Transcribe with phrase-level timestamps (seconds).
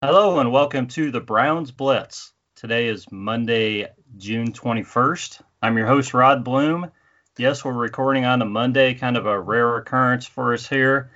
[0.00, 2.32] Hello and welcome to the Browns Blitz.
[2.54, 5.42] Today is Monday, June 21st.
[5.60, 6.92] I'm your host, Rod Bloom.
[7.36, 11.10] Yes, we're recording on a Monday, kind of a rare occurrence for us here.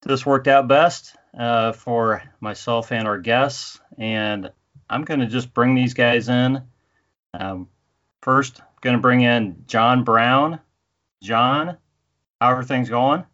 [0.00, 4.50] This worked out best uh, for myself and our guests, and
[4.88, 6.62] I'm going to just bring these guys in.
[7.34, 7.68] Um,
[8.22, 10.60] first, going to bring in John Brown.
[11.22, 11.76] John,
[12.40, 13.26] how are things going?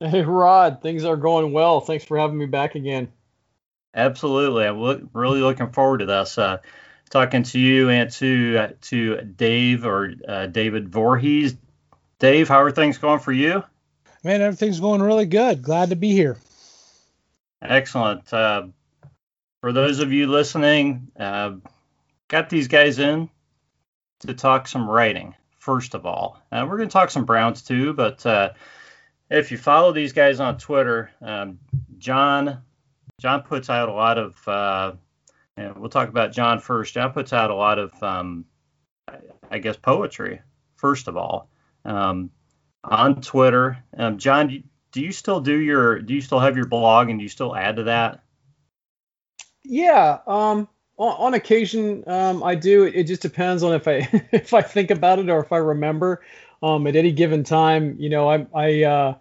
[0.00, 1.80] Hey, Rod, things are going well.
[1.80, 3.12] Thanks for having me back again.
[3.94, 4.66] Absolutely.
[4.66, 6.38] I'm look, really looking forward to this.
[6.38, 6.58] Uh,
[7.10, 11.56] talking to you and to uh, to Dave or uh, David Voorhees.
[12.18, 13.62] Dave, how are things going for you?
[14.24, 15.62] Man, everything's going really good.
[15.62, 16.36] Glad to be here.
[17.62, 18.32] Excellent.
[18.32, 18.66] Uh,
[19.60, 21.52] for those of you listening, uh,
[22.28, 23.30] got these guys in
[24.20, 25.34] to talk some writing.
[25.58, 28.24] First of all, uh, we're going to talk some Browns too, but
[29.30, 31.58] if you follow these guys on Twitter, um,
[31.98, 32.62] John
[33.20, 34.92] John puts out a lot of, uh,
[35.56, 36.94] and we'll talk about John first.
[36.94, 38.44] John puts out a lot of, um,
[39.50, 40.40] I guess, poetry,
[40.76, 41.50] first of all,
[41.84, 42.30] um,
[42.84, 43.82] on Twitter.
[43.96, 47.24] Um, John, do you still do your, do you still have your blog and do
[47.24, 48.22] you still add to that?
[49.64, 50.18] Yeah.
[50.28, 52.84] Um, on, on occasion, um, I do.
[52.84, 55.58] It, it just depends on if I, if I think about it or if I
[55.58, 56.22] remember.
[56.62, 59.14] Um, at any given time, you know, I, I, uh,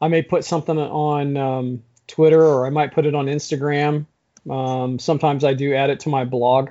[0.00, 4.06] I may put something on, um, Twitter or I might put it on Instagram.
[4.48, 6.70] Um, sometimes I do add it to my blog.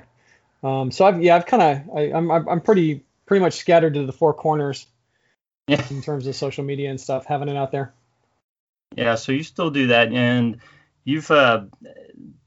[0.62, 4.12] Um, so I've yeah I've kind of I'm I'm pretty pretty much scattered to the
[4.12, 4.86] four corners
[5.66, 5.84] yeah.
[5.90, 7.92] in terms of social media and stuff, having it out there.
[8.96, 10.58] Yeah, so you still do that, and
[11.04, 11.62] you've uh,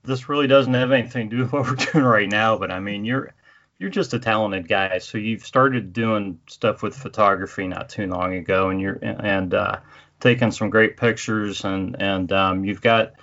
[0.03, 2.79] this really doesn't have anything to do with what we're doing right now, but I
[2.79, 3.33] mean you're
[3.79, 4.99] you're just a talented guy.
[4.99, 9.79] So you've started doing stuff with photography not too long ago, and you're and uh,
[10.23, 13.13] taken some great pictures, and and um, you've got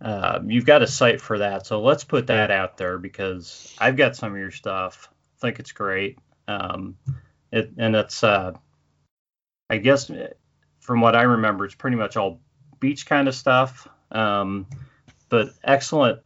[0.00, 1.66] uh, you've got a site for that.
[1.66, 5.08] So let's put that out there because I've got some of your stuff.
[5.38, 6.18] I think it's great.
[6.46, 6.96] Um,
[7.50, 8.52] it and it's uh,
[9.70, 10.10] I guess
[10.80, 12.40] from what I remember, it's pretty much all
[12.78, 13.88] beach kind of stuff.
[14.12, 14.66] Um,
[15.30, 16.20] but excellent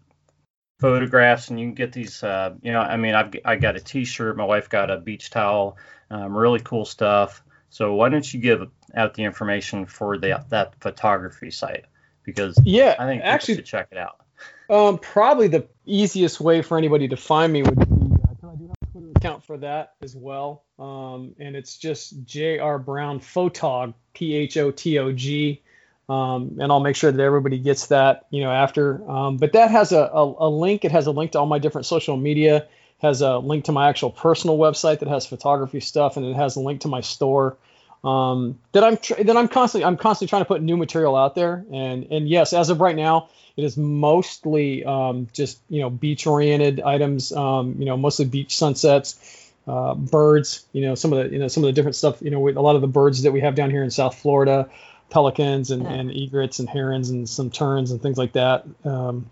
[0.81, 3.81] photographs and you can get these uh, you know i mean i've i got a
[3.81, 5.77] t-shirt my wife got a beach towel
[6.11, 8.63] um, really cool stuff so why don't you give
[8.95, 11.85] out the information for the, that photography site?
[12.25, 14.21] Because yeah, I think actually should check it out.
[14.71, 18.67] Um, probably the easiest way for anybody to find me would be uh, I do
[18.67, 20.65] have a Twitter account for that as well.
[20.79, 22.79] Um, and it's just J.R.
[22.79, 25.63] Brown Photog, P H O T O G.
[26.09, 29.09] Um, and I'll make sure that everybody gets that, you know, after.
[29.11, 30.87] Um, but that has a, a, a, link.
[30.87, 32.67] It has a link to all my different social media
[32.99, 36.57] has a link to my actual personal website that has photography stuff, and it has
[36.57, 37.57] a link to my store.
[38.05, 41.35] Um, that I'm tr- that I'm constantly I'm constantly trying to put new material out
[41.35, 45.91] there, and and yes, as of right now, it is mostly um, just you know
[45.91, 51.25] beach oriented items, um, you know mostly beach sunsets, uh, birds, you know some of
[51.25, 52.89] the you know some of the different stuff, you know with a lot of the
[52.89, 54.71] birds that we have down here in South Florida,
[55.11, 58.65] pelicans and, and egrets and herons and some terns and things like that.
[58.85, 59.29] Um,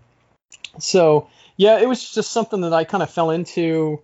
[0.77, 4.01] so yeah, it was just something that I kind of fell into.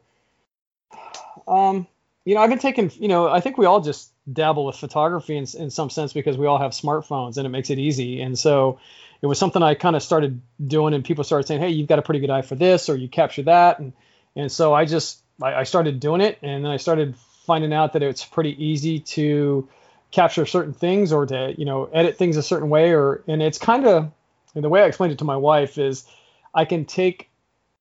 [1.47, 1.88] Um,
[2.23, 5.35] you know, I've been taking, you know, I think we all just dabble with photography
[5.35, 8.22] in, in some sense because we all have smartphones and it makes it easy.
[8.22, 8.79] And so
[9.22, 12.00] it was something I kind of started doing, and people started saying, "Hey, you've got
[12.00, 13.94] a pretty good eye for this, or you capture that," and
[14.35, 17.94] and so I just I, I started doing it, and then I started finding out
[17.94, 19.67] that it's pretty easy to
[20.11, 23.57] capture certain things or to you know edit things a certain way, or and it's
[23.57, 24.11] kind of
[24.53, 26.05] the way I explained it to my wife is
[26.53, 27.29] I can take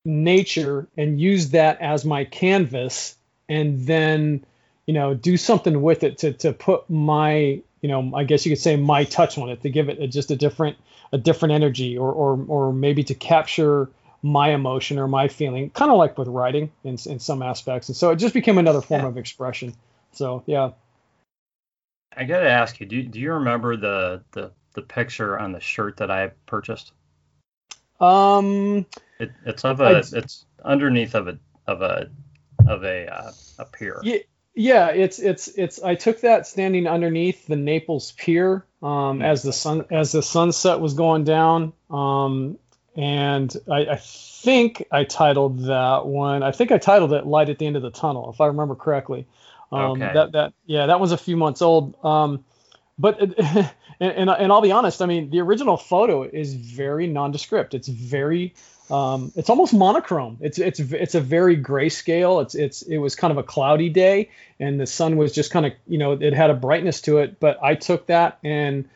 [0.04, 3.16] nature and use that as my canvas
[3.48, 4.44] and then
[4.86, 8.50] you know do something with it to to put my you know i guess you
[8.50, 10.76] could say my touch on it to give it a, just a different
[11.12, 13.90] a different energy or or or maybe to capture
[14.22, 17.96] my emotion or my feeling kind of like with writing in, in some aspects and
[17.96, 19.08] so it just became another form yeah.
[19.08, 19.74] of expression
[20.12, 20.70] so yeah
[22.16, 25.96] i gotta ask you do, do you remember the the the picture on the shirt
[25.96, 26.92] that i purchased
[28.00, 28.86] um
[29.18, 32.08] it, it's of a it's underneath of a of a
[32.68, 34.00] of a uh, a pier.
[34.02, 34.18] Yeah,
[34.54, 34.88] yeah.
[34.88, 35.82] It's it's it's.
[35.82, 39.24] I took that standing underneath the Naples Pier um, mm.
[39.24, 41.72] as the sun as the sunset was going down.
[41.90, 42.58] Um,
[42.94, 46.42] and I, I think I titled that one.
[46.42, 48.74] I think I titled it "Light at the End of the Tunnel," if I remember
[48.74, 49.26] correctly.
[49.70, 50.12] Um, okay.
[50.12, 51.96] That that yeah, that was a few months old.
[52.04, 52.44] Um,
[52.98, 53.70] but and,
[54.00, 55.00] and, and I'll be honest.
[55.00, 57.72] I mean, the original photo is very nondescript.
[57.74, 58.54] It's very
[58.90, 60.38] um, it's almost monochrome.
[60.40, 62.42] It's it's it's a very grayscale.
[62.42, 65.66] It's it's it was kind of a cloudy day, and the sun was just kind
[65.66, 67.40] of you know it had a brightness to it.
[67.40, 68.88] But I took that and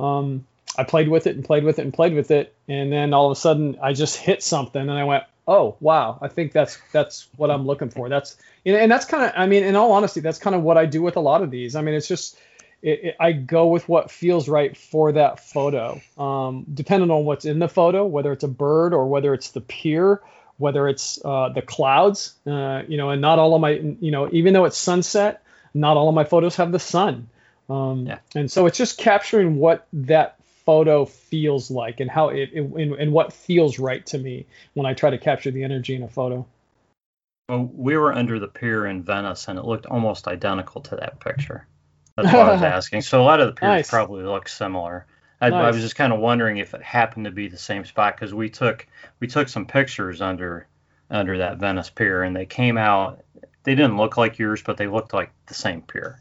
[0.00, 0.46] um,
[0.76, 3.26] I played with it and played with it and played with it, and then all
[3.26, 6.78] of a sudden I just hit something, and I went, oh wow, I think that's
[6.92, 8.08] that's what I'm looking for.
[8.08, 10.62] That's you know, and that's kind of I mean, in all honesty, that's kind of
[10.62, 11.76] what I do with a lot of these.
[11.76, 12.36] I mean, it's just
[12.84, 17.46] it, it, I go with what feels right for that photo, um, depending on what's
[17.46, 20.20] in the photo, whether it's a bird or whether it's the pier,
[20.58, 24.28] whether it's uh, the clouds, uh, you know, and not all of my, you know,
[24.32, 25.42] even though it's sunset,
[25.72, 27.28] not all of my photos have the sun.
[27.70, 28.18] Um, yeah.
[28.34, 32.94] And so it's just capturing what that photo feels like and how it, it and,
[32.94, 34.44] and what feels right to me
[34.74, 36.46] when I try to capture the energy in a photo.
[37.48, 41.20] Well, we were under the pier in Venice, and it looked almost identical to that
[41.20, 41.66] picture.
[42.16, 43.02] That's what I was asking.
[43.02, 43.90] So a lot of the piers nice.
[43.90, 45.06] probably look similar.
[45.40, 45.64] I, nice.
[45.64, 48.32] I, was just kind of wondering if it happened to be the same spot because
[48.32, 48.86] we took
[49.20, 50.68] we took some pictures under
[51.10, 53.22] under that Venice pier and they came out.
[53.64, 56.20] They didn't look like yours, but they looked like the same pier.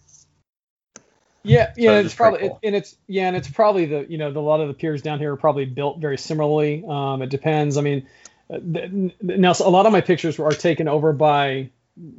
[1.43, 2.59] Yeah, yeah, so it's probably cool.
[2.61, 4.73] it, and it's yeah, and it's probably the you know the, a lot of the
[4.73, 6.83] piers down here are probably built very similarly.
[6.87, 7.77] Um, it depends.
[7.77, 8.07] I mean,
[8.49, 8.59] uh,
[9.21, 11.69] now a lot of my pictures are taken over by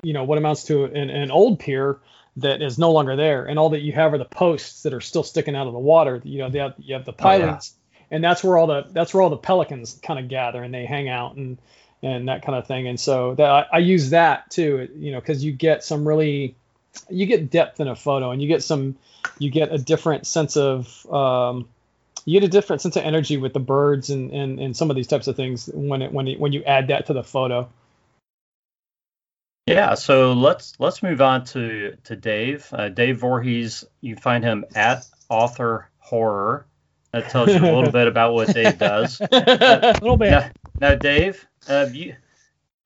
[0.03, 2.01] you know what amounts to an, an old pier
[2.37, 5.01] that is no longer there, and all that you have are the posts that are
[5.01, 6.21] still sticking out of the water.
[6.25, 8.17] You know, have, you have the pilings, oh, yeah.
[8.17, 10.85] and that's where all the that's where all the pelicans kind of gather and they
[10.85, 11.59] hang out and
[12.03, 12.89] and that kind of thing.
[12.89, 16.57] And so that I, I use that too, you know, because you get some really
[17.09, 18.97] you get depth in a photo, and you get some
[19.39, 21.69] you get a different sense of um,
[22.25, 24.97] you get a different sense of energy with the birds and, and, and some of
[24.97, 27.69] these types of things when it when it, when you add that to the photo.
[29.67, 32.69] Yeah, so let's let's move on to to Dave.
[32.73, 36.67] Uh, Dave Voorhees, you find him at Author Horror.
[37.13, 39.21] That tells you a little bit about what Dave does.
[39.33, 40.33] A little bit.
[40.33, 40.51] Now,
[40.81, 42.17] now Dave, uh, you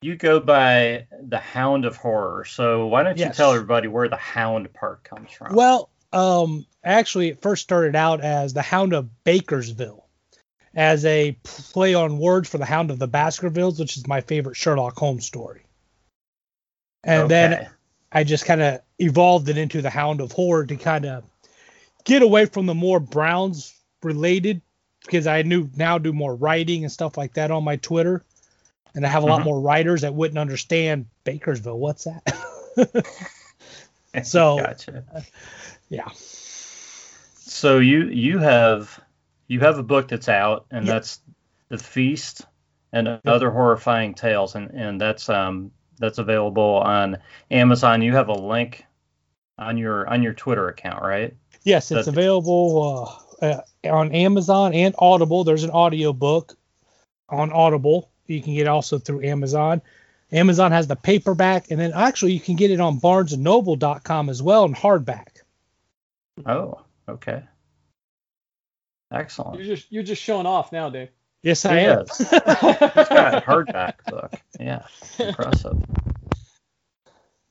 [0.00, 2.44] you go by the Hound of Horror.
[2.44, 3.36] So why don't you yes.
[3.36, 5.54] tell everybody where the Hound part comes from?
[5.54, 10.02] Well, um, actually, it first started out as the Hound of Bakersville,
[10.74, 14.56] as a play on words for the Hound of the Baskervilles, which is my favorite
[14.56, 15.64] Sherlock Holmes story.
[17.04, 17.28] And okay.
[17.28, 17.70] then
[18.12, 21.24] I just kind of evolved it into the Hound of Horror to kind of
[22.04, 24.60] get away from the more Browns related
[25.04, 28.24] because I knew now do more writing and stuff like that on my Twitter.
[28.94, 29.36] And I have a mm-hmm.
[29.36, 31.76] lot more writers that wouldn't understand Bakersville.
[31.76, 33.06] What's that?
[34.24, 35.04] so, gotcha.
[35.88, 36.08] yeah.
[36.14, 39.00] So you you have
[39.46, 40.96] you have a book that's out, and yep.
[40.96, 41.20] that's
[41.68, 42.44] the Feast
[42.92, 47.18] and other horrifying tales, and and that's um that's available on
[47.50, 48.02] Amazon.
[48.02, 48.84] You have a link
[49.58, 51.34] on your on your Twitter account, right?
[51.64, 55.44] Yes, it's available uh, uh, on Amazon and Audible.
[55.44, 56.56] There's an audio book
[57.28, 58.10] on Audible.
[58.26, 59.82] You can get also through Amazon.
[60.30, 64.64] Amazon has the paperback, and then actually you can get it on BarnesandNoble.com as well
[64.64, 65.40] in hardback.
[66.46, 67.42] Oh, okay.
[69.10, 69.58] Excellent.
[69.58, 71.08] You're just you're just showing off now, Dave.
[71.42, 72.04] Yes, I am.
[72.06, 74.32] He's got a hardback book.
[74.58, 74.86] Yeah,
[75.18, 75.78] impressive.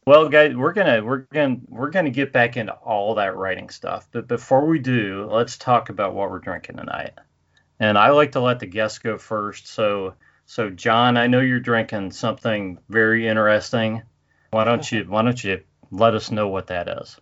[0.05, 4.07] Well, guys, we're gonna we're gonna we're gonna get back into all that writing stuff,
[4.11, 7.11] but before we do, let's talk about what we're drinking tonight.
[7.79, 9.67] And I like to let the guests go first.
[9.67, 10.13] So,
[10.45, 14.03] so John, I know you're drinking something very interesting.
[14.51, 15.61] Why don't you Why don't you
[15.91, 17.19] let us know what that is?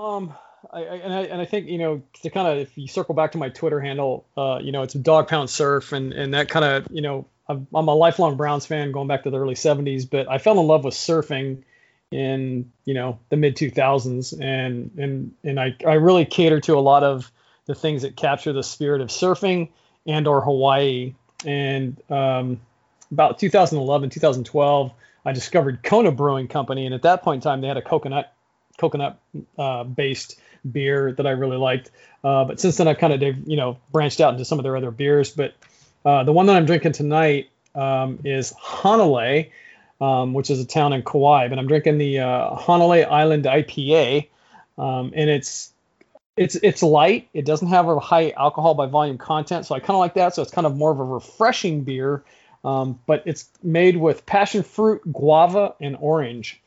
[0.00, 0.34] Um,
[0.72, 3.32] I, and I and I think you know to kind of if you circle back
[3.32, 6.64] to my Twitter handle, uh, you know it's Dog Pound Surf, and and that kind
[6.64, 10.08] of you know I'm, I'm a lifelong Browns fan going back to the early 70s,
[10.08, 11.62] but I fell in love with surfing
[12.10, 16.80] in you know the mid 2000s, and and and I I really cater to a
[16.80, 17.30] lot of
[17.66, 19.68] the things that capture the spirit of surfing
[20.06, 21.14] and or Hawaii.
[21.44, 22.60] And um,
[23.10, 24.92] about 2011, 2012,
[25.24, 28.32] I discovered Kona Brewing Company, and at that point in time, they had a coconut
[28.78, 29.20] coconut
[29.58, 30.40] uh, based
[30.70, 31.90] beer that I really liked.
[32.24, 34.76] Uh, but since then, I've kind of you know branched out into some of their
[34.76, 35.30] other beers.
[35.30, 35.54] But
[36.04, 39.50] uh, the one that I'm drinking tonight um, is Hanalei,
[40.00, 41.48] um, which is a town in Kauai.
[41.48, 44.28] But I'm drinking the uh, Island IPA,
[44.78, 45.72] um, and it's
[46.36, 47.28] it's it's light.
[47.34, 50.34] It doesn't have a high alcohol by volume content, so I kind of like that.
[50.34, 52.24] So it's kind of more of a refreshing beer.
[52.64, 56.60] Um, but it's made with passion fruit, guava, and orange.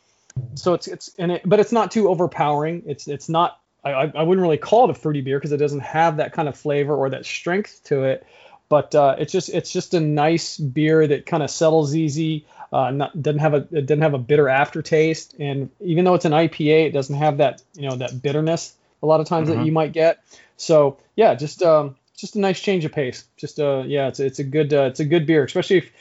[0.56, 2.84] So it's it's and it, but it's not too overpowering.
[2.86, 3.60] It's it's not
[3.92, 6.48] I, I wouldn't really call it a fruity beer because it doesn't have that kind
[6.48, 8.26] of flavor or that strength to it.
[8.68, 12.46] But uh, it's just it's just a nice beer that kind of settles easy.
[12.74, 16.26] Uh, not, doesn't have a it doesn't have a bitter aftertaste, and even though it's
[16.26, 19.60] an IPA, it doesn't have that you know that bitterness a lot of times mm-hmm.
[19.60, 20.24] that you might get.
[20.58, 23.26] So yeah, just um, just a nice change of pace.
[23.38, 25.92] Just uh, yeah, it's it's a good uh, it's a good beer, especially if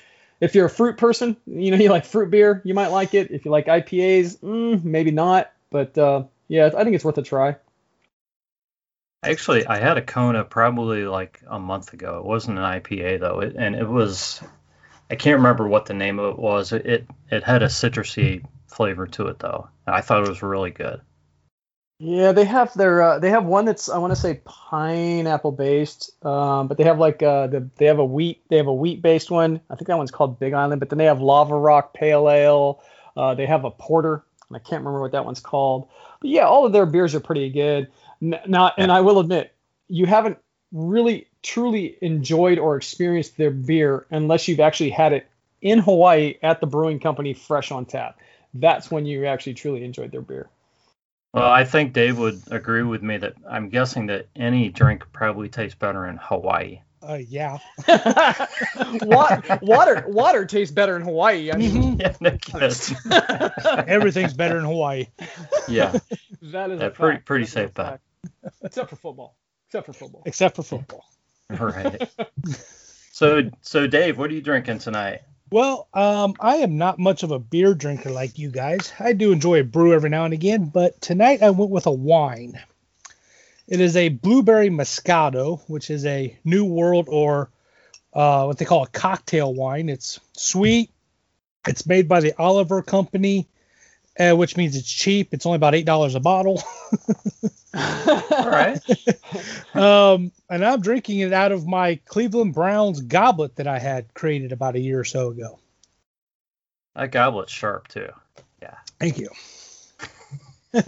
[0.40, 3.30] if you're a fruit person, you know you like fruit beer, you might like it.
[3.30, 7.22] If you like IPAs, mm, maybe not, but uh, yeah, I think it's worth a
[7.22, 7.56] try.
[9.24, 12.18] Actually, I had a Kona probably like a month ago.
[12.18, 14.40] It wasn't an IPA though, it, and it was.
[15.10, 16.72] I can't remember what the name of it was.
[16.72, 19.68] It, it it had a citrusy flavor to it though.
[19.86, 21.00] I thought it was really good.
[22.00, 26.10] Yeah, they have their uh, they have one that's I want to say pineapple based,
[26.24, 29.00] um, but they have like uh, the they have a wheat they have a wheat
[29.00, 29.60] based one.
[29.70, 32.82] I think that one's called Big Island, but then they have Lava Rock Pale Ale.
[33.16, 35.88] Uh, they have a porter, and I can't remember what that one's called.
[36.20, 37.88] But yeah, all of their beers are pretty good.
[38.24, 39.52] N- Not, and I will admit,
[39.88, 40.38] you haven't
[40.72, 45.26] really truly enjoyed or experienced their beer unless you've actually had it
[45.60, 48.18] in Hawaii at the brewing company fresh on tap.
[48.54, 50.48] That's when you actually truly enjoyed their beer.
[51.32, 55.48] Well, I think Dave would agree with me that I'm guessing that any drink probably
[55.48, 56.80] tastes better in Hawaii.
[57.02, 57.58] Uh, yeah.
[59.02, 61.50] water, water, water tastes better in Hawaii.
[61.52, 62.38] I mean, Yeah, no.
[63.86, 65.06] Everything's better in Hawaii.
[65.68, 65.98] yeah.
[66.42, 67.26] that is Yeah, a pretty- fact.
[67.26, 68.00] pretty That is safe bet.
[68.42, 68.56] Fact.
[68.62, 69.36] Except for football.
[69.68, 70.22] Except for football.
[70.26, 71.04] Except for football.
[71.50, 72.10] Right.
[73.14, 75.20] So, so Dave, what are you drinking tonight?
[75.48, 78.92] Well, um, I am not much of a beer drinker like you guys.
[78.98, 81.92] I do enjoy a brew every now and again, but tonight I went with a
[81.92, 82.60] wine.
[83.68, 87.50] It is a blueberry moscato, which is a New World or
[88.12, 89.88] uh, what they call a cocktail wine.
[89.88, 90.90] It's sweet.
[91.68, 93.46] It's made by the Oliver Company,
[94.18, 95.28] uh, which means it's cheap.
[95.32, 96.60] It's only about eight dollars a bottle.
[97.74, 98.78] All right.
[99.74, 104.52] um, and I'm drinking it out of my Cleveland Browns goblet that I had created
[104.52, 105.58] about a year or so ago.
[106.94, 108.08] That goblet's sharp too.
[108.62, 108.76] Yeah.
[109.00, 109.28] Thank you.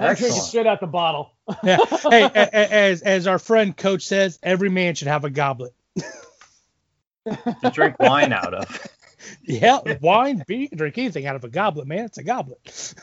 [0.00, 1.32] I'm drinking straight out the bottle.
[1.62, 1.78] Yeah.
[2.10, 5.72] Hey, a- a- as as our friend Coach says, every man should have a goblet.
[7.26, 8.86] To drink wine out of.
[9.42, 12.04] Yeah, wine, beer, you can drink anything out of a goblet, man.
[12.06, 12.94] It's a goblet.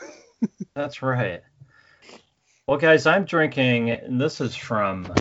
[0.74, 1.42] That's right.
[2.66, 5.14] Well, guys, I'm drinking, and this is from,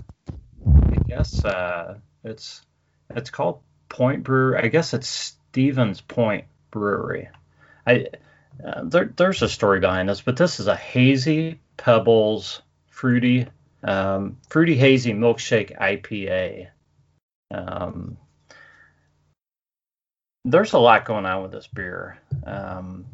[0.67, 2.63] I guess uh, it's
[3.11, 4.57] it's called Point Brewery.
[4.63, 7.29] I guess it's Stevens Point Brewery.
[7.85, 8.07] I
[8.65, 13.45] uh, there, there's a story behind this, but this is a hazy pebbles fruity
[13.83, 16.69] um, fruity hazy milkshake IPA.
[17.51, 18.17] Um,
[20.45, 22.17] there's a lot going on with this beer.
[22.43, 23.05] Um,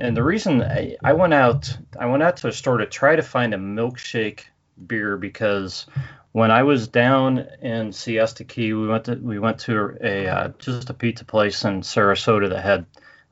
[0.00, 3.16] and the reason I, I went out, I went out to a store to try
[3.16, 4.44] to find a milkshake
[4.86, 5.86] beer because
[6.32, 10.48] when I was down in Siesta Key, we went to we went to a uh,
[10.58, 12.86] just a pizza place in Sarasota that had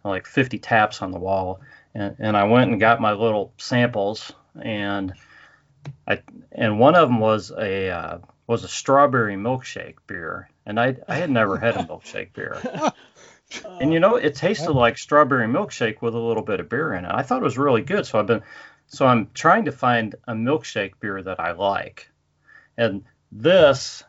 [0.04, 1.61] like 50 taps on the wall,
[1.94, 5.12] and, and I went and got my little samples, and
[6.06, 10.96] I and one of them was a uh, was a strawberry milkshake beer, and I
[11.08, 12.61] I had never had a milkshake beer.
[13.80, 17.04] And you know, it tasted like strawberry milkshake with a little bit of beer in
[17.04, 17.12] it.
[17.12, 18.06] I thought it was really good.
[18.06, 18.42] So I've been,
[18.88, 22.10] so I'm trying to find a milkshake beer that I like.
[22.76, 24.02] And this,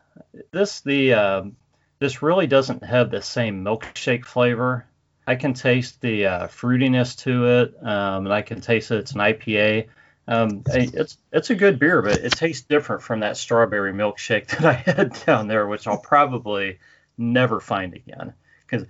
[0.52, 1.56] this the, um,
[2.00, 4.86] this really doesn't have the same milkshake flavor.
[5.26, 9.12] I can taste the uh, fruitiness to it, um, and I can taste that it's
[9.12, 9.88] an IPA.
[10.30, 14.66] Um, it's it's a good beer, but it tastes different from that strawberry milkshake that
[14.66, 16.80] I had down there, which I'll probably
[17.18, 18.34] never find again.
[18.66, 18.88] Because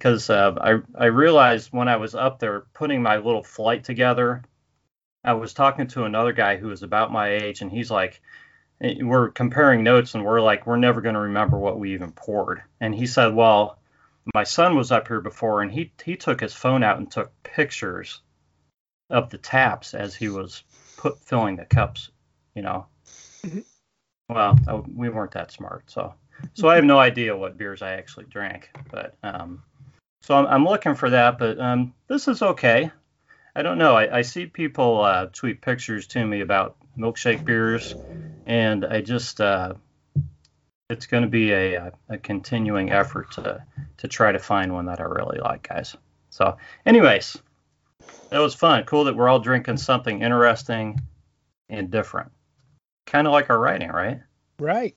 [0.00, 4.42] because uh, I I realized when I was up there putting my little flight together,
[5.22, 8.22] I was talking to another guy who was about my age, and he's like,
[8.80, 12.12] eh, we're comparing notes, and we're like, we're never going to remember what we even
[12.12, 12.62] poured.
[12.80, 13.78] And he said, well,
[14.34, 17.30] my son was up here before, and he he took his phone out and took
[17.42, 18.22] pictures
[19.10, 20.62] of the taps as he was
[20.96, 22.10] put filling the cups,
[22.54, 22.86] you know.
[23.44, 23.64] Mhm.
[24.30, 26.14] Well, I, we weren't that smart, so
[26.54, 29.62] so I have no idea what beers I actually drank, but um,
[30.22, 32.90] so I'm, I'm looking for that, but um, this is okay.
[33.54, 33.96] I don't know.
[33.96, 37.96] I, I see people uh, tweet pictures to me about milkshake beers,
[38.46, 39.74] and I just uh,
[40.88, 43.64] it's going to be a, a continuing effort to
[43.98, 45.96] to try to find one that I really like, guys.
[46.30, 47.36] So, anyways,
[48.30, 48.84] that was fun.
[48.84, 51.00] Cool that we're all drinking something interesting
[51.68, 52.30] and different,
[53.06, 54.20] kind of like our writing, right?
[54.58, 54.96] Right.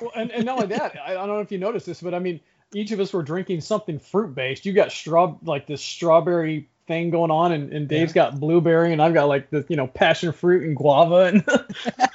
[0.00, 2.14] Well, and, and not only that, I, I don't know if you noticed this, but
[2.14, 2.40] I mean,
[2.76, 4.66] each of us were drinking something fruit based.
[4.66, 9.00] You got straw like this strawberry thing going on, and, and Dave's got blueberry, and
[9.00, 11.44] I've got like the you know passion fruit and guava, and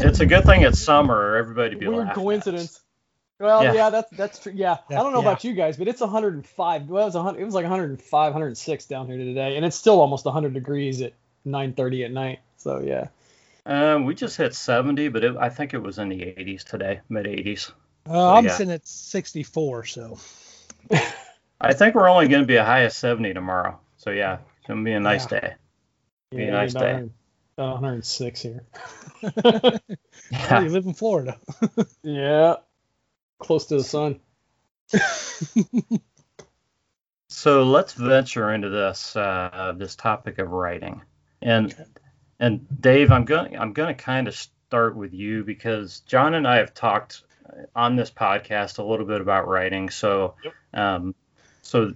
[0.00, 2.80] It's a good thing it's summer, everybody be weird laughing at coincidence.
[3.38, 3.74] Well, Yeah.
[3.74, 4.52] yeah, that's that's true.
[4.54, 4.78] Yeah.
[4.88, 5.28] Yeah, I don't know yeah.
[5.28, 6.88] about you guys, but it's 105.
[6.88, 7.40] Well, it was 100.
[7.40, 11.12] It was like 105, 106 down here today, and it's still almost 100 degrees at
[11.46, 12.38] 9:30 at night.
[12.56, 13.08] So yeah.
[13.66, 17.00] Um, we just hit 70, but it, I think it was in the 80s today,
[17.10, 17.72] mid 80s.
[18.10, 18.56] Uh, I'm yeah.
[18.56, 20.18] sitting at 64, so
[21.60, 23.78] I think we're only going to be a high of 70 tomorrow.
[23.98, 25.40] So yeah, it's going to be a nice Yeah.
[25.40, 25.54] day.
[26.32, 26.92] Be a nice day.
[26.94, 27.10] right.
[27.58, 28.64] Uh, 106 here.
[30.50, 31.38] Oh, you live in Florida.
[32.02, 32.56] yeah,
[33.38, 34.20] close to the sun.
[37.28, 41.02] So let's venture into this uh, this topic of writing,
[41.42, 41.74] and
[42.40, 46.46] and Dave, I'm going I'm going to kind of start with you because John and
[46.46, 47.22] I have talked
[47.74, 49.90] on this podcast a little bit about writing.
[49.90, 50.54] So Yep.
[50.74, 51.14] um,
[51.62, 51.94] so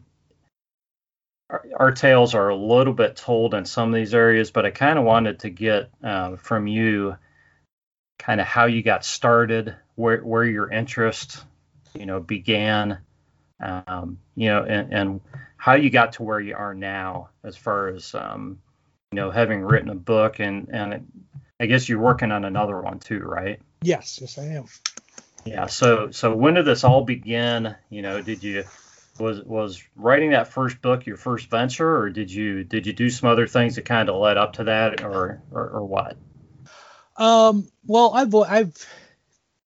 [1.51, 4.71] our, our tales are a little bit told in some of these areas, but I
[4.71, 7.17] kind of wanted to get uh, from you
[8.19, 11.45] kind of how you got started, where where your interest
[11.95, 12.99] you know began
[13.61, 15.21] um, you know, and, and
[15.57, 18.59] how you got to where you are now, as far as um,
[19.13, 21.07] you know, having written a book, and and
[21.61, 23.61] I guess you're working on another one too, right?
[23.83, 24.67] Yes, yes, I am.
[25.45, 25.67] Yeah.
[25.67, 27.75] So so when did this all begin?
[27.91, 28.65] You know, did you
[29.19, 33.11] was was writing that first book your first venture, or did you did you do
[33.11, 36.17] some other things that kind of led up to that, or or, or what?
[37.17, 38.87] Um, well, I've I've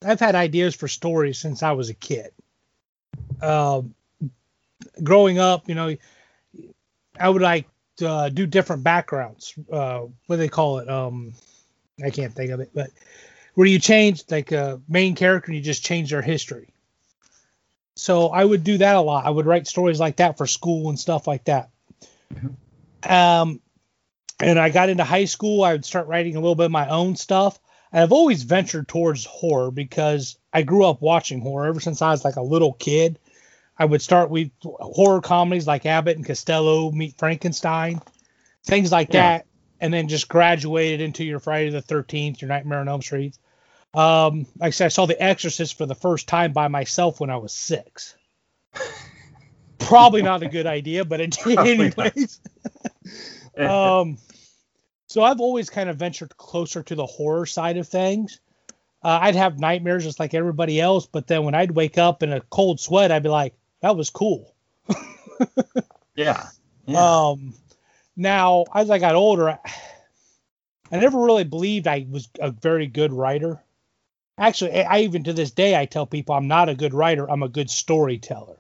[0.05, 2.31] I've had ideas for stories since I was a kid.
[3.41, 3.95] Um,
[5.03, 5.97] growing up, you know,
[7.19, 7.67] I would like
[7.99, 9.55] to uh, do different backgrounds.
[9.71, 10.89] Uh, what do they call it?
[10.89, 11.35] Um,
[12.05, 12.91] I can't think of it, but
[13.59, 16.73] where you change like a main character and you just change their history.
[17.97, 19.27] So I would do that a lot.
[19.27, 21.69] I would write stories like that for school and stuff like that.
[23.03, 23.61] Um,
[24.39, 25.65] and I got into high school.
[25.65, 27.59] I would start writing a little bit of my own stuff.
[27.91, 32.13] And I've always ventured towards horror because I grew up watching horror ever since I
[32.13, 33.19] was like a little kid.
[33.77, 38.03] I would start with horror comedies like Abbott and Costello Meet Frankenstein,
[38.65, 39.39] things like Yeah.
[39.39, 39.47] that,
[39.81, 43.37] and then just graduated into your Friday the 13th, your Nightmare on Elm Street.
[43.95, 47.31] Um, like I said, I saw The Exorcist for the first time by myself when
[47.31, 48.15] I was six.
[49.79, 52.41] Probably not a good idea, but it did anyways.
[53.59, 54.19] um,
[55.07, 58.41] so I've always kind of ventured closer to the horror side of things.
[59.03, 62.33] Uh, I'd have nightmares just like everybody else, but then when I'd wake up in
[62.33, 64.55] a cold sweat, I'd be like, "That was cool."
[66.15, 66.49] yeah.
[66.87, 67.29] Yeah.
[67.29, 67.55] Um,
[68.17, 69.59] now as I got older, I,
[70.91, 73.63] I never really believed I was a very good writer.
[74.39, 77.29] Actually, I even to this day I tell people I'm not a good writer.
[77.29, 78.57] I'm a good storyteller.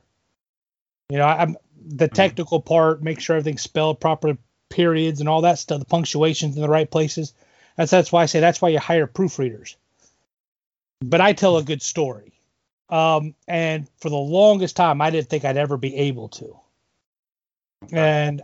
[1.08, 4.36] You know, I'm the technical part, make sure everything's spelled proper,
[4.68, 7.32] periods and all that stuff, the punctuations in the right places.
[7.76, 9.76] That's that's why I say that's why you hire proofreaders.
[11.00, 12.32] But I tell a good story.
[12.90, 16.58] Um, and for the longest time, I didn't think I'd ever be able to.
[17.92, 18.42] And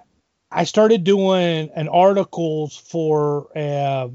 [0.51, 4.09] I started doing an articles for uh,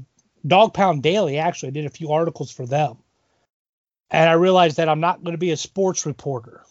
[0.46, 1.38] Dog Pound Daily.
[1.38, 2.96] Actually, I did a few articles for them,
[4.10, 6.62] and I realized that I'm not going to be a sports reporter.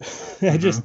[0.42, 0.82] I just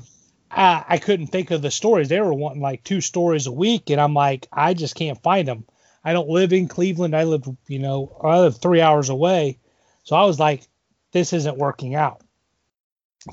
[0.52, 2.10] I, I couldn't think of the stories.
[2.10, 5.48] They were wanting like two stories a week, and I'm like, I just can't find
[5.48, 5.66] them.
[6.04, 7.16] I don't live in Cleveland.
[7.16, 9.60] I live, you know, I live three hours away.
[10.04, 10.64] So I was like,
[11.12, 12.22] this isn't working out.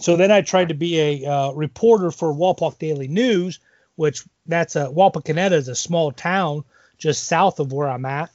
[0.00, 3.60] So then I tried to be a uh, reporter for Wapak Daily News,
[3.94, 6.64] which that's a Wapakoneta is a small town
[6.98, 8.30] just south of where I'm at.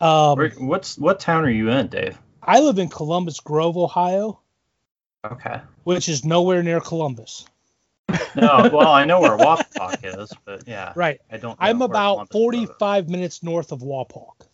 [0.00, 2.18] Um, Where- what's what town are you in, Dave?
[2.46, 4.40] I live in Columbus Grove, Ohio,
[5.24, 5.60] Okay.
[5.84, 7.46] which is nowhere near Columbus.
[8.36, 11.20] No, well, I know where Wapak is, but yeah, Right.
[11.30, 11.58] I don't.
[11.58, 14.46] know I'm about Columbus 45 minutes north of Wapak,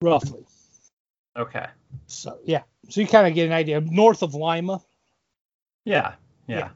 [0.00, 0.44] roughly.
[1.36, 1.66] Okay.
[2.08, 3.80] So yeah, so you kind of get an idea.
[3.80, 4.82] North of Lima.
[5.84, 6.14] Yeah.
[6.46, 6.58] Yeah.
[6.58, 6.68] Yeah.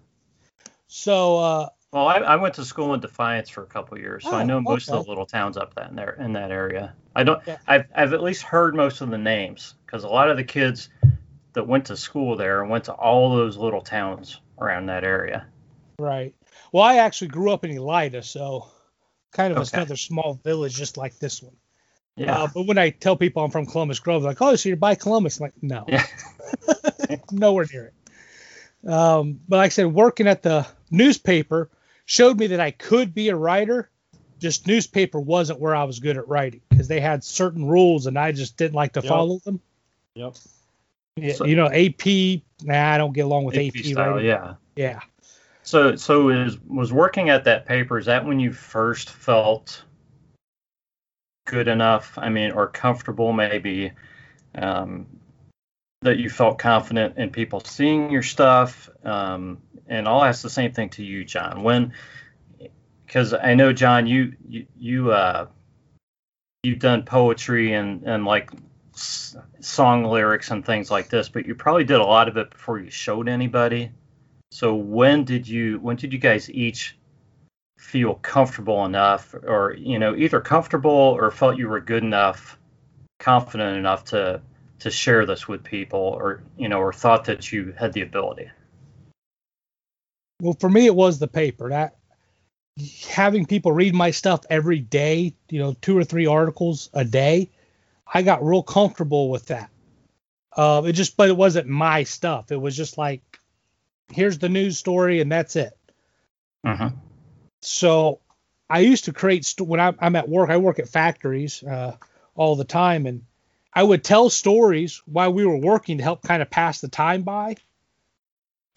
[0.86, 4.32] So uh, Well, I, I went to school in Defiance for a couple years, so
[4.32, 6.94] I Oh, know most of the little towns up that in there in that area.
[7.14, 7.40] I don't.
[7.46, 7.56] Yeah.
[7.66, 10.88] I've I've at least heard most of the names because a lot of the kids
[11.54, 15.46] that went to school there went to all those little towns around that area.
[15.98, 16.34] right.
[16.72, 18.66] Well, I actually grew up in Elida, so
[19.32, 19.78] kind of Okay.
[19.78, 21.56] another small village just like this one.
[22.16, 22.42] Yeah.
[22.42, 24.76] Uh, but when I tell people I'm from Columbus Grove, they're like, "Oh, so you're
[24.76, 26.04] by Columbus?" I'm like, no, Yeah.
[27.30, 27.92] nowhere near
[28.84, 28.90] it.
[28.90, 31.70] Um, but like I said, working at the newspaper
[32.06, 33.90] showed me that I could be a writer.
[34.38, 38.18] Just newspaper wasn't where I was good at writing because they had certain rules and
[38.18, 39.08] I just didn't like to Yep.
[39.08, 39.60] follow them.
[40.14, 40.34] Yep.
[41.16, 42.42] Yeah, So- you know, AP.
[42.62, 44.26] Nah, I don't get along with AP, AP style, writing.
[44.28, 44.54] yeah.
[44.76, 45.00] Yeah.
[45.62, 47.98] So so is was working at that paper?
[47.98, 49.82] Is that when you first felt
[51.46, 52.16] good enough?
[52.18, 53.92] I mean, or comfortable maybe
[54.54, 55.06] um,
[56.06, 58.88] that you felt confident in people seeing your stuff?
[59.04, 61.62] Um, and I'll ask the same thing to you, John.
[61.62, 61.92] When
[63.06, 65.46] because I know John, you you you uh
[66.62, 68.50] you've done poetry and and like
[68.94, 72.50] s- song lyrics and things like this, but you probably did a lot of it
[72.50, 73.90] before you showed anybody.
[74.50, 76.96] So when did you when did you guys each
[77.78, 82.58] feel comfortable enough, or you know, either comfortable or felt you were good enough,
[83.20, 84.40] confident enough to
[84.80, 88.50] to share this with people, or you know, or thought that you had the ability?
[90.40, 91.70] Well, for me, it was the paper.
[91.70, 91.96] That
[93.08, 97.50] having people read my stuff every day, you know, two or three articles a day,
[98.12, 99.70] I got real comfortable with that.
[100.54, 102.52] Uh, it just, but it wasn't my stuff.
[102.52, 103.22] It was just like,
[104.10, 105.76] here's the news story, and that's it.
[106.66, 106.96] Mm-hmm.
[107.62, 108.20] So
[108.68, 110.50] I used to create st- when I'm, I'm, at work.
[110.50, 111.96] I work at factories uh,
[112.34, 113.22] all the time, and
[113.72, 117.22] I would tell stories while we were working to help kind of pass the time
[117.22, 117.56] by,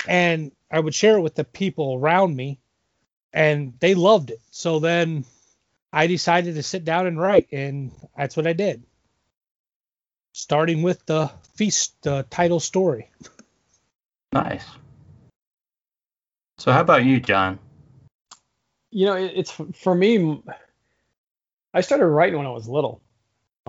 [0.07, 2.59] and I would share it with the people around me,
[3.33, 4.41] and they loved it.
[4.51, 5.25] So then
[5.91, 8.83] I decided to sit down and write, and that's what I did.
[10.33, 13.09] Starting with the feast uh, title story.
[14.31, 14.65] Nice.
[16.57, 17.57] So how about you, John?
[18.91, 20.41] You know, it's for me.
[21.73, 23.01] I started writing when I was little,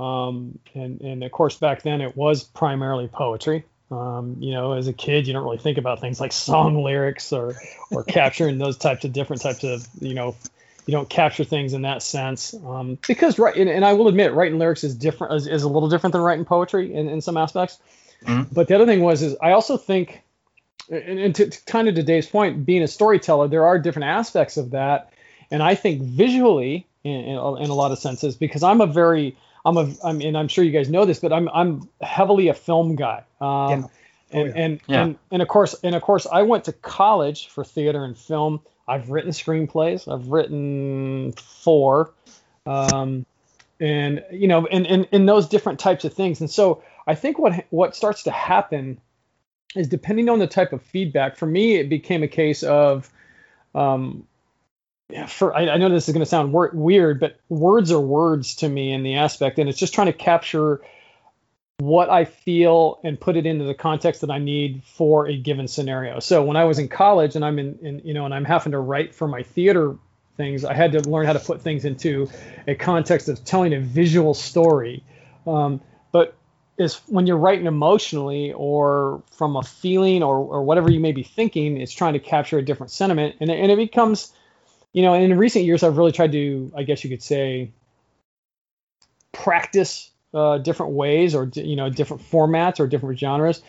[0.00, 3.64] um, and and of course back then it was primarily poetry.
[3.90, 7.32] Um, you know, as a kid, you don't really think about things like song lyrics
[7.32, 7.54] or
[7.90, 10.36] or capturing those types of different types of you know
[10.86, 14.32] you don't capture things in that sense um, because right and, and, I will admit
[14.32, 17.36] writing lyrics is different is, is a little different than writing poetry in, in some
[17.36, 17.78] aspects.
[18.24, 18.54] Mm-hmm.
[18.54, 20.22] But the other thing was is I also think
[20.88, 24.08] and, and to, to kind of to Dave's point, being a storyteller, there are different
[24.08, 25.12] aspects of that,
[25.50, 29.36] and I think visually in, in, in a lot of senses because I'm a very
[29.64, 32.54] I'm a, I'm, and I'm sure you guys know this, but I'm, I'm heavily a
[32.54, 33.24] film guy.
[33.40, 33.74] Um, yeah.
[33.74, 33.84] And,
[34.32, 34.52] oh, yeah.
[34.64, 35.02] and, yeah.
[35.02, 38.60] and, and of course, and of course, I went to college for theater and film.
[38.86, 40.12] I've written screenplays.
[40.12, 42.12] I've written four,
[42.66, 43.26] um,
[43.80, 46.40] and you know, in, in, in those different types of things.
[46.40, 49.00] And so I think what, what starts to happen
[49.76, 51.36] is depending on the type of feedback.
[51.36, 53.10] For me, it became a case of,
[53.74, 54.26] um,
[55.26, 58.56] for I, I, know this is going to sound wor- weird, but words are words
[58.56, 60.80] to me in the aspect, and it's just trying to capture
[61.78, 65.66] what I feel and put it into the context that I need for a given
[65.66, 66.20] scenario.
[66.20, 68.72] So when I was in college and I'm in, in you know, and I'm having
[68.72, 69.96] to write for my theater
[70.36, 72.28] things, I had to learn how to put things into
[72.66, 75.02] a context of telling a visual story.
[75.46, 75.80] Um,
[76.12, 76.36] but
[76.76, 81.22] is when you're writing emotionally or from a feeling or, or whatever you may be
[81.22, 84.32] thinking, it's trying to capture a different sentiment, and, and it becomes
[84.92, 87.70] you know, in recent years, I've really tried to, I guess you could say,
[89.32, 93.62] practice uh, different ways or you know different formats or different genres.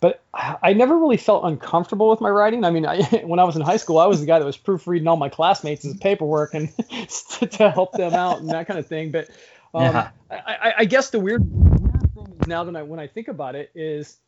[0.00, 2.64] But I never really felt uncomfortable with my writing.
[2.64, 4.56] I mean, I, when I was in high school, I was the guy that was
[4.56, 6.72] proofreading all my classmates' paperwork and
[7.50, 9.10] to help them out and that kind of thing.
[9.10, 9.28] But
[9.74, 10.10] um, yeah.
[10.30, 13.72] I, I, guess the weird, weird thing now that I, when I think about it
[13.74, 14.18] is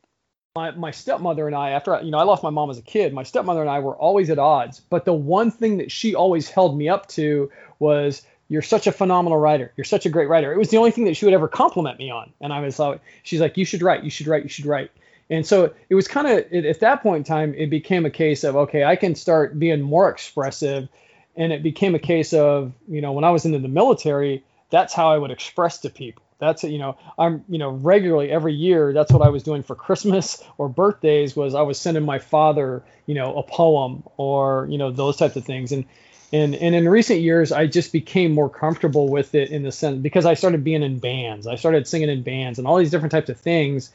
[0.57, 3.13] my, my stepmother and I, after you know, I lost my mom as a kid,
[3.13, 4.81] my stepmother and I were always at odds.
[4.81, 8.93] But the one thing that she always held me up to was, "You're such a
[8.93, 9.73] phenomenal writer.
[9.77, 12.01] You're such a great writer." It was the only thing that she would ever compliment
[12.01, 12.33] me on.
[12.41, 14.03] And I was like, she's like, "You should write.
[14.03, 14.43] You should write.
[14.43, 14.91] You should write."
[15.31, 18.43] And so it was kind of at that point in time, it became a case
[18.43, 20.89] of, okay, I can start being more expressive.
[21.37, 24.93] And it became a case of, you know, when I was into the military, that's
[24.93, 28.93] how I would express to people that's you know i'm you know regularly every year
[28.93, 32.83] that's what i was doing for christmas or birthdays was i was sending my father
[33.07, 35.73] you know a poem or you know those types of things.
[35.73, 35.85] And
[36.33, 39.99] and and in recent years i just became more comfortable with it in the sense
[39.99, 41.47] because i started being in bands.
[41.49, 43.93] I started singing in bands and all these different types of things.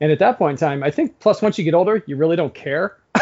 [0.00, 2.36] And at that point in time i think plus once you get older you really
[2.36, 2.96] don't care.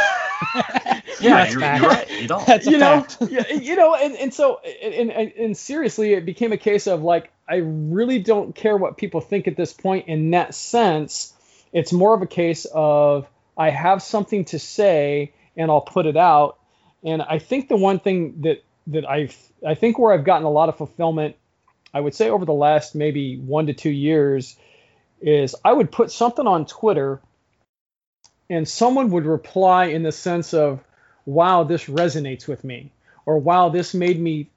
[1.18, 2.10] Yeah, you're, you're, right.
[2.10, 2.46] You don't.
[2.46, 6.52] That's you know, yeah, you know, and, and so and, and and seriously, it became
[6.52, 10.08] a case of like I really don't care what people think at this point.
[10.08, 11.32] In that sense,
[11.72, 16.16] it's more of a case of I have something to say and I'll put it
[16.16, 16.58] out.
[17.04, 20.50] And I think the one thing that that I've I think where I've gotten a
[20.50, 21.36] lot of fulfillment,
[21.94, 24.56] I would say over the last maybe one to two years,
[25.20, 27.20] is I would put something on Twitter
[28.48, 30.80] and someone would reply in the sense of,
[31.24, 32.92] wow, this resonates with me,
[33.24, 34.48] or wow, this made me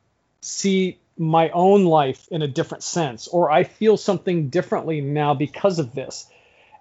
[0.41, 5.77] see my own life in a different sense, or I feel something differently now because
[5.77, 6.27] of this.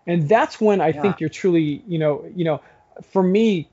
[0.06, 1.02] And that's when I yeah.
[1.02, 2.62] think you're truly, you know, you know,
[3.10, 3.68] for me,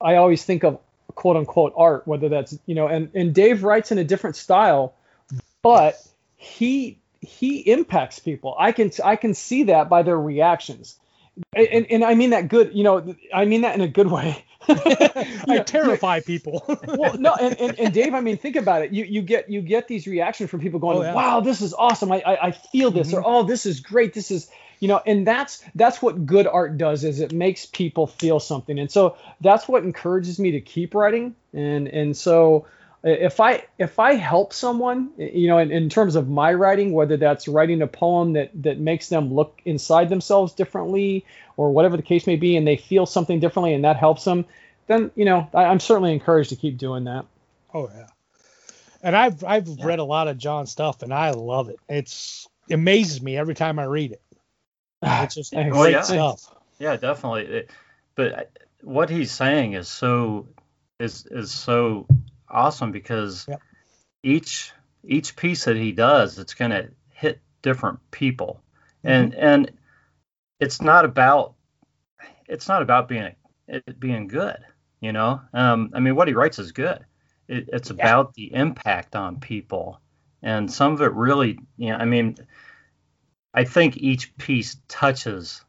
[0.00, 0.80] I always think of
[1.14, 4.94] quote unquote art, whether that's, you know, and, and Dave writes in a different style,
[5.62, 5.94] but
[6.36, 8.56] he he impacts people.
[8.58, 10.98] I can I can see that by their reactions
[11.54, 14.44] and, and I mean that good, you know, I mean that in a good way.
[14.68, 16.64] I terrify people.
[16.86, 18.92] well, no, and, and, and, Dave, I mean, think about it.
[18.92, 21.14] You you get you get these reactions from people going, oh, yeah.
[21.14, 22.12] "Wow, this is awesome!
[22.12, 23.18] I I, I feel this," mm-hmm.
[23.18, 24.14] or "Oh, this is great!
[24.14, 28.06] This is," you know, and that's that's what good art does is it makes people
[28.06, 32.66] feel something, and so that's what encourages me to keep writing, and and so
[33.06, 37.16] if I if I help someone, you know, in, in terms of my writing, whether
[37.16, 41.24] that's writing a poem that that makes them look inside themselves differently,
[41.56, 44.44] or whatever the case may be, and they feel something differently, and that helps them,
[44.88, 47.26] then you know, I, I'm certainly encouraged to keep doing that.
[47.72, 48.08] Oh yeah.
[49.02, 49.86] And I've I've yeah.
[49.86, 51.78] read a lot of John stuff, and I love it.
[51.88, 54.22] It's it amazes me every time I read it.
[55.02, 56.00] It's just great well, yeah.
[56.00, 56.52] stuff.
[56.80, 57.42] Yeah, definitely.
[57.42, 57.70] It,
[58.16, 58.42] but uh,
[58.82, 60.48] what he's saying is so
[60.98, 62.08] is is so
[62.48, 63.60] awesome because yep.
[64.22, 64.72] each
[65.04, 68.62] each piece that he does, it's going to hit different people,
[69.04, 69.08] mm-hmm.
[69.08, 69.72] and and
[70.60, 71.54] it's not about
[72.48, 73.32] it's not about being
[73.68, 74.58] it being good.
[75.00, 77.04] You know, um, I mean, what he writes is good.
[77.48, 80.00] It, it's about the impact on people,
[80.42, 82.36] and some of it really, you know, I mean,
[83.54, 85.62] I think each piece touches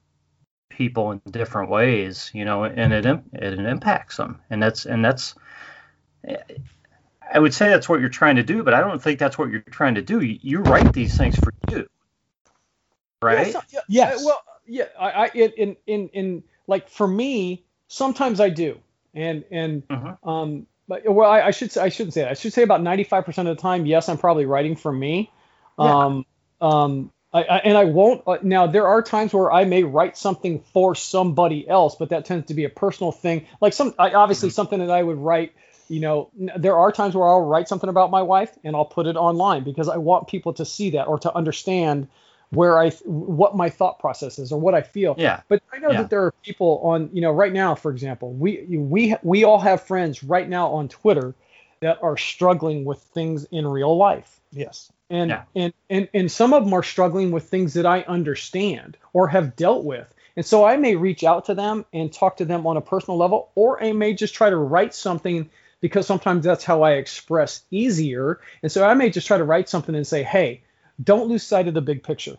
[0.69, 5.35] people in different ways, you know, and it it impacts them, and that's and that's.
[7.33, 9.49] I would say that's what you're trying to do, but I don't think that's what
[9.49, 10.21] you're trying to do.
[10.21, 11.87] You, you write these things for you,
[13.21, 13.53] right?
[13.53, 14.25] Yeah, yeah, yes.
[14.25, 14.85] Well, yeah.
[14.99, 18.79] I, I in in in like for me, sometimes I do,
[19.13, 20.29] and and mm-hmm.
[20.29, 22.31] um, but well, I, I, should say I shouldn't say that.
[22.31, 25.31] I should say about 95% of the time, yes, I'm probably writing for me.
[25.77, 26.05] Yeah.
[26.05, 26.25] Um,
[26.61, 28.23] um, I, I, and I won't.
[28.25, 32.25] Uh, now, there are times where I may write something for somebody else, but that
[32.25, 33.47] tends to be a personal thing.
[33.59, 34.55] Like some, I, obviously, mm-hmm.
[34.55, 35.53] something that I would write.
[35.89, 39.07] You know, there are times where I'll write something about my wife and I'll put
[39.07, 42.07] it online because I want people to see that or to understand
[42.49, 45.15] where I what my thought process is or what I feel.
[45.17, 45.41] Yeah.
[45.47, 46.01] But I know yeah.
[46.01, 49.59] that there are people on, you know, right now, for example, we we we all
[49.59, 51.35] have friends right now on Twitter
[51.81, 54.39] that are struggling with things in real life.
[54.51, 55.43] Yes and yeah.
[55.55, 59.55] and and and some of them are struggling with things that I understand or have
[59.55, 60.11] dealt with.
[60.35, 63.17] And so I may reach out to them and talk to them on a personal
[63.17, 65.49] level, or I may just try to write something
[65.81, 68.39] because sometimes that's how I express easier.
[68.63, 70.61] And so I may just try to write something and say, hey,
[71.03, 72.37] don't lose sight of the big picture.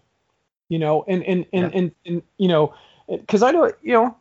[0.69, 1.79] You know, and and and yeah.
[1.79, 2.75] and, and, you know,
[3.09, 4.17] because I know you know,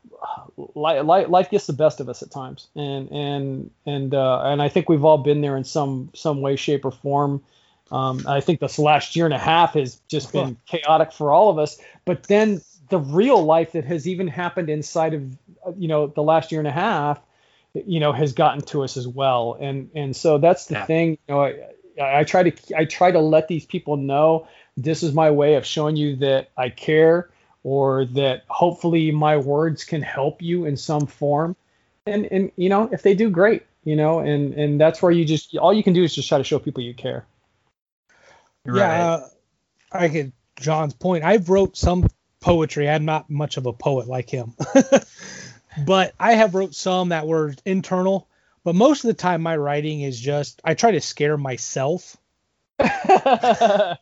[0.75, 4.69] life, life gets the best of us at times, and and and uh, and I
[4.69, 7.43] think we've all been there in some some way, shape, or form.
[7.91, 11.49] Um, I think this last year and a half has just been chaotic for all
[11.49, 11.77] of us.
[12.05, 15.37] But then the real life that has even happened inside of
[15.77, 17.19] you know the last year and a half,
[17.85, 19.57] you know, has gotten to us as well.
[19.59, 20.85] And and so that's the yeah.
[20.85, 21.09] thing.
[21.27, 25.13] You know, I, I try to I try to let these people know this is
[25.13, 27.29] my way of showing you that I care
[27.63, 31.55] or that hopefully my words can help you in some form.
[32.05, 35.25] And and you know, if they do great, you know, and and that's where you
[35.25, 37.25] just all you can do is just try to show people you care.
[38.65, 38.79] Right.
[38.79, 39.27] Yeah, uh,
[39.91, 41.23] I get John's point.
[41.23, 42.07] I've wrote some
[42.39, 42.89] poetry.
[42.89, 44.55] I'm not much of a poet like him,
[45.85, 48.27] but I have wrote some that were internal.
[48.63, 52.17] But most of the time, my writing is just I try to scare myself.
[52.79, 53.97] awesome.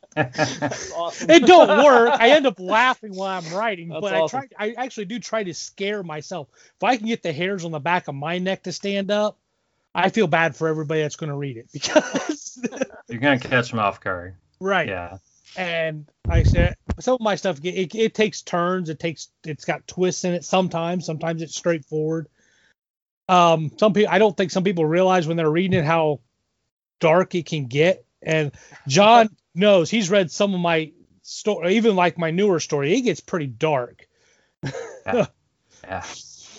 [1.29, 2.09] it don't work.
[2.19, 4.39] I end up laughing while I'm writing, That's but awesome.
[4.39, 4.67] I try.
[4.67, 6.49] I actually do try to scare myself.
[6.75, 9.37] If I can get the hairs on the back of my neck to stand up,
[9.93, 12.59] I feel bad for everybody that's going to read it because
[13.07, 14.35] you're going to catch them off guard.
[14.59, 14.89] Right.
[14.89, 15.17] Yeah.
[15.57, 18.89] And I said some of my stuff it, it takes turns.
[18.89, 21.05] It takes it's got twists in it sometimes.
[21.05, 22.27] Sometimes it's straightforward.
[23.27, 26.19] Um, some people I don't think some people realize when they're reading it how
[26.99, 28.05] dark it can get.
[28.21, 28.51] And
[28.87, 30.91] John knows he's read some of my
[31.21, 32.93] story, even like my newer story.
[32.93, 34.07] It gets pretty dark.
[35.05, 35.25] yeah.
[35.83, 36.03] yeah.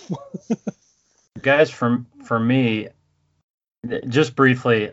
[1.42, 2.88] Guys, for for me,
[4.08, 4.92] just briefly,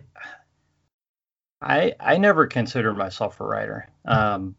[1.63, 3.87] I I never considered myself a writer.
[4.05, 4.55] Um,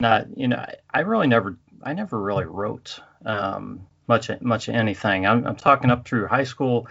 [0.00, 5.26] not you know I, I really never I never really wrote um, much much anything.
[5.26, 6.88] I'm, I'm talking up through high school,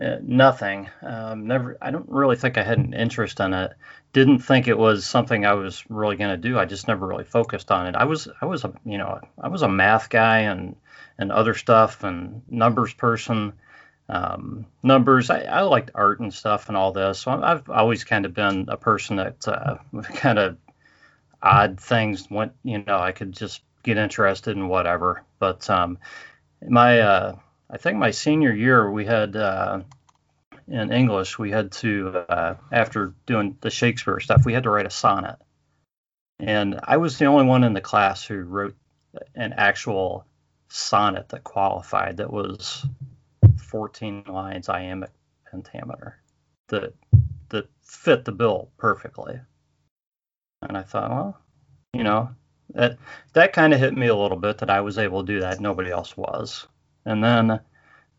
[0.00, 0.88] uh, nothing.
[1.02, 1.76] Um, never.
[1.80, 3.72] I don't really think I had an interest in it.
[4.12, 6.58] Didn't think it was something I was really going to do.
[6.58, 7.96] I just never really focused on it.
[7.96, 10.76] I was I was a you know I was a math guy and
[11.18, 13.54] and other stuff and numbers person
[14.08, 15.30] um, numbers.
[15.30, 17.20] I, I, liked art and stuff and all this.
[17.20, 20.56] So I've always kind of been a person that uh, kind of
[21.42, 25.24] odd things went, you know, I could just get interested in whatever.
[25.38, 25.98] But um,
[26.66, 27.36] my, uh,
[27.68, 29.80] I think my senior year, we had uh,
[30.68, 34.86] in English, we had to, uh, after doing the Shakespeare stuff, we had to write
[34.86, 35.36] a sonnet.
[36.38, 38.76] And I was the only one in the class who wrote
[39.34, 40.26] an actual
[40.68, 42.84] sonnet that qualified that was
[43.66, 45.10] 14 lines iambic
[45.50, 46.18] pentameter
[46.68, 46.94] that
[47.48, 49.40] that fit the bill perfectly.
[50.62, 51.40] And I thought, well,
[51.92, 52.30] you know,
[52.70, 52.98] that
[53.32, 55.60] that kind of hit me a little bit that I was able to do that.
[55.60, 56.66] Nobody else was.
[57.04, 57.60] And then,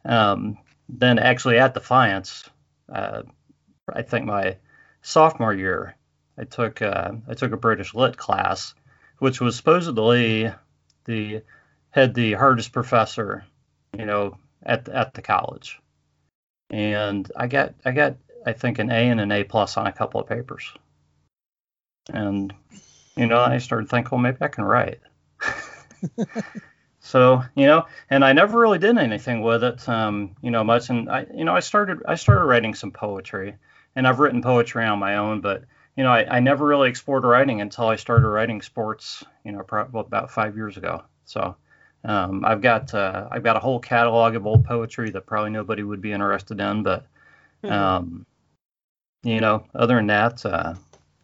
[0.06, 0.58] um,
[0.88, 2.50] then actually at Defiance,
[2.94, 3.24] uh,
[3.94, 4.58] I think my
[5.02, 5.96] sophomore year,
[6.38, 8.74] I took uh, I took a British Lit class,
[9.20, 10.52] which was supposedly
[11.06, 11.42] the
[11.90, 13.44] had the hardest professor,
[13.98, 15.80] you know, at at the college,
[16.70, 19.94] and I got I got I think an A and an A plus on a
[19.94, 20.72] couple of papers,
[22.14, 22.54] and
[23.16, 25.00] you know I started thinking, well, maybe I can write.
[27.00, 30.90] so you know, and I never really did anything with it, um, you know, much.
[30.90, 33.56] And I, you know, I started I started writing some poetry,
[33.96, 35.64] and I've written poetry on my own, but
[35.96, 39.64] you know, I, I never really explored writing until I started writing sports, you know,
[39.64, 41.04] probably about five years ago.
[41.26, 41.56] So
[42.04, 45.84] um, I've got uh, I've got a whole catalog of old poetry that probably nobody
[45.84, 47.06] would be interested in, but
[47.64, 47.72] hmm.
[47.72, 48.26] um,
[49.24, 50.76] you know, other than that, uh,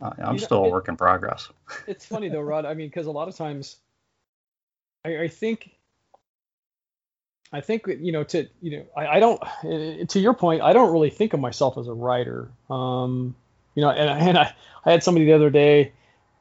[0.01, 1.49] I'm you still know, it, a work in progress.
[1.87, 2.65] it's funny though, Rod.
[2.65, 3.77] I mean, because a lot of times,
[5.05, 5.71] I, I, think,
[7.51, 9.41] I think you know, to you know, I, I, don't.
[9.63, 12.49] Eh, to your point, I don't really think of myself as a writer.
[12.69, 13.35] Um,
[13.75, 14.53] you know, and, and I,
[14.85, 15.93] I had somebody the other day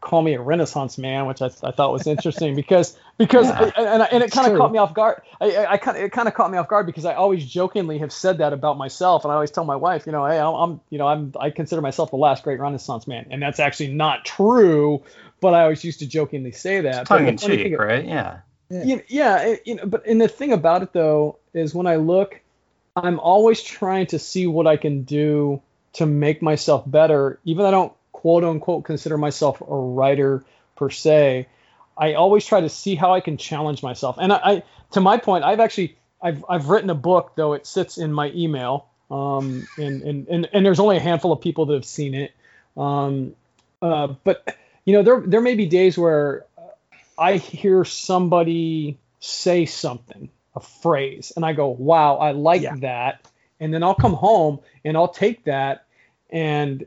[0.02, 4.02] call me a Renaissance man, which I, I thought was interesting because because yeah, and,
[4.02, 5.22] and, it kind of caught me off guard.
[5.40, 7.98] I, I kind of it kind of caught me off guard because I always jokingly
[7.98, 10.54] have said that about myself, and I always tell my wife, you know, hey, I'm,
[10.54, 13.94] I'm you know I'm I consider myself the last great Renaissance man, and that's actually
[13.94, 15.02] not true,
[15.40, 17.06] but I always used to jokingly say that.
[17.06, 18.04] tongue in cheek, right?
[18.04, 18.40] Yeah.
[18.68, 19.00] Yeah.
[19.08, 22.40] yeah, you know, but and the thing about it though is when I look,
[22.96, 25.60] I'm always trying to see what I can do
[25.94, 30.44] to make myself better, even though I don't quote unquote consider myself a writer
[30.76, 31.48] per se.
[31.98, 34.16] I always try to see how I can challenge myself.
[34.20, 37.66] And I, I to my point, I've actually I've I've written a book though it
[37.66, 38.86] sits in my email.
[39.10, 42.32] Um, and, and, and, and there's only a handful of people that have seen it.
[42.76, 43.34] Um,
[43.82, 46.46] uh, but you know, there, there may be days where
[47.18, 52.76] I hear somebody say something, a phrase, and I go, wow, I like yeah.
[52.76, 53.28] that.
[53.60, 55.84] And then I'll come home and I'll take that
[56.32, 56.86] and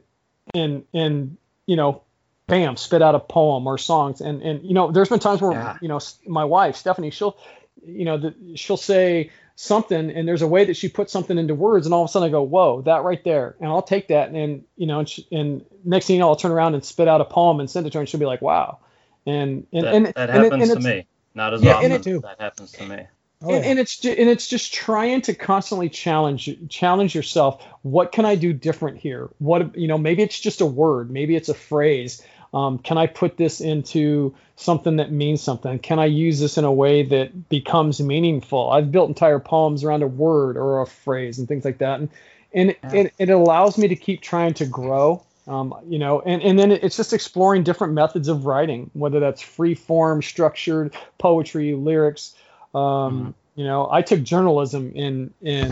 [0.55, 2.01] and and you know
[2.47, 4.21] bam spit out a poem or songs.
[4.21, 5.77] And and you know there's been times where yeah.
[5.81, 7.37] you know my wife stephanie she'll
[7.85, 11.55] you know the, she'll say something and there's a way that she puts something into
[11.55, 13.55] words and all of a sudden i go whoa that right there.
[13.59, 16.29] And i'll take that and, and you know and, she, and, next thing you know
[16.29, 18.19] i'll turn around and spit out a poem and send it to her and she'll
[18.19, 18.79] be like wow.
[19.27, 21.07] And and that, and, that happens to me.
[21.33, 23.07] Not as yeah, often and it, that happens to me
[23.41, 23.71] Oh, and, yeah.
[23.71, 27.63] and, it's and it's just trying to constantly challenge challenge yourself.
[27.81, 29.29] What can I do different here?
[29.39, 32.21] What you know, maybe it's just a word, maybe it's a phrase.
[32.53, 35.77] Um, can I put this into something that means something?
[35.79, 38.69] Can I use this in a way that becomes meaningful?
[38.69, 42.09] I've built entire poems around a word or a phrase and things like that, and
[42.53, 42.93] and yeah.
[42.93, 45.23] it, it allows me to keep trying to grow.
[45.47, 49.43] Um, you know, and, and then it's just exploring different methods of writing, whether that's
[49.43, 52.33] free form, structured poetry, lyrics,
[52.75, 53.31] um, mm-hmm.
[53.55, 55.71] You know, I took journalism in in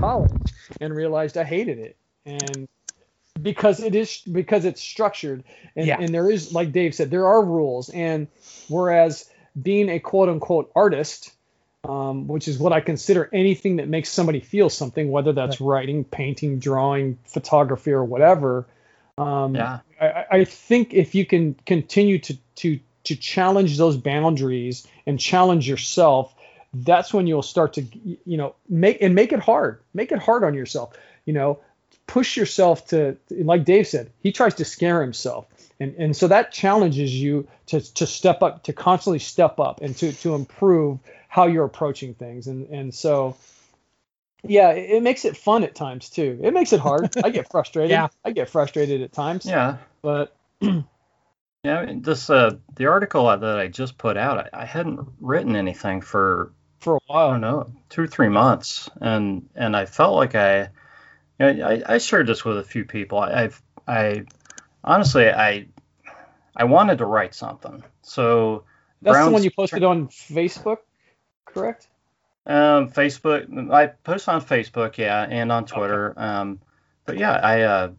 [0.00, 0.32] college
[0.80, 2.68] and realized I hated it, and
[3.40, 5.44] because it is because it's structured
[5.76, 5.98] and, yeah.
[6.00, 8.26] and there is like Dave said there are rules and
[8.68, 11.32] whereas being a quote unquote artist
[11.84, 15.66] um, which is what I consider anything that makes somebody feel something, whether that's right.
[15.66, 18.66] writing, painting, drawing, photography, or whatever.
[19.16, 19.80] Um, yeah.
[20.00, 25.68] I, I, think if you can continue to to to challenge those boundaries and challenge
[25.68, 26.34] yourself,
[26.72, 29.80] that's when you'll start to you know make and make it hard.
[29.94, 30.96] Make it hard on yourself.
[31.24, 31.60] You know
[32.10, 35.46] push yourself to like dave said he tries to scare himself.
[35.78, 39.96] And and so that challenges you to to step up to constantly step up and
[39.98, 42.48] to to improve how you're approaching things.
[42.48, 43.36] And and so
[44.42, 46.40] yeah it, it makes it fun at times too.
[46.42, 47.16] It makes it hard.
[47.22, 47.90] I get frustrated.
[47.90, 48.08] Yeah.
[48.24, 49.46] I get frustrated at times.
[49.46, 49.76] Yeah.
[50.02, 50.36] But
[51.62, 56.00] yeah this uh the article that i just put out I, I hadn't written anything
[56.00, 57.28] for for a while.
[57.28, 60.68] I don't know, two or three months, and and I felt like I,
[61.38, 63.18] you know, I, I shared this with a few people.
[63.18, 64.24] I, I've I
[64.82, 65.68] honestly I
[66.56, 67.82] I wanted to write something.
[68.02, 68.64] So
[69.02, 70.78] that's Brown's, the one you posted on Facebook,
[71.44, 71.88] correct?
[72.46, 73.72] Um, Facebook.
[73.72, 76.10] I post on Facebook, yeah, and on Twitter.
[76.10, 76.20] Okay.
[76.20, 76.60] Um,
[77.04, 77.92] but yeah, I uh,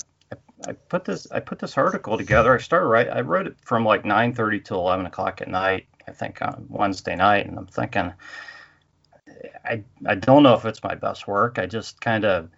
[0.67, 2.53] I put this I put this article together.
[2.53, 3.09] I started right.
[3.09, 5.87] I wrote it from like 9:30 to 11 o'clock at night.
[6.07, 8.13] I think on Wednesday night, and I'm thinking,
[9.65, 11.59] I I don't know if it's my best work.
[11.59, 12.49] I just kind of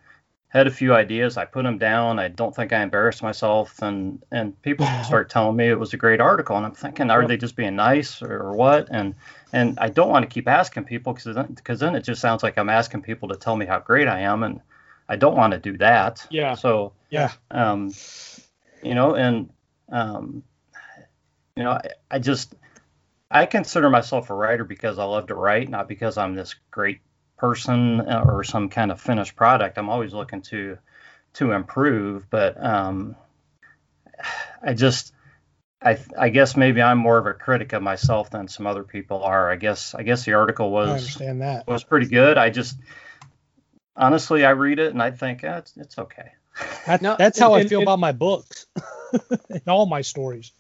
[0.54, 1.36] had a few ideas.
[1.36, 2.20] I put them down.
[2.20, 5.98] I don't think I embarrassed myself, and and people start telling me it was a
[5.98, 8.88] great article, and I'm thinking, are they just being nice or what?
[8.92, 9.16] And
[9.52, 12.44] and I don't want to keep asking people because then, cause then it just sounds
[12.44, 14.62] like I'm asking people to tell me how great I am, and
[15.10, 16.26] I don't want to do that.
[16.30, 16.54] Yeah.
[16.54, 17.32] So yeah.
[17.50, 17.92] Um,
[18.84, 19.50] you know, and
[19.90, 20.44] um,
[21.56, 22.54] you know, I, I just
[23.34, 27.00] I consider myself a writer because I love to write, not because I'm this great
[27.38, 29.78] person or some kind of finished product.
[29.78, 30.78] I'm always looking to
[31.34, 33.16] to improve, but um,
[34.62, 35.14] I just
[35.82, 39.24] I I guess maybe I'm more of a critic of myself than some other people
[39.24, 39.52] are.
[39.52, 41.68] I guess I guess the article was I understand that.
[41.68, 42.38] was pretty good.
[42.38, 42.78] I just
[43.96, 46.34] honestly I read it and I think eh, it's it's okay.
[46.86, 48.68] That, No, that's how and- I feel and- about my books
[49.50, 50.52] and all my stories.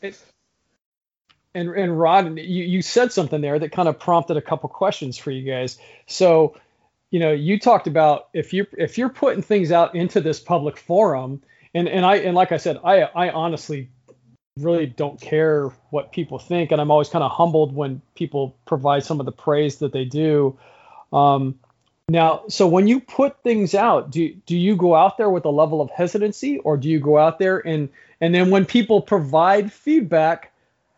[1.56, 5.18] And and Rod, you, you said something there that kind of prompted a couple questions
[5.18, 5.78] for you guys.
[6.08, 6.56] So,
[7.12, 10.78] you know, you talked about if you if you're putting things out into this public
[10.78, 11.42] forum,
[11.74, 13.90] and and I and like I said, I I honestly
[14.58, 19.04] really don't care what people think, and I'm always kind of humbled when people provide
[19.04, 20.58] some of the praise that they do.
[21.12, 21.60] Um,
[22.10, 25.50] now, so when you put things out, do do you go out there with a
[25.50, 27.90] level of hesitancy, or do you go out there and
[28.22, 30.53] and then when people provide feedback,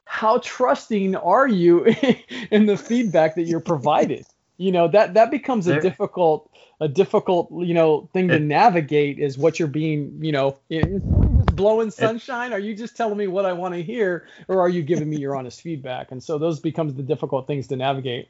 [0.06, 1.86] how trusting are you
[2.52, 4.26] in the feedback that you're provided?
[4.58, 6.50] You know that that becomes a There- difficult
[6.80, 11.34] a difficult you know thing to navigate is what you're being you know is somebody
[11.36, 14.70] just blowing sunshine are you just telling me what i want to hear or are
[14.70, 18.30] you giving me your honest feedback and so those becomes the difficult things to navigate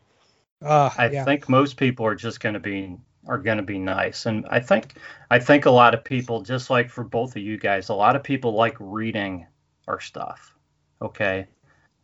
[0.61, 1.25] Uh, I yeah.
[1.25, 2.97] think most people are just going to be
[3.27, 4.97] are going to be nice, and I think
[5.31, 8.15] I think a lot of people, just like for both of you guys, a lot
[8.15, 9.47] of people like reading
[9.87, 10.55] our stuff.
[11.01, 11.47] Okay,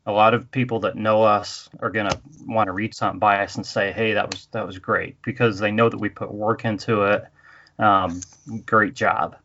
[0.06, 3.44] a lot of people that know us are going to want to read something by
[3.44, 6.34] us and say, "Hey, that was that was great," because they know that we put
[6.34, 7.26] work into it.
[7.80, 8.22] Um,
[8.66, 9.38] great job.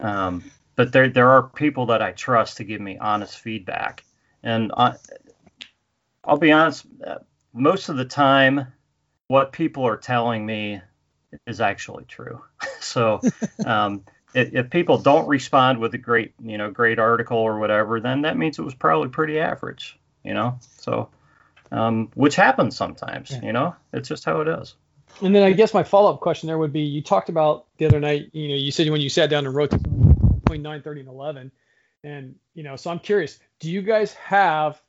[0.00, 0.44] Um,
[0.76, 4.04] but there there are people that I trust to give me honest feedback,
[4.42, 4.94] and I,
[6.24, 6.86] I'll be honest.
[7.06, 7.18] uh,
[7.52, 8.66] Most of the time,
[9.28, 10.80] what people are telling me
[11.46, 12.42] is actually true.
[12.80, 13.20] so
[13.64, 14.04] um,
[14.34, 18.22] if, if people don't respond with a great, you know, great article or whatever, then
[18.22, 20.58] that means it was probably pretty average, you know.
[20.60, 21.08] So,
[21.72, 23.42] um, which happens sometimes, Yeah.
[23.42, 23.76] you know.
[23.92, 24.74] It's just how it is.
[25.22, 27.86] And then I guess my follow up question there would be you talked about the
[27.86, 31.08] other night, you know, you said when you sat down and wrote between 9:30 and
[31.08, 31.52] 11
[32.04, 34.80] and you know, so I'm curious, do you guys have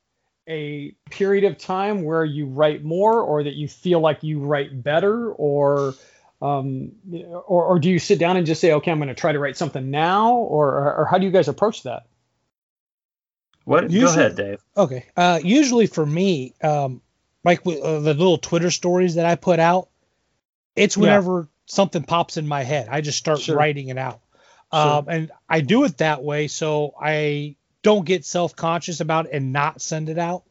[0.47, 4.83] a period of time where you write more or that you feel like you write
[4.83, 5.95] better or
[6.41, 6.91] um,
[7.47, 9.39] or, or do you sit down and just say, okay, I'm going to try to
[9.39, 12.07] write something now, or, or, or how do you guys approach that?
[13.63, 13.91] What?
[13.91, 14.59] Go ahead, Dave.
[14.75, 15.05] Okay.
[15.15, 17.01] Uh, usually for me, um,
[17.43, 19.89] like with, uh, the little Twitter stories that I put out,
[20.75, 21.01] it's Yeah.
[21.01, 23.55] whenever something pops in my head, I just start Sure.
[23.55, 24.21] writing it out.
[24.73, 24.81] Sure.
[24.81, 29.31] Um, and I do it that way so I don't get self conscious about it
[29.33, 30.43] and not send it out.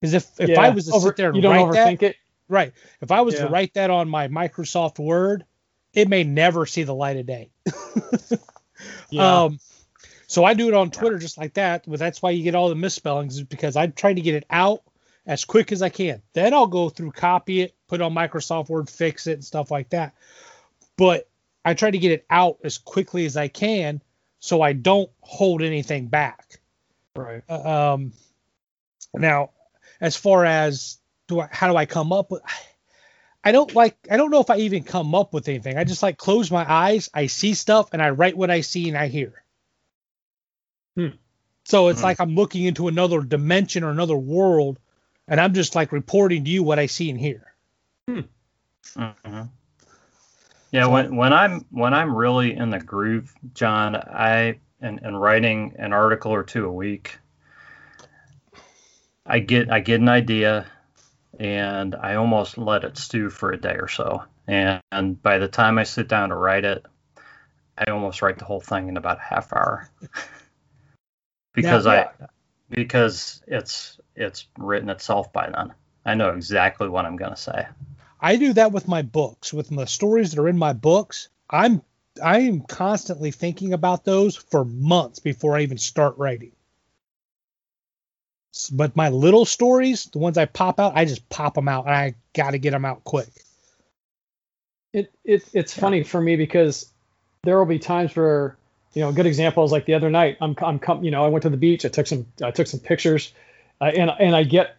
[0.00, 2.02] Because if, if I was to over- sit there and you don't write that, overthink
[2.02, 2.16] it.
[2.48, 3.42] Right, if I was Yeah.
[3.42, 5.44] to write that on my Microsoft Word,
[5.92, 7.50] it may never see the light of day.
[9.10, 9.44] Yeah.
[9.44, 9.58] Um,
[10.26, 12.68] so I do it on Twitter just like that, but that's why you get all
[12.68, 14.82] the misspellings is because I try to get it out
[15.24, 16.20] as quick as I can.
[16.34, 19.70] Then I'll go through, copy it, put it on Microsoft Word, fix it, and stuff
[19.70, 20.14] like that.
[20.96, 21.28] But
[21.64, 24.02] I try to get it out as quickly as I can
[24.40, 26.60] so I don't hold anything back.
[27.14, 27.42] right.
[27.48, 28.12] Uh, Um,
[29.14, 29.50] now,
[30.00, 32.42] as far as do I, how do I come up with?
[33.44, 33.96] I don't like.
[34.10, 35.78] I don't know if I even come up with anything.
[35.78, 37.10] I just like close my eyes.
[37.14, 39.44] I see stuff and I write what I see and I hear.
[40.96, 41.08] Hmm.
[41.66, 42.04] So it's Hmm.
[42.04, 44.78] like I'm looking into another dimension or another world,
[45.28, 47.54] and I'm just like reporting to you what I see and hear.
[48.96, 49.42] hmm
[50.72, 55.74] Yeah, when when I'm when I'm really in the groove, John, I and, and writing
[55.78, 57.18] an article or two a week,
[59.26, 60.66] I get I get an idea,
[61.38, 65.48] and I almost let it stew for a day or so, and, and by the
[65.48, 66.84] time I sit down to write it,
[67.78, 69.90] I almost write the whole thing in about a half hour,
[71.54, 72.10] because yeah.
[72.20, 72.26] I
[72.68, 75.72] because it's it's written itself by then.
[76.04, 77.66] I know exactly what I'm gonna say.
[78.20, 81.28] I do that with my books, with the stories that are in my books.
[81.50, 81.82] I'm
[82.22, 86.52] I am constantly thinking about those for months before I even start writing.
[88.72, 91.94] But my little stories, the ones I pop out, I just pop them out, and
[91.94, 93.28] I got to get them out quick.
[94.92, 96.90] It, it it's funny for me because
[97.44, 98.56] there will be times where
[98.94, 101.24] you know a good example is like the other night I'm I'm com- you know
[101.24, 103.32] I went to the beach I took some I took some pictures
[103.78, 104.76] uh, and and I get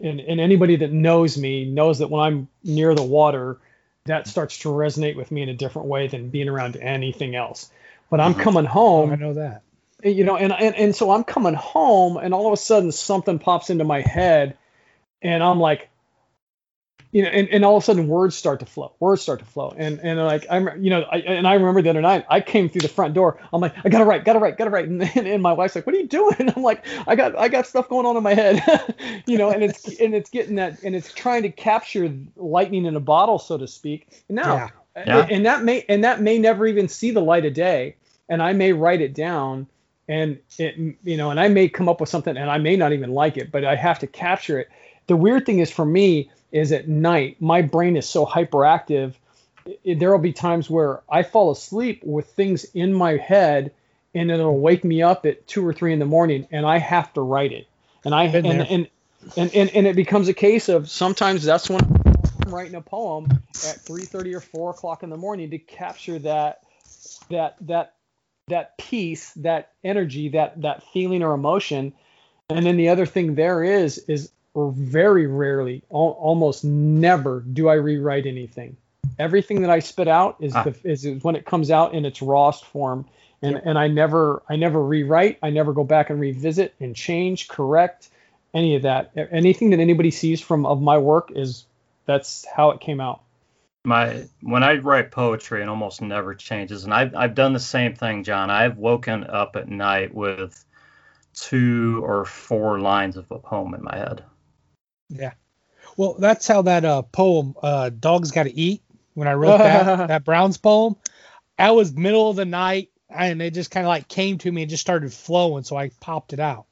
[0.00, 3.58] and, and anybody that knows me knows that when I'm near the water
[4.06, 7.70] that starts to resonate with me in a different way than being around anything else
[8.10, 9.12] but I'm coming home.
[9.12, 9.62] I know that.
[10.04, 13.38] You know and, and and so I'm coming home and all of a sudden something
[13.38, 14.56] pops into my head
[15.22, 15.90] and I'm like
[17.12, 18.92] you know, and, and all of a sudden words start to flow.
[19.00, 21.90] Words start to flow, and and like I'm, you know, I, and I remember the
[21.90, 23.40] other night I came through the front door.
[23.52, 25.86] I'm like, I gotta write, gotta write, gotta write, and, and, and my wife's like,
[25.86, 26.36] What are you doing?
[26.38, 28.94] And I'm like, I got I got stuff going on in my head,
[29.26, 32.94] you know, and it's and it's getting that and it's trying to capture lightning in
[32.94, 34.06] a bottle, so to speak.
[34.28, 34.70] And now Yeah.
[35.04, 35.26] yeah.
[35.28, 37.96] and that may and that may never even see the light of day
[38.28, 39.66] and i may write it down
[40.10, 42.92] and it you know and i may come up with something and i may not
[42.92, 44.68] even like it but i have to capture it.
[45.06, 49.14] The weird thing is for me is at night my brain is so hyperactive.
[49.84, 53.72] There will be times where i fall asleep with things in my head
[54.14, 57.12] and it'll wake me up at two or three in the morning and i have
[57.14, 57.68] to write it.
[58.04, 58.88] And i and, and,
[59.36, 61.80] and and and it becomes a case of sometimes that's when
[62.44, 63.26] I'm writing a poem
[63.66, 66.62] at 3:30 or 4 o'clock in the morning to capture that
[67.28, 67.94] that that
[68.50, 71.92] that peace, that energy, that that feeling or emotion.
[72.48, 77.74] And then the other thing there is is very rarely, al- almost never, do I
[77.74, 78.76] rewrite anything.
[79.18, 80.64] Everything that I spit out is, ah.
[80.64, 83.06] the, is, is when it comes out in its rawest form,
[83.42, 83.62] and yep.
[83.64, 85.38] and I never I never rewrite.
[85.42, 88.08] I never go back and revisit and change, correct
[88.52, 89.12] any of that.
[89.16, 91.64] Anything that anybody sees from of my work is
[92.06, 93.22] that's how it came out.
[93.84, 97.94] My when I write poetry, it almost never changes, and I've I've done the same
[97.94, 98.50] thing, John.
[98.50, 100.64] I've woken up at night with
[101.32, 104.22] two or four lines of a poem in my head.
[105.08, 105.32] Yeah,
[105.96, 108.82] well, that's how that uh, poem uh, "Dogs Got to Eat"
[109.14, 110.96] when I wrote that that Browns poem.
[111.58, 114.62] I was middle of the night, and it just kind of like came to me
[114.62, 116.66] and just started flowing, so I popped it out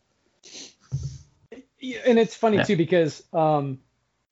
[1.80, 2.64] and it's funny yeah.
[2.64, 3.78] too because um,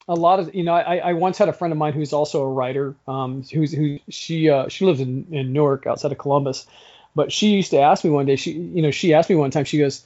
[0.08, 2.42] a lot of you know I, I once had a friend of mine who's also
[2.42, 6.66] a writer um, who's who she uh, she lives in, in Newark outside of Columbus.
[7.14, 9.50] But she used to ask me one day she you know she asked me one
[9.50, 10.04] time she goes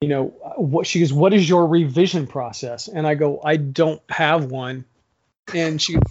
[0.00, 0.24] you know
[0.56, 2.88] what she goes what is your revision process?
[2.88, 4.84] And I go I don't have one.
[5.54, 6.02] And she, goes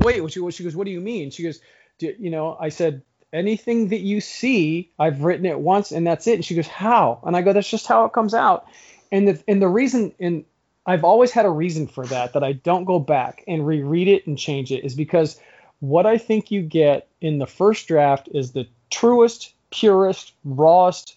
[0.00, 1.30] wait she goes, she goes what do you mean?
[1.30, 1.60] She goes
[1.98, 6.34] you know I said anything that you see I've written it once and that's it.
[6.34, 7.20] And she goes how?
[7.24, 8.66] And I go that's just how it comes out.
[9.10, 10.44] And the and the reason and
[10.86, 14.26] I've always had a reason for that that I don't go back and reread it
[14.26, 15.40] and change it is because
[15.80, 21.16] what I think you get in the first draft is the truest, purest, rawest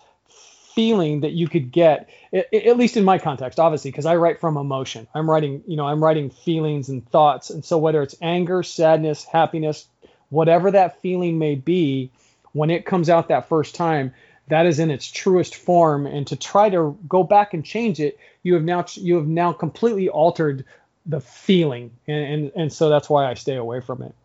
[0.73, 4.57] feeling that you could get at least in my context obviously because i write from
[4.57, 5.07] emotion.
[5.15, 9.23] I'm writing you know i'm writing feelings and thoughts and so whether it's anger sadness
[9.23, 9.87] happiness
[10.29, 12.11] whatever that feeling may be
[12.51, 14.13] when it comes out that first time
[14.47, 16.05] that is in its truest form.
[16.05, 18.17] And to try to go back and change it
[18.47, 20.63] you have now you have now completely altered
[21.05, 24.15] the feeling and and, and so that's why i stay away from it.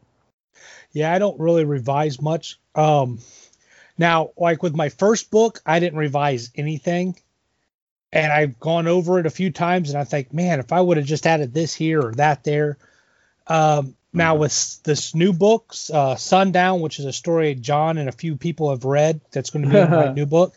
[0.93, 2.61] Yeah i don't really revise much.
[2.77, 3.18] Um
[3.99, 7.16] now like with my first book i didn't revise anything
[8.12, 10.97] and i've gone over it a few times and i think man if i would
[10.97, 12.79] have just added this here or that there.
[13.49, 18.12] Um now with this new book, uh, Sundown, which is a story John and a
[18.12, 20.55] few people have read, that's going to be my new book.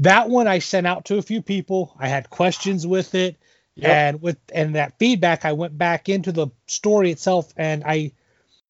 [0.00, 1.94] That one I sent out to a few people.
[1.98, 3.36] I had questions with it,
[3.74, 3.90] yep.
[3.90, 8.12] and with and that feedback, I went back into the story itself, and I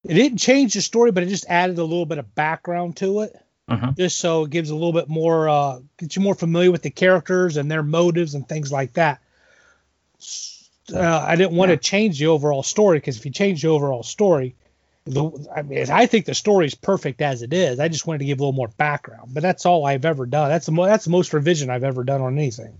[0.05, 3.21] it didn't change the story, but it just added a little bit of background to
[3.21, 3.35] it,
[3.69, 3.93] uh-huh.
[3.97, 6.91] just so it gives a little bit more, uh, gets you more familiar with the
[6.91, 9.23] characters and their motives and things like that
[10.93, 11.77] uh, I didn't want yeah.
[11.77, 14.57] to change the overall story because if you change the overall story,
[15.07, 17.79] the I mean I think the story is perfect as it is.
[17.79, 20.49] I just wanted to give a little more background, but that's all I've ever done.
[20.49, 22.79] That's the mo- that's the most revision I've ever done on anything.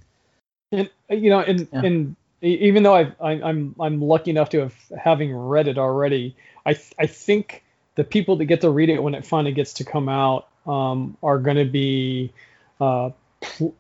[0.73, 1.83] And you know, and yeah.
[1.83, 6.35] and even though I've, I, I'm I'm lucky enough to have having read it already,
[6.65, 7.63] I I think
[7.95, 11.17] the people that get to read it when it finally gets to come out um,
[11.23, 12.33] are going to be
[12.81, 13.11] uh,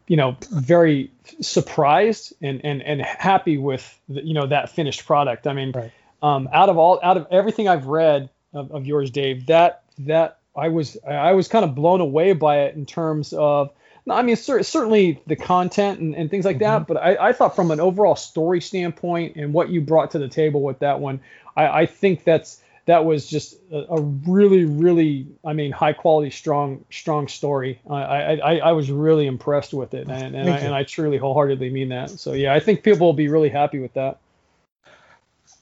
[0.06, 5.46] you know very surprised and and and happy with the, you know that finished product.
[5.46, 5.92] I mean, right.
[6.22, 10.38] um, out of all out of everything I've read of, of yours, Dave, that that
[10.56, 13.70] I was I was kind of blown away by it in terms of.
[14.06, 16.64] I mean, certainly the content and, and things like mm-hmm.
[16.64, 20.18] that, but I, I, thought from an overall story standpoint and what you brought to
[20.18, 21.20] the table with that one,
[21.56, 26.30] I, I think that's that was just a, a, really, really, I mean, high quality,
[26.30, 27.80] strong, strong story.
[27.88, 31.70] I, I, I was really impressed with it, and, and, I, and I truly wholeheartedly
[31.70, 32.10] mean that.
[32.10, 34.18] So yeah, I think people will be really happy with that.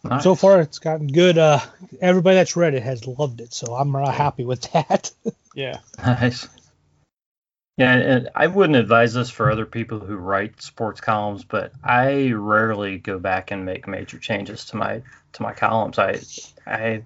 [0.04, 0.24] Nice.
[0.24, 1.38] So far, it's gotten good.
[1.38, 1.60] Uh,
[2.00, 5.12] everybody that's read it has loved it, so I'm uh, happy with that.
[5.54, 5.78] yeah.
[5.98, 6.48] Nice.
[7.76, 12.32] Yeah, and I wouldn't advise this for other people who write sports columns, but I
[12.32, 15.02] rarely go back and make major changes to my
[15.34, 15.98] to my columns.
[15.98, 16.20] I
[16.66, 17.02] I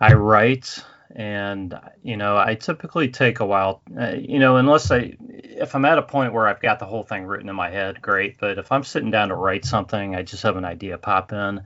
[0.00, 0.82] I write,
[1.14, 3.82] and you know, I typically take a while.
[3.98, 7.02] Uh, you know, unless I, if I'm at a point where I've got the whole
[7.02, 8.38] thing written in my head, great.
[8.38, 11.62] But if I'm sitting down to write something, I just have an idea pop in.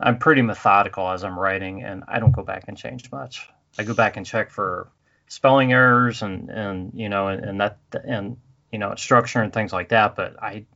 [0.00, 3.48] I'm pretty methodical as I'm writing, and I don't go back and change much.
[3.78, 4.88] I go back and check for
[5.28, 8.36] spelling errors and and you know and, and that and
[8.72, 10.16] you know structure and things like that.
[10.16, 10.66] But I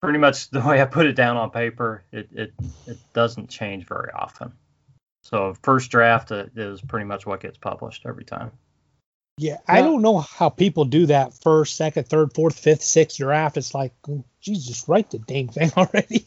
[0.00, 2.52] pretty much the way I put it down on paper, it it,
[2.86, 4.52] it doesn't change very often.
[5.24, 8.52] So first draft is pretty much what gets published every time.
[9.36, 13.56] Yeah, I don't know how people do that first, second, third, fourth, fifth, sixth draft.
[13.56, 13.92] It's like,
[14.40, 16.24] Jesus, write the dang thing already.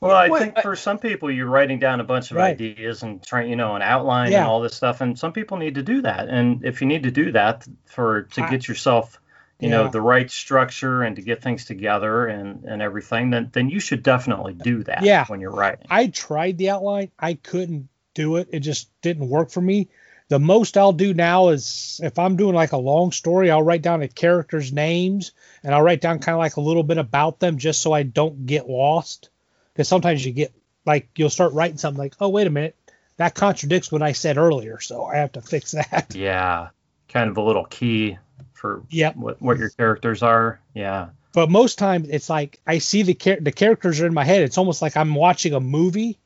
[0.00, 2.50] well, I think for some people, you're writing down a bunch of right.
[2.50, 4.40] ideas and trying, you know, an outline yeah.
[4.40, 6.28] and all this stuff, and some people need to do that.
[6.28, 9.18] And if you need to do that for to get yourself,
[9.58, 9.76] you yeah.
[9.76, 13.80] know, the right structure and to get things together and and everything, then then you
[13.80, 15.02] should definitely do that.
[15.02, 15.24] Yeah.
[15.26, 15.86] when you're writing.
[15.90, 17.10] I tried the outline.
[17.18, 18.48] I couldn't do it.
[18.52, 19.88] It just didn't work for me
[20.28, 23.82] the most I'll do now is if I'm doing like a long story, I'll write
[23.82, 25.32] down the characters' names
[25.62, 28.02] and I'll write down kind of like a little bit about them just so I
[28.02, 29.30] don't get lost.
[29.72, 30.52] Because sometimes you get
[30.84, 32.76] like you'll start writing something like, oh wait a minute,
[33.18, 36.14] that contradicts what I said earlier, so I have to fix that.
[36.14, 36.70] Yeah,
[37.08, 38.18] kind of a little key
[38.56, 39.16] for yep.
[39.16, 40.60] what what your characters are.
[40.74, 41.10] Yeah.
[41.32, 44.42] But most times it's like I see the char- the characters are in my head.
[44.42, 46.18] It's almost like I'm watching a movie,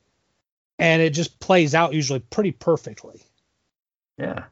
[0.78, 3.20] and it just plays out usually pretty perfectly.
[4.16, 4.44] Yeah.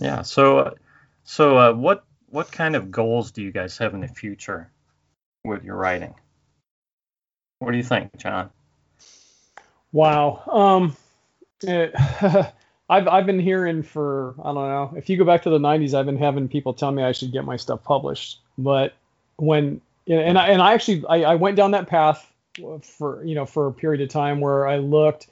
[0.00, 0.22] Yeah.
[0.22, 0.76] So,
[1.24, 4.70] so uh, what what kind of goals do you guys have in the future
[5.44, 6.14] with your writing?
[7.58, 8.50] What do you think, John?
[9.92, 10.42] Wow.
[10.50, 10.96] Um,
[11.62, 11.94] it,
[12.92, 14.92] I've I've been hearing for I don't know.
[14.96, 17.32] If you go back to the '90s, I've been having people tell me I should
[17.32, 18.40] get my stuff published.
[18.58, 18.92] But
[19.36, 22.30] when and I and I actually I, I went down that path
[22.82, 25.26] for you know for a period of time where I looked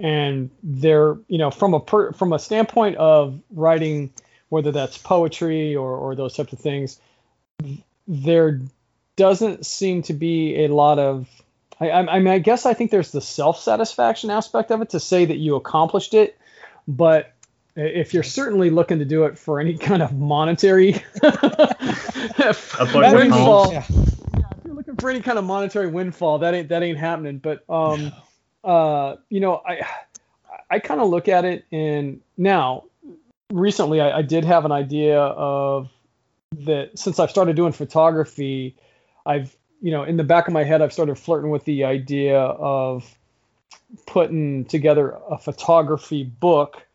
[0.00, 4.10] and they're you know from a per, from a standpoint of writing
[4.48, 6.98] whether that's poetry or, or those types of things
[8.08, 8.60] there
[9.16, 11.28] doesn't seem to be a lot of
[11.80, 15.24] I, I mean i guess i think there's the self-satisfaction aspect of it to say
[15.24, 16.36] that you accomplished it
[16.86, 17.32] but
[17.76, 20.92] if you're certainly looking to do it for any kind of monetary
[23.18, 23.84] windfall, yeah.
[23.90, 27.38] yeah, if you're looking for any kind of monetary windfall, that ain't that ain't happening.
[27.38, 28.12] But um,
[28.62, 29.86] uh, you know, I
[30.70, 32.84] I kind of look at it and now
[33.52, 35.90] recently I, I, did have an idea of
[36.58, 38.76] that since I've started doing photography,
[39.26, 42.40] I've you know in the back of my head I've started flirting with the idea
[42.40, 43.16] of
[44.06, 46.86] putting together a photography book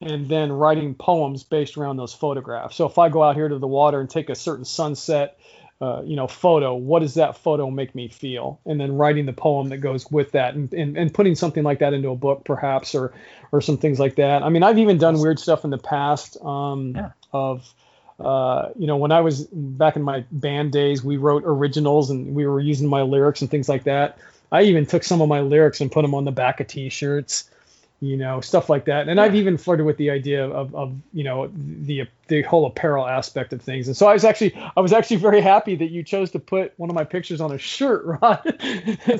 [0.00, 2.76] and then writing poems based around those photographs.
[2.76, 5.38] So if I go out here to the water and take a certain sunset
[5.80, 6.74] uh, you know, photo.
[6.74, 8.60] What does that photo make me feel?
[8.66, 11.78] And then writing the poem that goes with that, and, and, and putting something like
[11.78, 13.12] that into a book, perhaps, or
[13.52, 14.42] or some things like that.
[14.42, 16.36] I mean, I've even done weird stuff in the past.
[16.42, 17.10] Um, yeah.
[17.32, 17.72] Of
[18.18, 22.34] uh, you know, when I was back in my band days, we wrote originals and
[22.34, 24.18] we were using my lyrics and things like that.
[24.50, 27.50] I even took some of my lyrics and put them on the back of T-shirts
[28.00, 29.08] you know, stuff like that.
[29.08, 29.18] And.
[29.20, 33.52] I've even flirted with the idea of, of, you know, the the whole apparel aspect
[33.52, 33.88] of things.
[33.88, 36.72] And so I was actually I was actually very happy that you chose to put
[36.76, 38.40] one of my pictures on a shirt, Rod.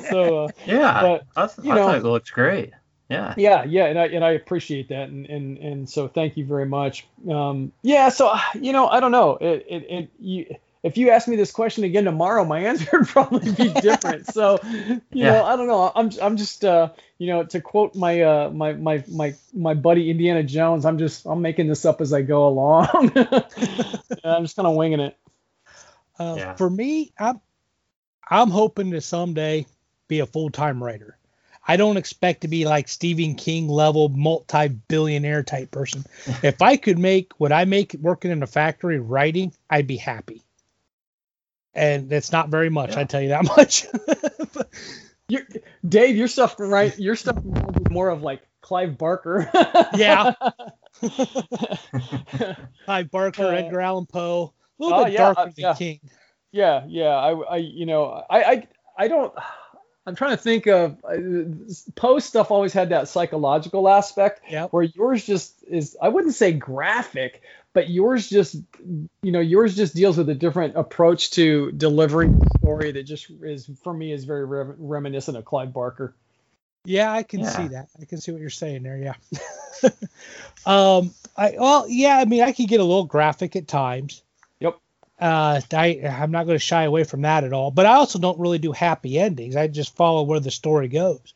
[0.09, 1.01] so uh, yeah,
[1.35, 2.71] but, you know, I thought it looks great.
[3.09, 3.33] Yeah.
[3.37, 6.67] Yeah, yeah, and I and I appreciate that, and and and so thank you very
[6.67, 7.07] much.
[7.29, 11.27] Um, yeah, so you know, I don't know, it it, it you if you ask
[11.27, 14.27] me this question again tomorrow, my answer would probably be different.
[14.27, 15.31] so, you yeah.
[15.31, 15.91] know, I don't know.
[15.93, 20.09] I'm I'm just uh, you know, to quote my uh my my my my buddy
[20.09, 23.11] Indiana Jones, I'm just I'm making this up as I go along.
[24.23, 25.17] I'm just kind of winging it.
[26.17, 26.55] Uh, yeah.
[26.55, 27.41] For me, I'm
[28.29, 29.65] I'm hoping to someday
[30.07, 31.17] be a full time writer.
[31.67, 36.05] I don't expect to be like Stephen King level multi billionaire type person.
[36.41, 40.41] if I could make what I make working in a factory writing, I'd be happy
[41.79, 42.91] and it's not very much.
[42.91, 42.99] Yeah.
[42.99, 43.85] I tell you that much.
[45.27, 45.45] you
[45.87, 46.97] Dave, your stuff right?
[46.99, 47.37] Your stuff
[47.89, 49.49] more of like Clive Barker.
[49.95, 50.33] yeah.
[52.85, 55.73] Clive Barker, uh, Edgar Allan Poe, a little uh, bit yeah, darker uh, than yeah.
[55.73, 55.99] King.
[56.51, 57.09] Yeah, yeah.
[57.09, 58.67] I, I, you know, I, I,
[58.97, 59.33] I don't.
[60.05, 61.17] I'm trying to think of uh,
[61.95, 64.73] Poe stuff always had that psychological aspect yep.
[64.73, 68.55] where yours just is I wouldn't say graphic, but yours just
[69.21, 73.31] you know yours just deals with a different approach to delivering the story that just
[73.43, 76.15] is for me is very re- reminiscent of Clive Barker.
[76.85, 77.49] Yeah, I can yeah.
[77.49, 77.89] see that.
[78.01, 78.97] I can see what you're saying there.
[78.97, 79.13] Yeah.
[80.65, 82.17] um, I well, yeah.
[82.17, 84.23] I mean, I can get a little graphic at times.
[84.59, 84.77] Yep.
[85.19, 87.69] Uh, I I'm not going to shy away from that at all.
[87.69, 89.55] But I also don't really do happy endings.
[89.55, 91.33] I just follow where the story goes.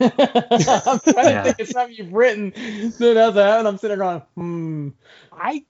[0.00, 1.42] I'm trying yeah.
[1.42, 4.88] to think of something you've written that has a and I'm sitting there going, hmm.
[5.32, 5.64] I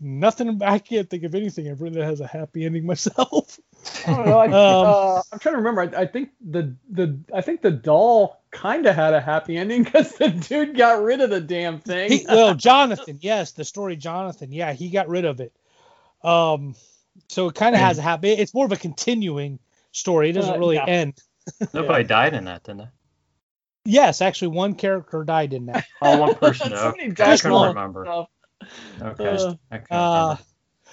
[0.00, 0.62] nothing.
[0.62, 3.58] I can't think of anything I've written that has a happy ending myself.
[4.06, 4.38] I don't know.
[4.38, 5.82] I, um, uh, I'm trying to remember.
[5.82, 9.84] I, I, think the the I think the doll kind of had a happy ending
[9.84, 12.10] because the dude got rid of the damn thing.
[12.10, 15.52] He, well, Jonathan, yes, the story Jonathan, yeah, he got rid of it.
[16.22, 16.74] Um,
[17.28, 18.30] so it kind of has a happy.
[18.30, 19.58] It's more of a continuing
[19.92, 20.30] story.
[20.30, 20.86] It doesn't uh, really yeah.
[20.86, 21.22] end.
[21.72, 22.88] Nobody died in that, didn't they?
[23.84, 25.84] Yes, actually, one character died in that.
[26.02, 26.70] Oh, one person.
[26.70, 27.06] So okay.
[27.06, 27.68] I Just couldn't one.
[27.68, 28.04] remember.
[28.04, 28.28] Stuff.
[29.00, 29.28] Okay.
[29.28, 30.42] Uh, I couldn't Uh, remember.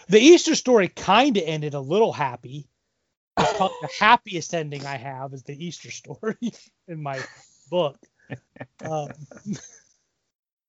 [0.09, 2.67] the Easter story kind of ended a little happy.
[3.35, 6.37] Probably the happiest ending I have is the Easter story
[6.87, 7.19] in my
[7.69, 7.97] book.
[8.83, 9.09] Um,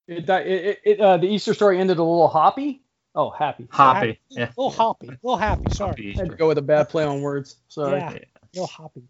[0.09, 2.83] It, it, it, it, uh, the Easter story ended a little hoppy.
[3.15, 3.67] Oh, happy.
[3.71, 4.11] Hoppy.
[4.11, 4.51] a Yeah.
[4.57, 5.71] little hoppy, a little happy.
[5.71, 7.57] Sorry, Happy I had to go with a bad play on words.
[7.69, 7.99] Sorry.
[7.99, 8.11] Yeah.
[8.13, 8.21] a
[8.55, 9.03] little hoppy.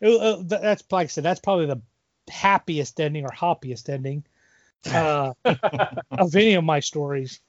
[0.00, 1.24] It- uh, that's like I said.
[1.24, 1.80] That's probably the
[2.28, 4.24] happiest ending or hoppiest ending
[4.94, 5.32] uh,
[6.18, 7.40] of any of my stories.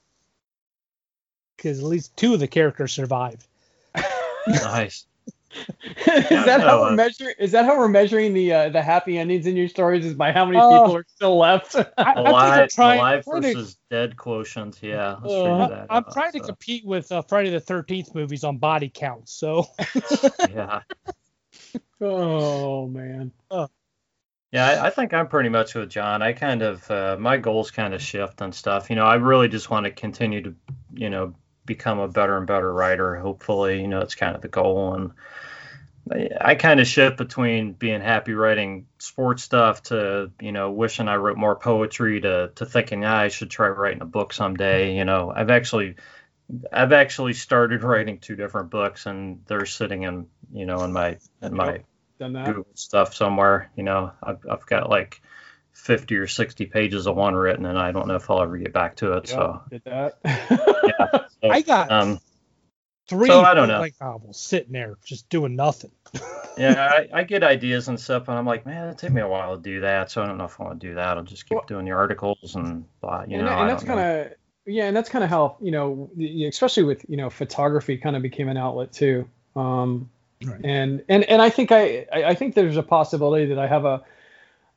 [1.56, 3.46] Because at least two of the characters survived.
[4.48, 5.06] Nice.
[6.08, 7.36] is Yeah, that no, how we're uh, measuring?
[7.40, 10.06] Is that how we're measuring the uh, the happy endings in your stories?
[10.06, 11.76] Is by how many Uh, people are still left?
[11.76, 14.80] I, I I'm Alive, trying, alive trying to- versus dead quotient.
[14.84, 15.18] Yeah.
[15.22, 18.58] Let's Uh, that I'm out, trying to compete with uh, Friday the Thirteenth movies on
[18.58, 19.34] body counts.
[19.34, 19.66] So
[20.48, 20.82] Yeah.
[22.02, 23.32] oh man.
[24.52, 26.22] Yeah, I, I think I'm pretty much with John.
[26.22, 28.90] I kind of uh, my goals kind of shift and stuff.
[28.90, 30.56] You know, I really just want to continue to,
[30.94, 31.36] you know,
[31.66, 33.18] become a better and better writer.
[33.18, 34.94] Hopefully, you know, it's kind of the goal.
[34.94, 35.12] And
[36.10, 41.10] I, I kind of shift between being happy writing sports stuff to, you know, wishing
[41.10, 44.96] I wrote more poetry to to thinking ah, I should try writing a book someday.
[44.96, 45.96] You know, I've actually
[46.72, 51.18] I've actually started writing two different books, and they're sitting in, you know, in my
[51.42, 51.84] in my
[52.20, 52.48] Done that.
[52.48, 53.72] Google stuff somewhere.
[53.76, 55.22] You know, I've, I've got like
[55.74, 58.74] 50 or 60 pages of one written, and I don't know if I'll ever get
[58.74, 59.28] back to it.
[59.28, 60.18] So, Did that.
[61.42, 62.20] so, I got um,
[63.08, 63.80] three so I don't know.
[63.80, 65.92] like novels sitting there just doing nothing.
[66.58, 69.28] yeah, I, I get ideas and stuff, and I'm like, man, it take me a
[69.28, 70.10] while to do that.
[70.10, 71.18] So I don't know if I want to do that.
[71.18, 73.26] I'll just keep Well- doing the articles and blah.
[73.28, 74.34] You and, know, and that's kind of
[74.66, 76.10] yeah, and that's kind of how you know,
[76.48, 79.30] especially with you know, photography kind of became an outlet too.
[79.56, 80.10] Um,
[80.46, 80.62] Right.
[80.64, 84.04] and and and I think I I think there's a possibility that I have a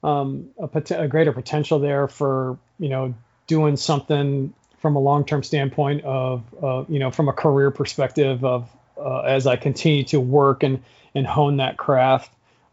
[0.03, 3.15] um a, pot- a greater potential there for you know
[3.47, 8.69] doing something from a long-term standpoint of uh, you know from a career perspective of
[8.99, 10.83] uh, as I continue to work and
[11.15, 12.33] and hone that craft.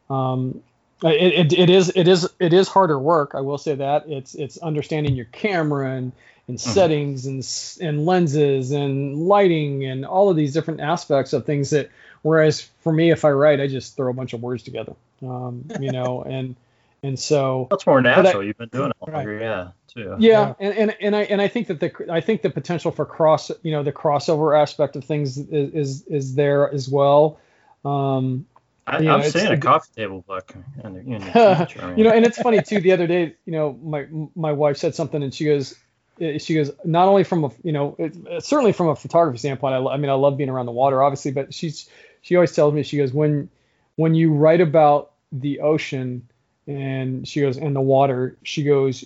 [0.09, 0.61] Um,
[1.03, 3.31] it, it, it is it is it is harder work.
[3.35, 6.11] I will say that it's it's understanding your camera and
[6.47, 6.61] and Mhm.
[6.61, 11.89] settings and and lenses and lighting and all of these different aspects of things that
[12.27, 14.93] whereas for me if I write I just throw a bunch of words together.
[15.21, 16.55] Um, you know and
[17.03, 18.43] and so That's more I- natural.
[18.43, 19.13] You've been doing it Right.
[19.15, 20.15] longer, yeah, too.
[20.19, 23.05] yeah, and, and and I and I think that the I think the potential for
[23.05, 27.39] cross you know the crossover aspect of things is is, is there as well.
[27.85, 28.45] Um,
[28.85, 30.53] I, you know, I'm it's- seeing a it- coffee table book
[30.83, 31.81] in the, in the future.
[31.85, 32.79] I mean, you know, and it's funny too.
[32.79, 35.75] The other day, you know, my my wife said something, and she goes,
[36.21, 39.37] eh, she goes, not only from a, you know, it, it- certainly from a photography
[39.39, 39.75] standpoint.
[39.75, 41.89] I, I mean, I love being around the water, obviously, but she's
[42.27, 43.49] she always tells me, she goes, when
[43.95, 46.27] when you write about the ocean,
[46.67, 49.05] and she goes, and the water, she goes,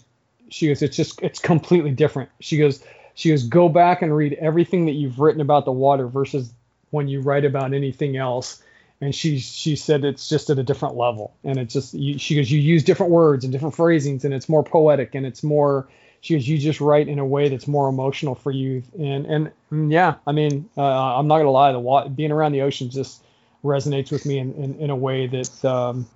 [0.50, 2.32] she goes, it's just it's completely different.
[2.40, 6.08] She goes, she goes, go back and read everything that you've written about the water
[6.08, 6.52] versus
[6.90, 8.64] when you write about anything else
[9.02, 12.36] and she she said it's just at a different level and it's just you, she
[12.36, 15.88] goes you use different words and different phrasings and it's more poetic and it's more
[16.22, 19.52] she goes you just write in a way that's more emotional for you and and,
[19.70, 20.82] and yeah i mean uh,
[21.18, 23.24] i'm not gonna lie the wa- being around the ocean just
[23.64, 26.08] resonates with me in, in, in a way that um,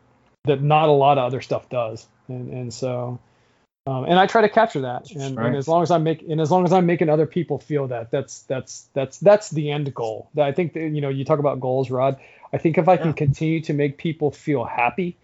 [0.46, 3.20] that not a lot of other stuff does and and so
[3.88, 5.46] um, and I try to capture that, and, Right.
[5.46, 7.86] and as long as I make, and as long as I'm making other people feel
[7.90, 10.28] that, that's that's that's that's the end goal.
[10.36, 12.20] I think that, you know, you talk about goals, Rod.
[12.52, 13.14] I think if I can Yeah.
[13.14, 15.18] continue to make people feel happy,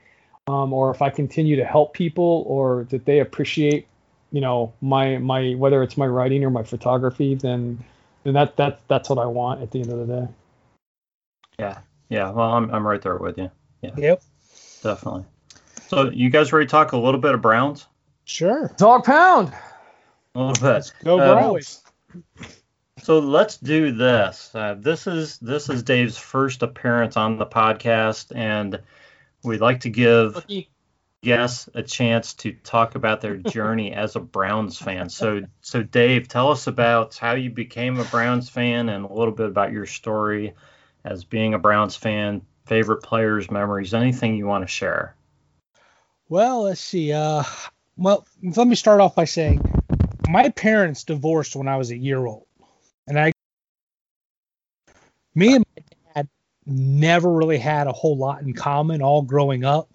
[0.45, 3.87] um, or if I continue to help people, or that they appreciate,
[4.31, 7.83] you know, my my whether it's my writing or my photography, then
[8.23, 10.27] then that that that's what I want at the end of the day.
[11.59, 11.79] yeah,
[12.09, 12.29] yeah.
[12.31, 13.51] Well, I'm I'm right there with you.
[13.81, 14.23] Yeah yep.
[14.83, 15.25] Definitely.
[15.87, 17.85] So, you guys ready to talk a little bit of Browns?
[18.23, 18.71] Sure.
[18.77, 19.53] Dog pound.
[20.35, 20.91] A little bit.
[21.03, 21.83] Go Um, Browns.
[23.03, 24.51] So let's do this.
[24.53, 28.79] Uh, this is this is Dave's first appearance on the podcast, and
[29.43, 30.69] we'd like to give Rookie.
[31.21, 35.09] Guests a chance to talk about their journey as a Browns fan.
[35.09, 39.33] So, so Dave, tell us about how you became a Browns fan and a little
[39.33, 40.53] bit about your story
[41.03, 45.15] as being a Browns fan, favorite players, memories, anything you want to share.
[46.29, 47.11] Well, let's see.
[47.11, 47.43] Uh,
[47.97, 49.61] well, let me start off by saying
[50.29, 52.45] my parents divorced when I was a year old,
[53.07, 53.33] and I,
[55.35, 56.29] me and my dad
[56.65, 59.89] never really had a whole lot in common all growing up.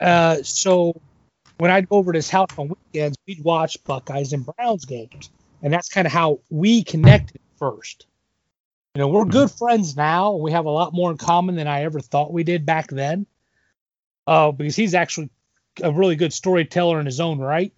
[0.00, 1.00] Uh, so
[1.58, 5.30] when I'd go over to his house on weekends, we'd watch Buckeyes and Browns games,
[5.62, 8.06] and that's kind of how we connected first.
[8.94, 10.36] You know, we're good friends now.
[10.36, 13.26] We have a lot more in common than I ever thought we did back then.
[14.26, 15.30] uh, because he's actually
[15.82, 17.72] a really good storyteller in his own right.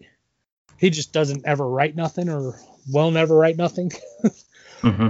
[0.79, 2.59] He just doesn't ever write nothing or
[2.93, 3.93] will never write nothing.
[4.83, 5.09] hmm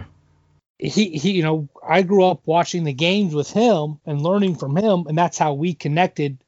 [0.79, 4.77] he he you know I grew up watching the games with him and learning from
[4.77, 6.43] him and that's how we connected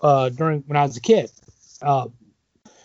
[0.00, 1.30] uh during when I was a kid.
[1.82, 2.08] Uh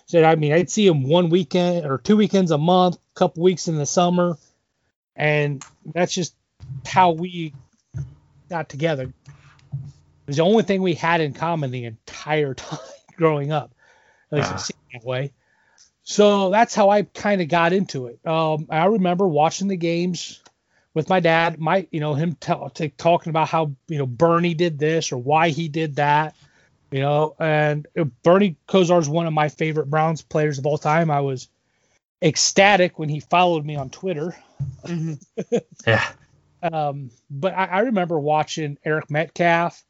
[0.05, 3.43] so I mean I'd see him one weekend or two weekends a month, a couple
[3.43, 4.37] weeks in the summer
[5.15, 6.35] and that's just
[6.85, 7.53] how we
[8.49, 9.03] got together.
[9.73, 12.79] It was the only thing we had in common the entire time
[13.15, 13.73] growing up.
[14.31, 14.65] At least Ah.
[14.69, 15.31] it that way.
[16.03, 18.25] So that's how I kind of got into it.
[18.25, 20.41] Um, I remember watching the games
[20.93, 24.53] with my dad, my you know him tell, t- talking about how you know Bernie
[24.53, 26.35] did this or why he did that,
[26.91, 27.35] you know.
[27.39, 31.09] And uh, Bernie Kosar is one of my favorite Browns players of all time.
[31.09, 31.47] I was
[32.21, 34.35] ecstatic when he followed me on Twitter.
[35.87, 36.07] Yeah.
[36.61, 39.83] Um, but I, I remember watching Eric Metcalf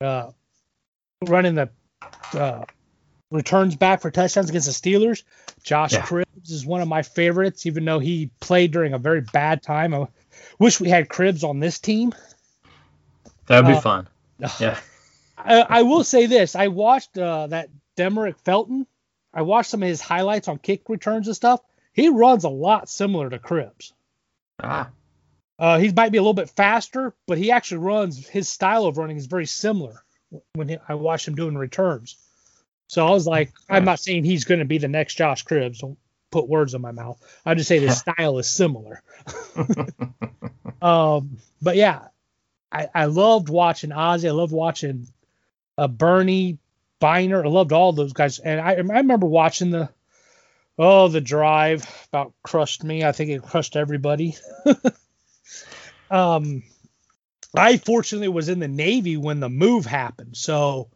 [0.00, 0.30] uh,
[1.26, 1.68] running the
[2.32, 2.64] uh,
[3.30, 5.22] returns back for touchdowns against the Steelers.
[5.62, 6.00] Josh Yeah.
[6.00, 9.92] Cribbs is one of my favorites, even though he played during a very bad time.
[9.92, 10.06] I
[10.58, 12.14] wish we had Cribbs on this team.
[13.46, 14.08] That'd be Uh, fun.
[14.58, 14.78] Yeah.
[15.36, 18.86] I, I will say this: I watched uh, that Demetric Felton.
[19.32, 21.60] I watched some of his highlights on kick returns and stuff.
[21.92, 23.92] He runs a lot similar to Cribbs.
[24.62, 24.90] Ah.
[25.58, 28.26] Uh, he might be a little bit faster, but he actually runs.
[28.26, 30.02] His style of running is very similar
[30.54, 32.16] when he, I watch him doing returns.
[32.88, 35.78] So I was like, I'm not saying he's going to be the next Josh Cribbs.
[35.78, 35.98] Don't
[36.30, 37.20] put words in my mouth.
[37.46, 39.02] I just say the style is similar.
[40.82, 42.08] um, but yeah,
[42.70, 44.28] I, I loved watching Ozzie.
[44.28, 45.06] I loved watching
[45.78, 46.58] uh, Bernie
[47.00, 47.44] Byner.
[47.44, 49.88] I loved all those guys, and I, I remember watching the
[50.78, 53.04] oh the drive about crushed me.
[53.04, 54.36] I think it crushed everybody.
[56.10, 56.62] um,
[57.56, 60.88] I fortunately was in the Navy when the move happened, so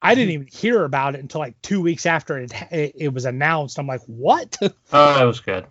[0.00, 3.24] I didn't even hear about it until like two weeks after it it, it was
[3.24, 3.78] announced.
[3.78, 4.56] I'm like, what?
[4.92, 5.66] Oh, that was good.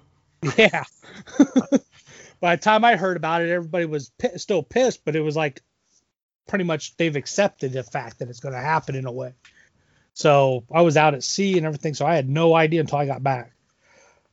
[0.57, 0.83] yeah.
[2.39, 5.35] By the time I heard about it, everybody was pi- still pissed, but it was
[5.35, 5.61] like
[6.47, 9.33] pretty much they've accepted the fact that it's going to happen in a way.
[10.13, 13.05] So I was out at sea and everything, so I had no idea until I
[13.05, 13.51] got back.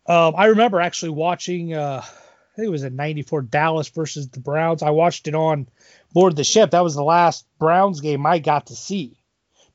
[0.06, 4.40] Um, I remember actually watching, uh, I think it was in '94 Dallas versus the
[4.40, 4.82] Browns.
[4.82, 5.68] I watched it on
[6.12, 6.70] board the ship.
[6.70, 9.18] That was the last Browns game I got to see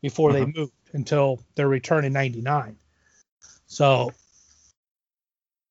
[0.02, 2.78] before they moved until their return in '99.
[3.68, 4.12] So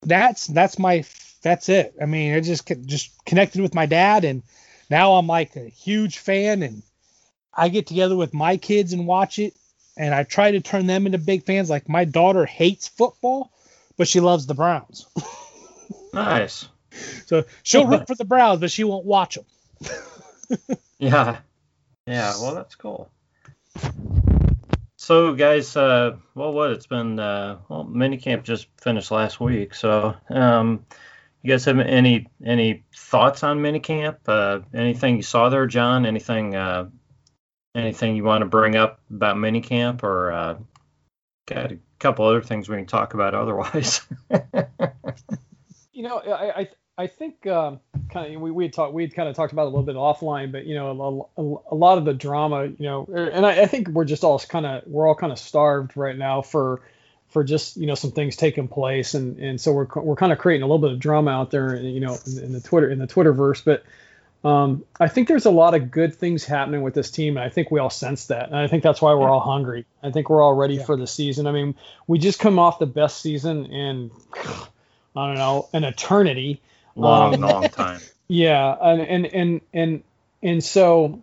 [0.03, 1.05] that's that's my
[1.43, 1.95] that's it.
[2.01, 4.43] I mean, I just just connected with my dad, and
[4.91, 6.83] now I'm like a huge fan, and
[7.55, 9.55] I get together with my kids and watch it,
[9.97, 11.71] and I try to turn them into big fans.
[11.71, 13.53] Like my daughter hates football,
[13.97, 15.07] but she loves the Browns,
[16.15, 16.69] Nice.
[17.27, 19.45] so she'll root for the Browns, but she won't watch them.
[20.99, 21.39] Yeah.
[22.07, 22.33] Yeah.
[22.41, 23.09] Well, that's cool.
[24.97, 29.75] So, guys, uh, well, what it's been, uh, well, minicamp just finished last week.
[29.75, 30.85] So, um,
[31.43, 34.17] you guys have any any thoughts on minicamp?
[34.27, 36.05] Uh, anything you saw there, John?
[36.05, 36.89] Anything uh,
[37.75, 40.57] anything you want to bring up about minicamp, or uh,
[41.47, 44.03] got a couple other things we can talk about otherwise?
[45.93, 47.81] You know, I I, I think um,
[48.11, 50.67] kind of we we talked we kind of talked about a little bit offline, but
[50.67, 53.89] you know, a, a, a lot of the drama, you know, and I, I think
[53.89, 56.83] we're just all kind of we're all kind of starved right now for
[57.31, 60.39] for just you know some things taking place, and and so we're we're kind of
[60.39, 62.99] creating a little bit of drama out there, you know, in, in the Twitter in
[62.99, 63.85] the Twitterverse, but.
[64.45, 67.49] Um, I think there's a lot of good things happening with this team, and I
[67.49, 68.47] think we all sense that.
[68.47, 69.85] And I think that's why we're all hungry.
[70.01, 70.85] I think we're all ready Yeah.
[70.85, 71.49] for the season.
[71.49, 71.75] I mean,
[72.07, 74.13] we just come off the best season in,
[75.17, 76.61] I don't know, an eternity.
[76.95, 77.99] long, Um, long time.
[78.29, 80.03] Yeah, and and and and
[80.41, 81.21] and so,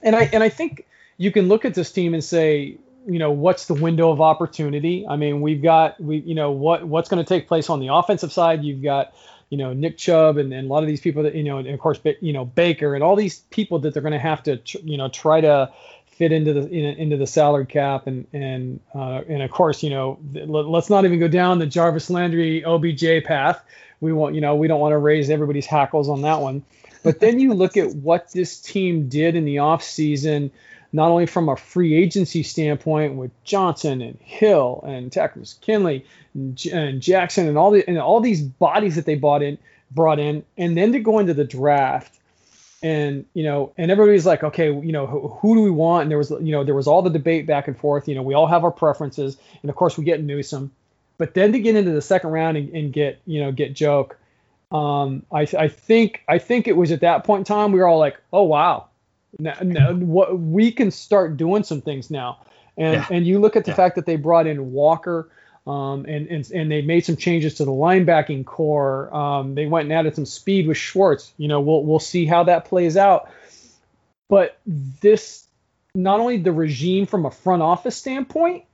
[0.00, 0.86] and I and I think
[1.18, 2.76] you can look at this team and say,
[3.06, 5.06] you know, what's the window of opportunity?
[5.08, 7.88] I mean, we've got we, you know, what what's going to take place on the
[7.88, 8.64] offensive side?
[8.64, 9.14] You've got,
[9.50, 11.68] you know, Nick Chubb and, and a lot of these people that you know, and
[11.68, 14.60] of course, you know, Baker and all these people that they're going to have to,
[14.82, 15.72] you know, try to
[16.06, 19.90] fit into the in, into the salary cap and and uh, and of course, you
[19.90, 23.62] know, let's not even go down the Jarvis Landry OBJ path.
[24.00, 26.64] We want, you know, we don't want to raise everybody's hackles on that one.
[27.02, 30.50] But then you look at what this team did in the offseason,
[30.96, 36.66] not only from a free agency standpoint with Johnson and Hill and Takkarist McKinley and,
[36.66, 39.58] and Jackson and all the and all these bodies that they bought in
[39.90, 42.18] brought in, and then to go into the draft
[42.82, 46.02] and you know and everybody's like okay you know who, who do we want?
[46.02, 48.08] And there was you know there was all the debate back and forth.
[48.08, 49.36] You know we all have our preferences.
[49.62, 50.72] And of course we get Newsome
[51.18, 54.16] but then to get into the second round and, and get you know get JOK
[54.72, 57.86] um I, I think I think it was at that point in time we were
[57.86, 58.88] all like oh wow
[59.38, 62.38] Now, now, what we can start doing some things now,
[62.76, 63.06] and Yeah.
[63.10, 63.76] and you look at the Yeah.
[63.76, 65.30] fact that they brought in Walker,
[65.66, 69.14] um, and and and they made some changes to the linebacking corps.
[69.14, 71.32] Um, they went and added some speed with Schwartz.
[71.36, 73.28] You know, we'll we'll see how that plays out.
[74.28, 75.46] But this,
[75.94, 78.64] not only the regime from a front office standpoint,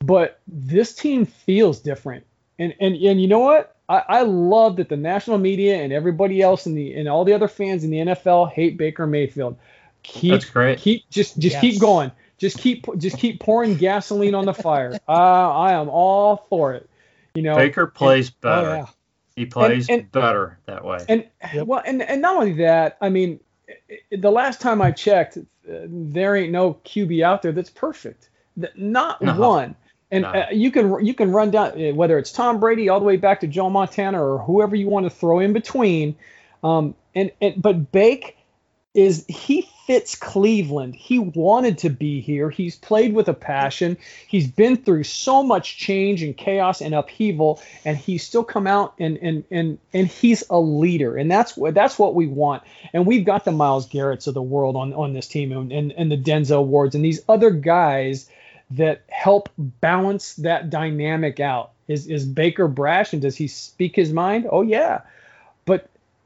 [0.00, 2.24] but this team feels different.
[2.58, 3.74] And and and you know what?
[3.88, 7.34] I, I love that the national media and everybody else in the and all the
[7.34, 9.58] other fans in the NFL hate Baker Mayfield.
[10.08, 10.78] Keep That's great.
[10.78, 11.60] keep just just Yes.
[11.60, 12.10] keep going.
[12.38, 14.98] Just keep just keep pouring gasoline on the fire.
[15.08, 16.88] uh, I am all for it.
[17.34, 18.68] You know, Baker plays Oh better.
[18.76, 18.86] yeah.
[19.34, 20.98] He plays and- better that way.
[21.08, 21.66] and Yep.
[21.66, 23.72] well, and and not only that, I mean, i-
[24.12, 25.42] i- the last time I checked, uh,
[25.86, 28.30] there ain't no QB out there that's perfect.
[28.76, 29.38] Not No.
[29.38, 29.74] one.
[30.10, 30.28] And No.
[30.30, 33.16] uh, you can you can run down uh, whether it's Tom Brady all the way
[33.16, 36.16] back to Joe Montana or whoever you want to throw in between.
[36.62, 38.36] Um, and, and but Bake
[38.94, 40.96] is he fits Cleveland.
[40.96, 42.50] He wanted to be here.
[42.50, 43.96] He's played with a passion.
[44.26, 48.94] He's been through so much change and chaos and upheaval, and he's still come out
[48.98, 51.16] and and and and he's a leader.
[51.16, 52.64] And that's what that's what we want.
[52.92, 55.92] And we've got the Myles Garrett's of the world on on this team, and and,
[55.92, 58.28] and the Denzel Wards and these other guys
[58.72, 61.70] that help balance that dynamic out.
[61.86, 64.48] Is is Baker brash and does he speak his mind?
[64.50, 65.02] Oh yeah.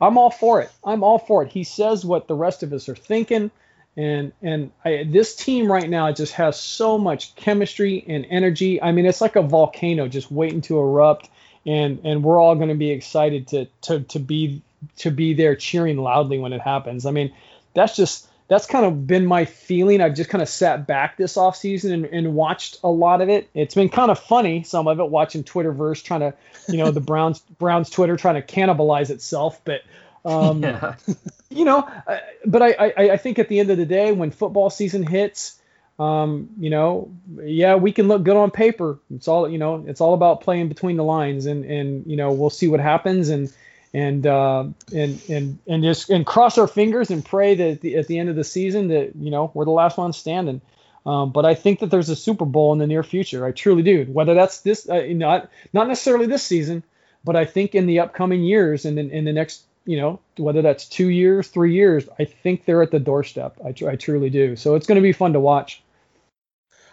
[0.00, 0.70] I'm all for it.
[0.84, 1.52] I'm all for it.
[1.52, 3.50] He says what the rest of us are thinking,
[3.96, 8.80] and and I, this team right now just has so much chemistry and energy.
[8.80, 11.28] I mean, it's like a volcano just waiting to erupt,
[11.66, 14.62] and and we're all going to be excited to to to be
[14.96, 17.04] to be there cheering loudly when it happens.
[17.04, 17.34] I mean,
[17.74, 20.00] that's just that's kind of been my feeling.
[20.00, 23.28] I've just kind of sat back this off season and, and watched a lot of
[23.28, 23.48] it.
[23.54, 26.34] It's been kind of funny, some of it, watching Twitterverse trying to,
[26.66, 29.60] you know, the Browns Browns Twitter trying to cannibalize itself.
[29.64, 29.82] But
[30.24, 30.96] um, yeah.
[31.48, 34.32] you know, uh, but I, I I think at the end of the day, when
[34.32, 35.60] football season hits,
[36.00, 37.12] um, you know,
[37.44, 38.98] yeah, we can look good on paper.
[39.14, 42.32] It's all you know, it's all about playing between the lines, and and you know,
[42.32, 43.52] we'll see what happens, and
[43.92, 44.64] and uh,
[44.94, 48.18] and and and just and cross our fingers and pray that at the, at the
[48.18, 50.60] end of the season that you know we're the last one standing.
[51.06, 53.46] Um, but I think that there's a Super Bowl in the near future.
[53.46, 54.04] I truly do.
[54.04, 56.82] Whether that's this, uh, not not necessarily this season,
[57.24, 60.62] but I think in the upcoming years and in, in the next, you know, whether
[60.62, 63.56] that's two years, three years, I think they're at the doorstep.
[63.64, 64.56] I, tr- I truly do.
[64.56, 65.82] So it's going to be fun to watch.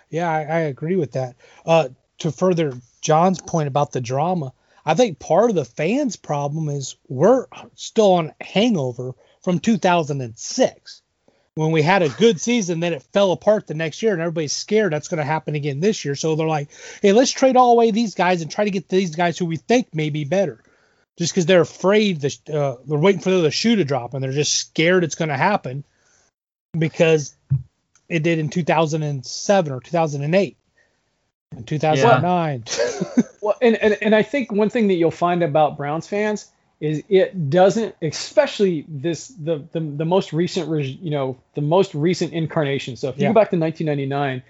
[0.09, 1.35] Yeah, I, I agree with that.
[1.65, 1.89] Uh,
[2.19, 4.53] to further John's point about the drama,
[4.87, 9.13] I think part of the fans' problem is we're still on hangover
[9.43, 11.01] from 2006
[11.57, 14.53] when we had a good season, then it fell apart the next year, and everybody's
[14.53, 16.15] scared that's going to happen again this year.
[16.15, 16.69] So they're like,
[17.01, 19.57] hey, let's trade all away these guys and try to get these guys who we
[19.57, 20.63] think may be better.
[21.17, 24.31] Just because they're afraid, the, uh, they're waiting for the shoe to drop, and they're
[24.31, 25.83] just scared it's going to happen
[26.77, 27.35] because
[28.07, 30.57] it did in 2007 or 2008
[31.55, 32.63] and 2009.
[33.41, 37.03] Well, and, and and I think one thing that you'll find about Browns fans is
[37.09, 40.69] it doesn't, especially this the the, the most recent,
[41.01, 42.95] you know, the most recent incarnation.
[42.95, 43.29] So if you Yeah.
[43.29, 44.43] go back to 1999,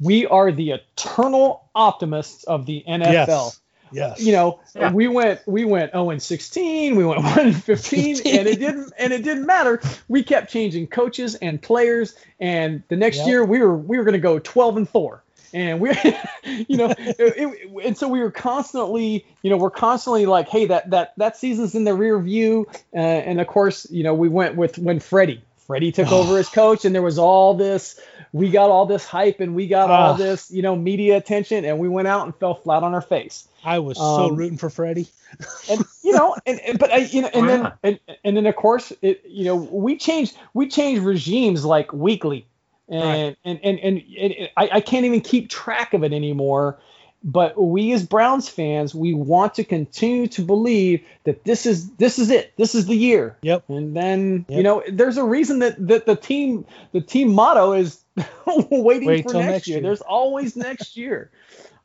[0.00, 3.00] we are the eternal optimists of the NFL.
[3.12, 3.60] yes.
[3.92, 4.20] Yes.
[4.20, 4.92] you know, Yeah.
[4.92, 8.92] we went we went 0 and 16, we went 1 and 15, and it didn't
[8.98, 9.80] and it didn't matter.
[10.08, 13.26] We kept changing coaches and players, and the next Yep.
[13.26, 15.22] year we were we were going to go 12 and 4.
[15.52, 15.94] And we're,
[16.44, 20.66] you know, it, it- and so we were constantly, you know, we're constantly like, hey,
[20.66, 24.28] that that that season's in the rear view, uh, and of course, you know, we
[24.28, 27.98] went with when Freddie, Freddie took over as coach, and there was all this,
[28.32, 30.16] we got all this hype, and we got all Ah.
[30.16, 33.46] this, you know, media attention, and we went out and fell flat on our face
[33.64, 35.08] I was so Um, rooting for Freddie.
[35.70, 38.54] and you know, and, and but I, you know, and then and, and then of
[38.56, 42.46] course, it, you know, we change we change regimes like weekly,
[42.88, 46.78] and and and and, and, and I, I can't even keep track of it anymore.
[47.24, 52.18] But we as Browns fans, we want to continue to believe that this is this
[52.20, 53.36] is it, this is the year.
[53.42, 53.64] Yep.
[53.68, 58.00] And then you know, there's a reason that that the team the team motto is
[58.46, 59.78] waiting Wait for next, next year.
[59.78, 59.82] year.
[59.82, 61.30] There's always next year.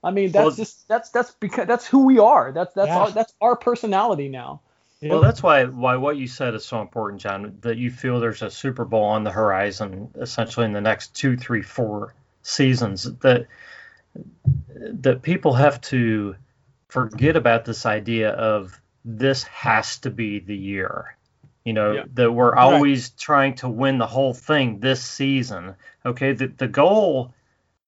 [0.03, 2.51] I mean, that's Well- just that's that's because that's who we are.
[2.51, 2.99] That's that's Yeah.
[2.99, 4.61] our that's our personality now.
[5.01, 7.57] Well, that's why why what you said is so important, John.
[7.61, 11.35] That you feel there's a Super Bowl on the horizon, essentially in the next two,
[11.35, 13.11] three, four seasons.
[13.19, 13.47] That
[14.75, 16.35] that people have to
[16.89, 21.15] forget about this idea of this has to be the year.
[21.65, 22.03] You know Yeah.
[22.13, 22.59] that we're Right.
[22.61, 25.75] always trying to win the whole thing this season.
[26.05, 27.33] Okay, the the goal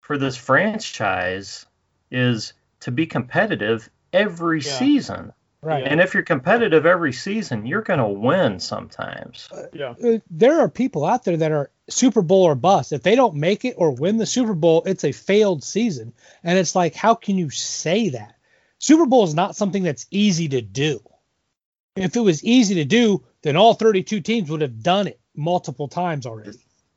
[0.02, 1.68] for this franchise
[2.10, 4.64] is to be competitive every Yeah.
[4.64, 5.34] season
[5.64, 5.84] Right.
[5.86, 9.50] And if you're competitive every season, you're going to win sometimes.
[9.72, 9.96] Yeah.
[10.04, 12.92] Uh, there are people out there that are Super Bowl or bust.
[12.92, 16.14] If they don't make it or win the Super Bowl, it's a failed season.
[16.44, 18.36] And it's like, how can you say that?
[18.80, 21.00] Super Bowl is not something that's easy to do.
[21.96, 25.88] If it was easy to do, then all 32 teams would have done it multiple
[25.88, 26.52] times already.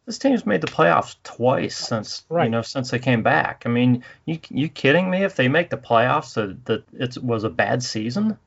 [0.06, 2.44] This team's made the playoffs twice since Right.
[2.44, 3.64] you know since they came back.
[3.66, 5.24] I mean, you you kidding me?
[5.24, 8.38] If they make the playoffs, that that it was a bad season.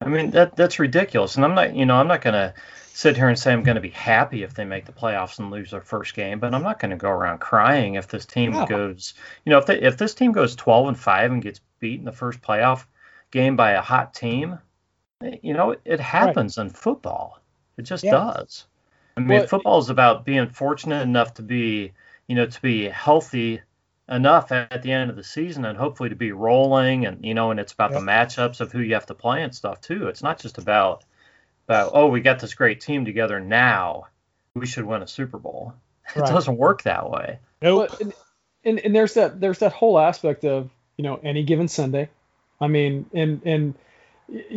[0.00, 1.36] I mean that that's ridiculous.
[1.36, 2.54] And I'm not you know I'm not gonna
[2.92, 5.70] sit here and say I'm gonna be happy if they make the playoffs and lose
[5.70, 8.64] their first game, but I'm not gonna go around crying if this team No.
[8.64, 11.98] goes you know if they, if this team goes 12 and five and gets beat
[11.98, 12.86] in the first playoff
[13.30, 14.58] game by a hot team,
[15.24, 17.40] eh, you know it happens in football.
[17.78, 18.10] It just Yeah.
[18.10, 18.66] does.
[19.16, 21.92] I mean, Well, football is about being fortunate enough to be,
[22.28, 23.62] you know, to be healthy
[24.08, 27.50] enough at the end of the season and hopefully to be rolling and you know,
[27.50, 30.08] and it's about the matchups of who you have to play and stuff too.
[30.08, 31.04] It's not just about
[31.66, 34.06] about oh, we got this great team together now,
[34.54, 35.74] we should win a Super Bowl.
[36.16, 37.38] It doesn't work that way.
[37.60, 37.90] Nope.
[37.90, 38.12] But and,
[38.64, 42.08] and and there's that there's that whole aspect of you know any given Sunday.
[42.60, 43.74] I mean, and and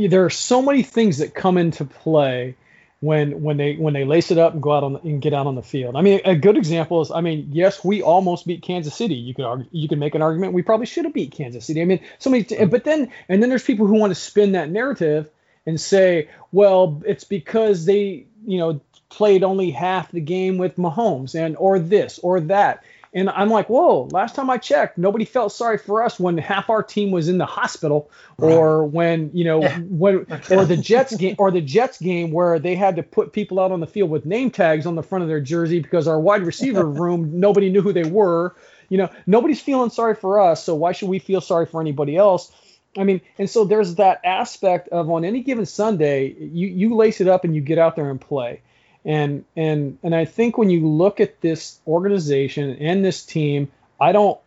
[0.10, 2.56] there are so many things that come into play
[3.02, 5.48] when when they when they lace it up and go out on and get out
[5.48, 5.96] on the field.
[5.96, 9.16] I mean, a good example is I mean, yes, we almost beat Kansas City.
[9.16, 11.82] You could argue, you could make an argument we probably should have beat Kansas City.
[11.82, 12.44] I mean, so many.
[12.66, 15.28] But then and then there's people who want to spin that narrative
[15.66, 18.80] and say, well, it's because they you know
[19.10, 22.84] played only half the game with Mahomes and or this or that.
[23.14, 26.70] And I'm like, whoa, last time I checked, nobody felt sorry for us when half
[26.70, 28.10] our team was in the hospital
[28.40, 29.80] or when, you know, Yeah.
[29.80, 33.60] when or the Jets game or the Jets game where they had to put people
[33.60, 36.20] out on the field with name tags on the front of their jersey because our
[36.20, 38.56] wide receiver room, nobody knew who they were.
[38.88, 42.16] You know, nobody's feeling sorry for us, so why should we feel sorry for anybody
[42.16, 42.52] else?
[42.98, 47.22] I mean, and so there's that aspect of on any given Sunday, you you lace
[47.22, 48.62] it up and you get out there and play.
[49.04, 54.12] And and and I think when you look at this organization and this team, I
[54.12, 54.40] don't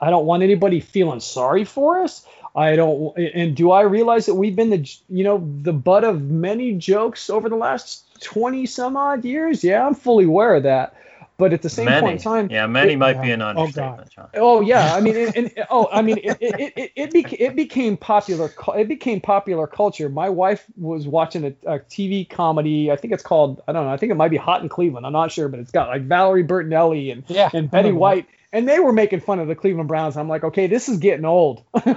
[0.00, 2.26] I don't want anybody feeling sorry for us.
[2.54, 6.22] I don't and do I realize that we've been the you know the butt of
[6.22, 9.64] many jokes over the last 20 some odd years?
[9.64, 10.94] Yeah, I'm fully aware of that.
[11.38, 13.34] But at the same many, point in time, yeah, many it- might be Yeah.
[13.34, 14.28] an Oh, understatement, John.
[14.34, 17.56] Oh yeah, I mean, and, and- oh, I mean, it it, it, it, beca- it
[17.56, 18.50] became popular.
[18.76, 20.08] It became popular culture.
[20.08, 22.90] My wife was watching a, a TV comedy.
[22.92, 23.60] I think it's called.
[23.66, 23.92] I don't know.
[23.92, 25.04] I think it might be Hot in Cleveland.
[25.06, 27.48] I'm not sure, but it's got like Valerie Bertinelli and Yeah.
[27.52, 30.16] and Betty remember White, and they were making fun of the Cleveland Browns.
[30.16, 31.64] I'm like, okay, this is getting old.
[31.86, 31.94] you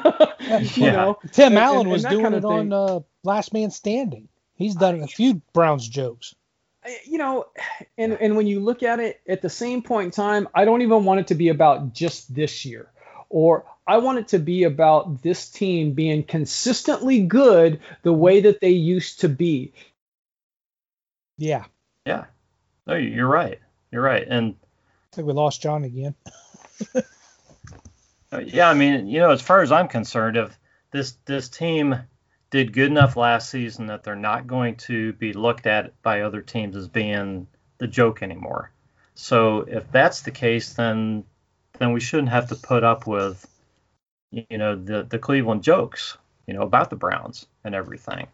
[0.75, 0.91] Yeah.
[0.93, 1.19] know.
[1.33, 3.69] Tim and- Allen and- was and that doing kind it of on uh, Last Man
[3.69, 4.27] Standing.
[4.55, 6.33] He's done a few Browns jokes.
[7.05, 7.45] You know,
[7.97, 10.81] and and when you look at it at the same point in time, I don't
[10.81, 12.89] even want it to be about just this year,
[13.29, 18.61] or I want it to be about this team being consistently good the way that
[18.61, 19.73] they used to be.
[21.37, 21.65] Yeah.
[22.05, 22.25] Yeah.
[22.87, 23.59] No, you're right.
[23.91, 24.25] You're right.
[24.27, 24.55] And
[25.11, 26.15] I think we lost John again.
[28.31, 30.57] Uh, Yeah, I mean, you know, as far as I'm concerned, if
[30.91, 31.95] this this team
[32.55, 36.41] did good enough last season that they're not going to be looked at by other
[36.41, 37.47] teams as being
[37.79, 38.71] the joke anymore.
[39.13, 41.25] So if that's the case, then
[41.79, 43.45] then we shouldn't have to put up with,
[44.31, 48.27] you know, the the Cleveland jokes, you know, about the Browns and everything.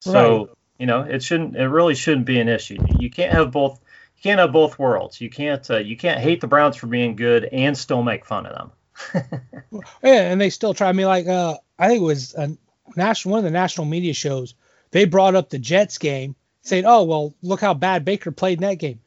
[0.00, 1.54] So you know, it shouldn't.
[1.54, 2.78] It really shouldn't be an issue.
[2.98, 3.78] You can't have both.
[4.16, 5.20] You can't have both worlds.
[5.20, 5.70] You can't.
[5.70, 9.30] Uh, you can't hate the Browns for being good and still make fun of them.
[10.02, 10.90] Yeah, and they still try.
[10.90, 12.56] I mean, like, uh, I think it was a
[12.96, 14.54] national one of the national media shows.
[14.90, 18.68] They brought up the Jets game, saying, "Oh, well, look how bad Baker played in
[18.68, 19.00] that game,"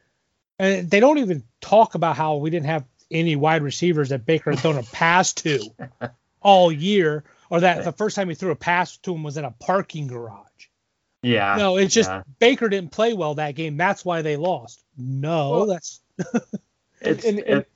[0.58, 4.50] and they don't even talk about how we didn't have any wide receivers that Baker
[4.50, 5.60] had thrown a pass to
[6.40, 9.44] all year, or that the first time he threw a pass to him was in
[9.44, 10.42] a parking garage.
[11.22, 11.56] Yeah.
[11.56, 12.22] No, it's just yeah.
[12.38, 13.76] Baker didn't play well that game.
[13.76, 14.82] That's why they lost.
[14.96, 16.00] No, Well, that's
[17.00, 17.70] It's, and, and it-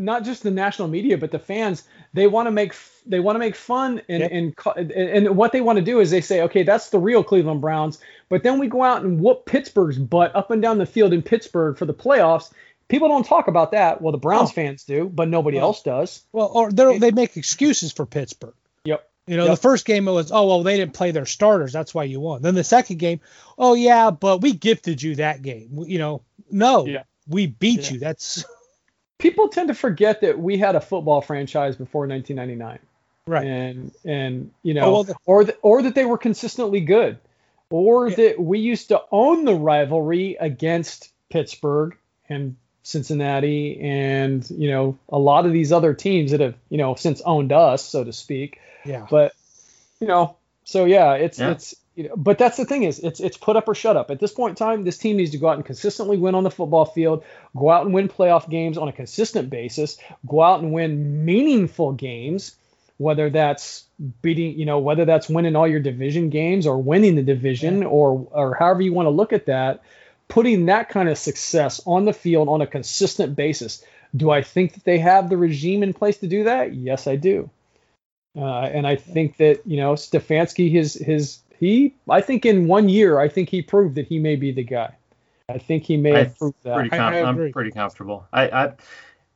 [0.00, 1.84] not just the national media, but the fans.
[2.12, 2.74] They want to make
[3.06, 4.30] they want to make fun and Yep.
[4.76, 7.60] and and what they want to do is they say, okay, that's the real Cleveland
[7.60, 7.98] Browns.
[8.28, 11.22] But then we go out and whoop Pittsburgh's butt up and down the field in
[11.22, 12.50] Pittsburgh for the playoffs.
[12.88, 14.02] People don't talk about that.
[14.02, 14.52] Well, the Browns Oh.
[14.54, 15.62] fans do, but nobody Oh.
[15.62, 16.22] else does.
[16.32, 18.54] well, or they they make excuses for Pittsburgh.
[18.84, 19.08] Yep.
[19.28, 19.52] You know, Yep.
[19.52, 22.18] the first game it was, oh well, they didn't play their starters, that's why you
[22.18, 22.42] won.
[22.42, 23.20] Then the second game,
[23.56, 25.84] oh yeah, but we gifted you that game.
[25.86, 27.02] You know, no, Yeah.
[27.28, 27.92] we beat Yeah.
[27.94, 27.98] you.
[28.00, 28.44] That's
[29.20, 32.78] People tend to forget that we had a football franchise before 1999.
[33.26, 33.46] right.
[33.46, 36.80] and and you oh, know Oh, well, the- or th- or that they were consistently
[36.80, 37.18] good
[37.70, 38.16] or Yeah.
[38.16, 41.96] that we used to own the rivalry against Pittsburgh
[42.28, 46.94] and Cincinnati and you know a lot of these other teams that have you know
[46.94, 49.06] since owned us so to speak Yeah.
[49.10, 49.32] but
[50.00, 51.50] you know So yeah, it's Yeah.
[51.52, 54.10] it's you know, but that's the thing is it's it's put up or shut up.
[54.10, 56.44] At this point in time, this team needs to go out and consistently win on
[56.44, 57.24] the football field,
[57.54, 61.92] go out and win playoff games on a consistent basis, go out and win meaningful
[61.92, 62.56] games,
[62.96, 63.84] whether that's
[64.22, 68.26] beating, you know, whether that's winning all your division games or winning the division or
[68.30, 69.82] or however you want to look at that,
[70.28, 73.84] putting that kind of success on the field on a consistent basis.
[74.16, 76.72] Do I think that they have the regime in place to do that?
[76.72, 77.50] Yes, I do.
[78.34, 82.88] Uh, and I think that you know Stefanski, his his he, I think in one
[82.88, 84.94] year, I think he proved that he may be the guy.
[85.48, 86.74] I think he may I- have proved that.
[86.74, 88.26] Pretty I- com- I I'm pretty comfortable.
[88.32, 88.72] I, I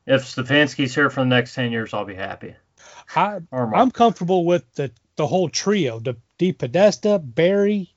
[0.07, 2.55] if Stefanski's here for the next ten years, I'll be happy.
[3.15, 7.93] I, I'm comfortable with the the whole trio: the DePodesta, Barry,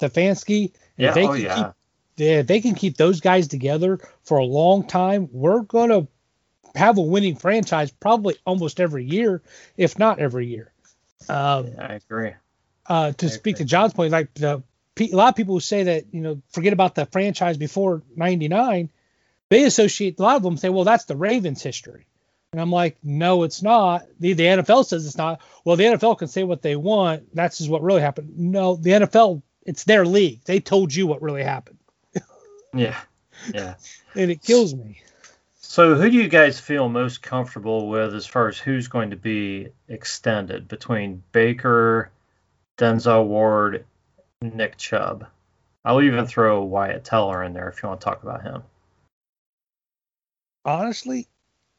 [0.00, 0.66] Stefanski.
[0.66, 1.12] If yeah.
[1.12, 1.54] they Oh can yeah.
[1.56, 1.66] keep
[2.16, 6.06] yeah, if they can keep those guys together for a long time, we're gonna
[6.74, 9.42] have a winning franchise probably almost every year,
[9.76, 10.72] if not every year.
[11.28, 12.32] Um, I agree.
[12.88, 14.62] Uh, to speak to John's point, like the
[15.00, 18.90] a lot of people who say that you know forget about the franchise before '99,
[19.48, 22.06] they associate a lot of them say, well, that's the Ravens' history,
[22.52, 24.06] and I'm like, no, it's not.
[24.18, 25.40] The the NFL says it's not.
[25.64, 27.34] Well, the NFL can say what they want.
[27.34, 28.38] That's just what really happened.
[28.38, 30.42] No, the NFL, it's their league.
[30.44, 31.78] They told you what really happened,
[32.74, 32.98] Yeah.
[33.54, 33.74] Yeah.
[34.14, 35.00] and it kills me.
[35.60, 39.16] So, who do you guys feel most comfortable with as far as who's going to
[39.16, 42.10] be extended between Baker,
[42.78, 43.84] Denzel Ward,
[44.40, 45.26] Nick Chubb?
[45.84, 48.62] I'll even throw Wyatt Teller in there if you want to talk about him.
[50.64, 51.26] honestly,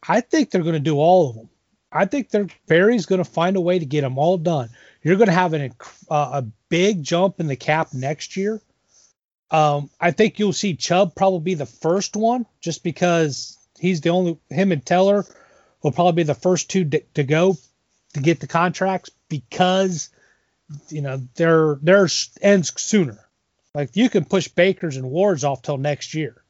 [0.08, 1.50] I think they're going to do all of them.
[1.92, 4.70] I think they're Barry's going to find a way to get them all done.
[5.04, 5.74] You're going to have an
[6.10, 8.62] uh, a big jump in the cap next year.
[9.52, 14.10] Um, I think you'll see Chubb probably be the first one, just because he's the
[14.10, 15.26] only him and Teller
[15.82, 17.58] will probably be the first two to, to go
[18.14, 20.10] to get the contracts because
[20.90, 23.18] you know their theirs ends sooner.
[23.74, 26.44] Like you can push Baker's and Ward's off till next year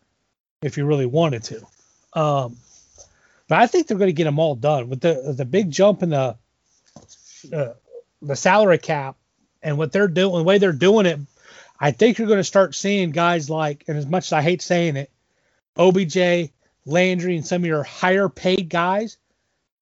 [0.62, 1.68] if you really wanted to.
[2.14, 2.58] Um,
[3.48, 6.04] but I think they're going to get them all done with the the big jump
[6.04, 6.36] in the
[7.54, 7.74] uh,
[8.22, 9.16] the salary cap
[9.62, 11.20] and what they're doing, the way they're doing it.
[11.80, 14.62] I think you're going to start seeing guys like, and as much as I hate
[14.62, 15.10] saying it,
[15.78, 16.52] OBJ,
[16.86, 19.18] Landry, and some of your higher paid guys,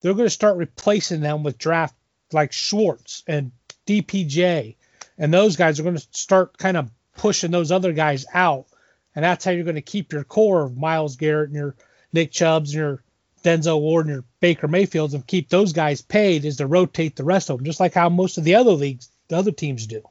[0.01, 1.95] they're going to start replacing them with draft
[2.31, 3.51] like Schwartz and
[3.87, 4.75] DPJ,
[5.17, 8.67] and those guys are going to start kind of pushing those other guys out,
[9.15, 11.75] and that's how you're going to keep your core of Myles Garrett and your
[12.13, 13.03] Nick Chubbs and your
[13.43, 17.23] Denzel Ward and your Baker Mayfields and keep those guys paid is to rotate the
[17.23, 20.03] rest of them, just like how most of the other leagues, the other teams do.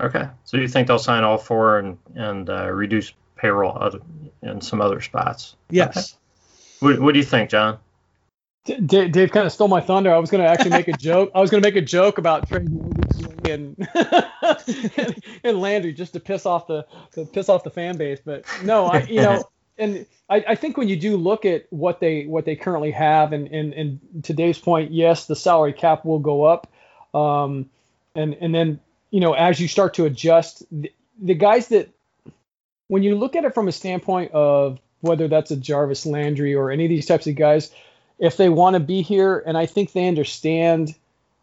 [0.00, 0.28] Okay.
[0.44, 4.00] So, you think they'll sign all four and, and uh, reduce payroll other,
[4.42, 5.56] in some other spots?
[5.70, 6.16] Yes.
[6.80, 7.78] What, what do you think, John?
[8.66, 10.12] D- Dave, Dave kind of stole my thunder.
[10.12, 11.30] I was going to actually make a joke.
[11.34, 12.92] I was going to make a joke about trading
[13.48, 18.20] and, and and Landry just to piss off the to piss off the fan base.
[18.24, 19.44] But no, I you know,
[19.78, 23.32] and I, I think when you do look at what they what they currently have,
[23.32, 26.66] and and and to Dave's point, yes, the salary cap will go up,
[27.14, 27.70] um,
[28.14, 28.80] and and then
[29.10, 31.88] you know as you start to adjust, the, the guys that
[32.88, 36.70] when you look at it from a standpoint of whether that's a Jarvis Landry or
[36.70, 37.70] any of these types of guys
[38.18, 40.94] if they want to be here and i think they understand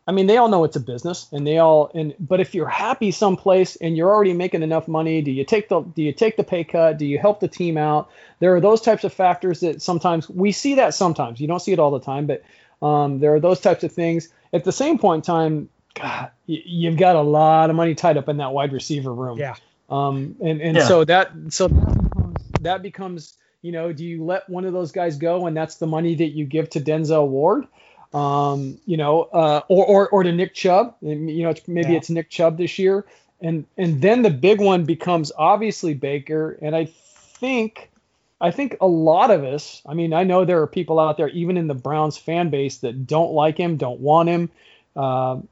[0.07, 2.67] i mean they all know it's a business and they all and but if you're
[2.67, 6.35] happy someplace and you're already making enough money do you take the do you take
[6.35, 6.97] the pay cut?
[6.97, 8.09] Do you help the team out?
[8.39, 11.39] There are those types of factors that sometimes we see that sometimes.
[11.39, 12.43] You don't see it all the time but
[12.85, 14.27] um, there are those types of things.
[14.51, 18.27] At the same point in time God, you've got a lot of money tied up
[18.27, 19.37] in that wide receiver room.
[19.37, 19.55] Yeah.
[19.89, 20.87] um, and and Yeah.
[20.87, 24.91] so that so that becomes, that becomes you know do you let one of those
[24.91, 27.65] guys go and that's the money that you give to Denzel Ward,
[28.13, 31.97] um, you know, uh, or or or to Nick Chubb, you know, it's, maybe Yeah.
[31.97, 33.05] it's Nick Chubb this year,
[33.41, 37.89] and and then the big one becomes obviously Baker, and I think.
[38.41, 41.29] I think a lot of us, I mean, I know there are people out there,
[41.29, 44.49] even in the Browns fan base, that don't like him, don't want him.
[44.97, 45.47] Um,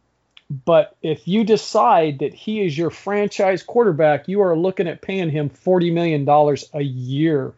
[0.65, 5.29] but if you decide that he is your franchise quarterback, you are looking at paying
[5.29, 6.27] him $40 million
[6.73, 7.53] a year,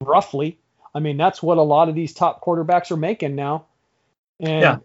[0.00, 0.58] roughly.
[0.94, 3.66] I mean, that's what a lot of these top quarterbacks are making now.
[4.40, 4.78] And Yeah.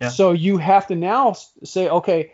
[0.00, 0.08] Yeah.
[0.08, 2.32] so you have to now say, okay,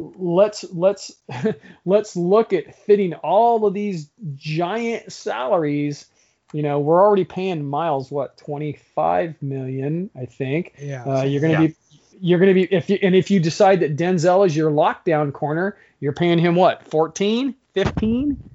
[0.00, 1.12] let's let's
[1.84, 6.06] let's look at fitting all of these giant salaries.
[6.52, 10.74] You know, we're already paying Myles what 25 million, I think.
[10.78, 11.04] Yeah.
[11.04, 11.66] Uh, you're gonna Yeah.
[11.68, 11.76] be
[12.20, 15.76] you're gonna be if you and if you decide that Denzel is your lockdown corner,
[16.00, 18.50] you're paying him what 14, 15.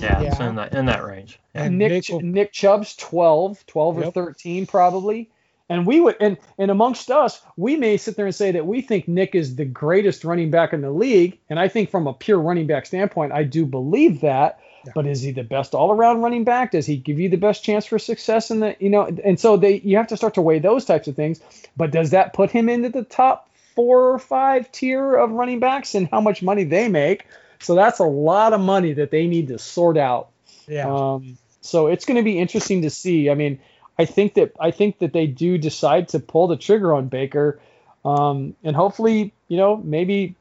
[0.00, 0.48] Yeah, it's Yeah.
[0.48, 1.38] in that in that range.
[1.54, 1.64] Yeah.
[1.64, 5.28] And Nick Nick will- Nick Chubb's 12, 12 or 13 probably.
[5.68, 8.82] And we would, and and amongst us, we may sit there and say that we
[8.82, 11.38] think Nick is the greatest running back in the league.
[11.48, 14.58] And I think from a pure running back standpoint, I do believe that.
[14.84, 14.92] Yeah.
[14.94, 16.72] But is he the best all-around running back?
[16.72, 19.08] Does he give you the best chance for success in the, you know?
[19.24, 21.40] And so they, you have to start to weigh those types of things.
[21.76, 25.94] But does that put him into the top four or five tier of running backs
[25.94, 27.24] and how much money they make?
[27.62, 30.30] So that's a lot of money that they need to sort out.
[30.66, 30.92] Yeah.
[30.92, 33.30] Um, so it's going to be interesting to see.
[33.30, 33.60] I mean,
[33.98, 37.60] I think that I think that they do decide to pull the trigger on Baker,
[38.04, 40.34] um, and hopefully, you know, maybe,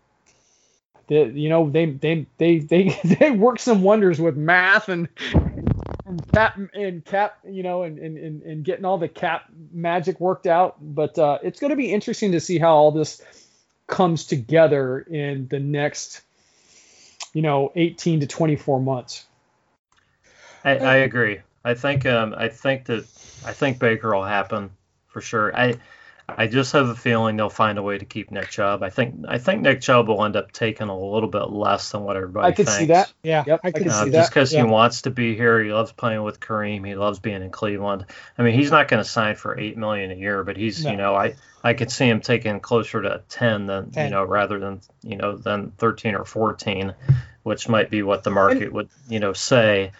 [1.07, 5.09] the, you know, they they they they they work some wonders with math and
[6.05, 10.47] and cap and cap, you know, and and and getting all the cap magic worked
[10.47, 10.77] out.
[10.81, 13.21] But uh, it's going to be interesting to see how all this
[13.91, 16.21] comes together in the next,
[17.33, 19.25] you know, 18 to 24 months.
[20.63, 21.39] I, I agree.
[21.63, 23.05] I think um, I think that
[23.45, 24.71] I think Baker will happen
[25.07, 25.55] for sure.
[25.55, 25.75] I
[26.37, 28.83] I just have a feeling they'll find a way to keep Nick Chubb.
[28.83, 32.01] I think I think Nick Chubb will end up taking a little bit less than
[32.03, 32.79] what everybody I could thinks.
[32.79, 33.11] see that.
[33.23, 34.29] Yeah, Yep, I I could can Uh, see just that.
[34.29, 34.63] because Yeah.
[34.65, 36.85] he wants to be here, he loves playing with Kareem.
[36.85, 38.05] He loves being in Cleveland.
[38.37, 40.91] I mean, he's not going to sign for eight million a year, but he's No.
[40.91, 44.05] you know I I could see him taking closer to ten than 10.
[44.05, 46.93] you know rather than you know than thirteen or fourteen,
[47.43, 49.91] which might be what the market would you know say.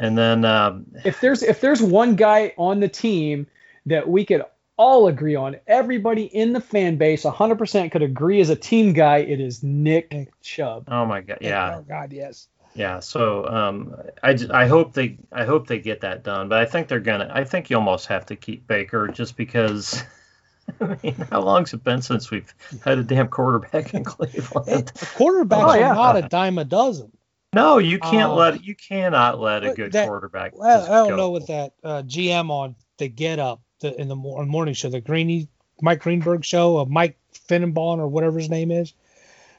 [0.00, 3.46] And then um, if there's if there's one guy on the team
[3.86, 4.42] that we could
[4.78, 9.18] all agree on, everybody in the fan base 100% could agree as a team guy,
[9.18, 10.40] it is Nick Nick.
[10.40, 10.84] Chubb.
[10.88, 12.48] oh my god, yeah, Oh God, yes.
[12.74, 16.58] Yeah, so um, I, j- I hope they I hope they get that done, but
[16.60, 17.28] I think they're gonna.
[17.32, 20.02] I think you almost have to keep Baker just because.
[20.80, 24.92] I mean, how long's it been since we've had a damn quarterback in Cleveland?
[24.94, 25.90] Quarterbacks Oh, yeah.
[25.90, 27.10] are not a dime a dozen.
[27.54, 30.56] No, you can't Uh, let you cannot let a good that- quarterback.
[30.56, 31.16] Well, I don't go.
[31.16, 35.00] know with that uh, GM on the Get Up the, in the morning show, the
[35.00, 35.48] Greeny
[35.80, 37.16] Mike Greenberg show, of Mike
[37.48, 38.92] Finnenbaum or whatever his name is,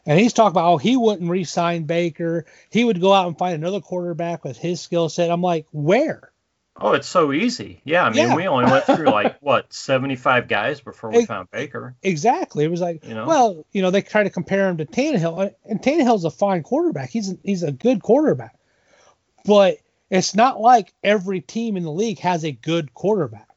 [0.06, 2.46] and he's talking about how he wouldn't re-sign Baker.
[2.70, 5.30] He would go out and find another quarterback with his skill set.
[5.32, 6.32] I'm like, where?
[6.82, 7.82] Oh, it's so easy.
[7.84, 8.36] Yeah, I mean, Yeah.
[8.36, 11.94] we only went through like what seventy five guys before we Ex- found Baker.
[12.02, 12.64] Exactly.
[12.64, 13.26] It was like, You know?
[13.28, 17.10] well, you know, they try to compare him to Tannehill, and Tannehill's a fine quarterback.
[17.10, 18.56] He's a, he's a good quarterback,
[19.44, 19.78] but
[20.10, 23.49] it's not like every team in the league has a good quarterback.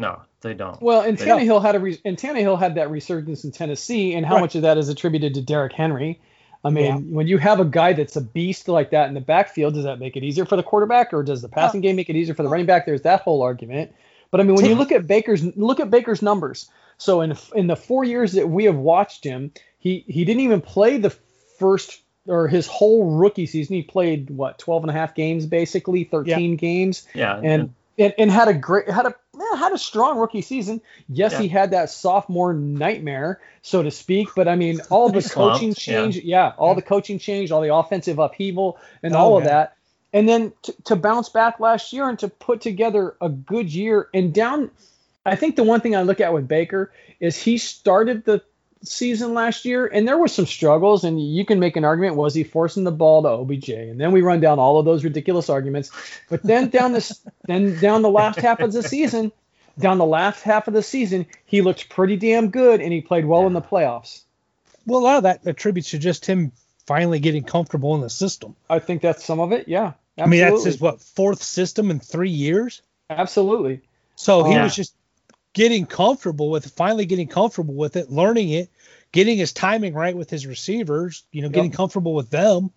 [0.00, 0.80] No, they don't.
[0.82, 4.24] Well, and They- Tannehill had a re- and Tannehill had that resurgence in Tennessee, and
[4.26, 4.40] how Right.
[4.40, 6.18] much of that is attributed to Derrick Henry?
[6.62, 6.96] I mean, Yeah.
[7.16, 9.98] when you have a guy that's a beast like that in the backfield, does that
[9.98, 12.42] make it easier for the quarterback, or does the passing game make it easier for
[12.42, 12.84] the running back?
[12.84, 13.92] There's that whole argument.
[14.30, 16.68] But I mean, when you look at Baker's look at Baker's numbers.
[16.98, 20.60] So in in the four years that we have watched him, he he didn't even
[20.60, 21.10] play the
[21.58, 23.74] first or his whole rookie season.
[23.76, 28.30] He played what 12 and a half games, basically 13 games yeah, and and, and
[28.30, 30.80] had a great had a yeah, had a strong rookie season.
[31.08, 31.40] Yes, Yeah.
[31.40, 34.28] he had that sophomore nightmare, so to speak.
[34.36, 36.52] But I mean, all the He coaching change, yeah.
[36.58, 39.76] all the coaching change, all the offensive upheaval, and Oh, all of that.
[40.12, 44.08] And then to, to bounce back last year and to put together a good year
[44.12, 44.70] and down.
[45.24, 48.42] I think the one thing I look at with Baker is he started the
[48.82, 52.34] season last year and there were some struggles and you can make an argument was
[52.34, 55.50] he forcing the ball to OBJ and then we run down all of those ridiculous
[55.50, 55.90] arguments
[56.30, 59.32] but then down this then down the last half of the season
[59.78, 63.26] down the last half of the season he looked pretty damn good and he played
[63.26, 64.22] well in the playoffs
[64.86, 66.52] Well, a lot of that attributes to just him
[66.86, 68.56] finally getting comfortable in the system.
[68.68, 70.70] I think that's some of it yeah I mean, that's absolutely.
[70.72, 72.82] his what fourth system in three years.
[73.10, 73.80] absolutely
[74.16, 74.64] So he Yeah.
[74.64, 74.94] was just
[75.52, 78.70] getting comfortable with finally getting comfortable with it, learning it,
[79.12, 82.70] getting his timing right with his receivers, you know, getting comfortable with them.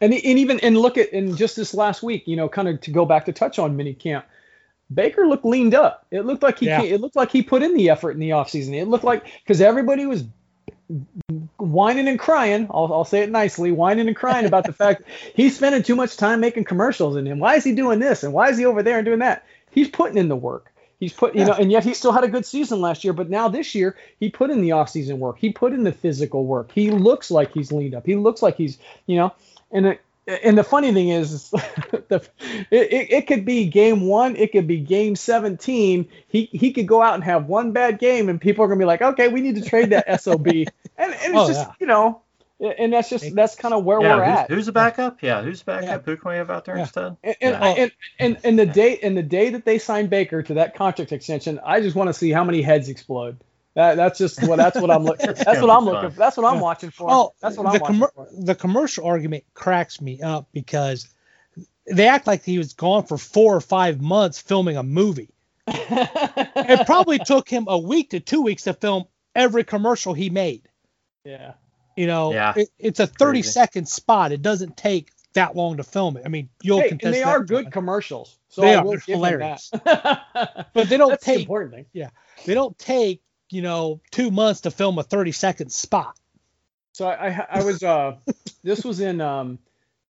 [0.00, 2.80] And, and even and look at in just this last week, you know, kind of
[2.82, 4.26] to go back to touch on mini camp,
[4.92, 6.06] Baker looked leaned up.
[6.10, 6.82] It looked like he Yeah.
[6.82, 8.74] it looked like he put in the effort in the offseason.
[8.74, 10.24] It looked like because everybody was
[11.58, 12.66] whining and crying.
[12.70, 15.02] I'll, I'll say it nicely, whining and crying about the fact
[15.34, 18.32] he's spending too much time making commercials and, and why is he doing this and
[18.32, 19.44] why is he over there and doing that?
[19.70, 20.72] He's putting in the work.
[21.00, 21.46] He's put, you Yeah.
[21.48, 23.12] know, and yet he still had a good season last year.
[23.12, 25.38] But now this year, he put in the offseason work.
[25.38, 26.72] He put in the physical work.
[26.72, 28.04] He looks like he's leaned up.
[28.04, 29.32] He looks like he's, you know,
[29.70, 30.00] and it,
[30.44, 31.50] and the funny thing is,
[32.08, 32.22] the
[32.70, 36.06] it, it, it could be game one, it could be game 17.
[36.28, 38.84] He he could go out and have one bad game, and people are gonna be
[38.84, 40.46] like, okay, we need to trade that sob.
[40.46, 40.66] And,
[40.98, 41.72] and it's Oh, just, yeah.
[41.80, 42.20] you know,
[42.60, 44.16] and that's just that's kind of where yeah.
[44.16, 44.50] we're who's, at.
[44.50, 45.22] who's the backup?
[45.22, 45.80] Yeah, who's the Yeah.
[45.80, 46.04] backup?
[46.06, 46.82] Who can we have out there Yeah.
[46.82, 47.16] instead?
[47.22, 47.74] And and, Yeah.
[47.78, 51.12] and, and and the day and the day that they sign Baker to that contract
[51.12, 53.38] extension, I just want to see how many heads explode.
[53.74, 55.26] That, that's just what that's what I'm looking.
[55.26, 56.10] That's that's what I'm looking.
[56.10, 56.18] fun.
[56.18, 57.06] That's what I'm watching for.
[57.06, 58.28] Well, that's what I'm watching commer- for.
[58.36, 61.08] the commercial argument cracks me up because
[61.86, 65.30] they act like he was gone for four or five months filming a movie.
[65.68, 69.04] it probably took him a week to two weeks to film
[69.36, 70.62] every commercial he made.
[71.24, 71.52] Yeah.
[71.98, 72.52] You know, Yeah.
[72.54, 73.50] it, it's a 30 Crazy.
[73.50, 74.30] second spot.
[74.30, 76.22] It doesn't take that long to film it.
[76.24, 77.72] I mean, you'll Hey, contest and they that, are good John.
[77.72, 78.38] commercials.
[78.50, 78.84] So They I are.
[78.84, 79.70] will They're them hilarious.
[79.84, 80.66] that.
[80.74, 81.86] But they don't That's the take important thing.
[81.92, 82.10] Yeah.
[82.46, 83.20] They don't take
[83.50, 86.16] you know two months to film a 30 second spot.
[86.92, 88.16] So I, I, I was uh,
[88.62, 89.58] this was in um,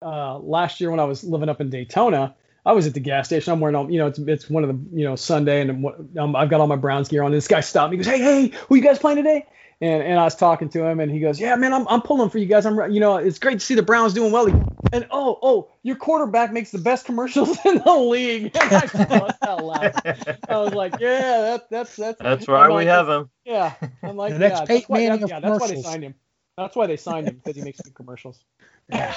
[0.02, 2.34] uh, last year when I was living up in Daytona.
[2.66, 3.50] I was at the gas station.
[3.54, 6.18] I'm wearing all, you know, it's it's one of the, you know, Sunday, and I'm-
[6.18, 7.28] um, I've got all my Browns gear on.
[7.28, 7.96] And This guy stopped me.
[7.96, 9.46] He goes, "Hey, hey, who you guys playing today?"
[9.80, 12.30] And and I was talking to him, and he goes, "Yeah, man, I'm I'm pulling
[12.30, 12.66] for you guys.
[12.66, 14.48] I'm, you know, it's great to see the Browns doing well."
[14.92, 18.56] And oh, oh, your quarterback makes the best commercials in the league.
[18.56, 20.36] And I out laughing.
[20.48, 23.30] I was like, "Yeah, that, that's that's That's I'm why we like, have him.
[23.44, 26.14] yeah, I'm like, The next yeah, that's why, Manning yeah, that's why they signed him.
[26.56, 28.44] That's why they signed him because he makes good commercials.
[28.90, 29.14] Yeah.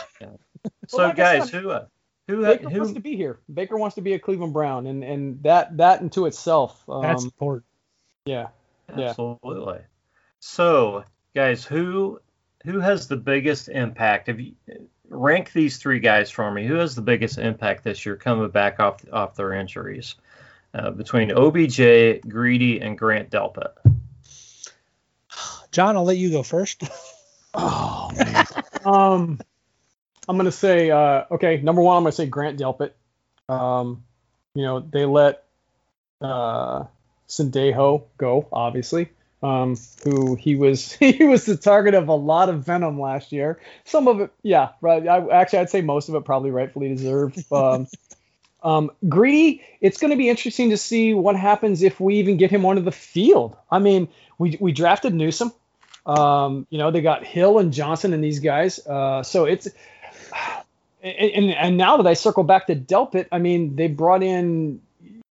[0.88, 1.86] So like guys, said, who uh,
[2.28, 3.40] who Baker wants to be here.
[3.52, 7.24] Baker wants to be a Cleveland Brown, and and that that into itself, um, That's
[7.24, 7.66] important.
[8.26, 8.50] yeah.
[8.96, 9.14] Yeah.
[10.42, 11.04] Absolutely.
[11.04, 11.04] So,
[11.36, 12.20] guys, who
[12.66, 14.30] who has the biggest impact?
[14.30, 14.54] If you
[15.10, 18.80] rank these three guys for me, who has the biggest impact this year coming back
[18.80, 20.16] off off their injuries?
[20.74, 23.74] Uh, between OBJ, Greedy, and Grant Delpit.
[25.72, 26.84] John, I'll let you go first.
[27.54, 28.46] Oh man.
[28.86, 29.40] um,
[30.26, 31.58] I'm gonna say uh, okay.
[31.58, 32.92] Number one, I'm gonna say Grant Delpit.
[33.50, 34.06] Um,
[34.56, 35.44] you know they let
[36.22, 36.86] uh,
[37.28, 39.10] Sendejo go, obviously.
[39.44, 43.60] Um, who he was he was the target of a lot of venom last year.
[43.86, 45.08] Some of it, yeah, right.
[45.08, 47.44] I, actually, I'd say most of it probably rightfully deserved.
[47.52, 47.88] Um,
[48.64, 52.52] um, Greedy, it's going to be interesting to see what happens if we even get
[52.52, 53.56] him onto the field.
[53.72, 55.52] I mean, we we drafted Newsome.
[56.06, 58.86] Um, you know, they got Hill and Johnson and these guys.
[58.86, 59.68] Uh, so it's
[61.04, 64.82] and, and and now that I circle back to Delpit, I mean, they brought in,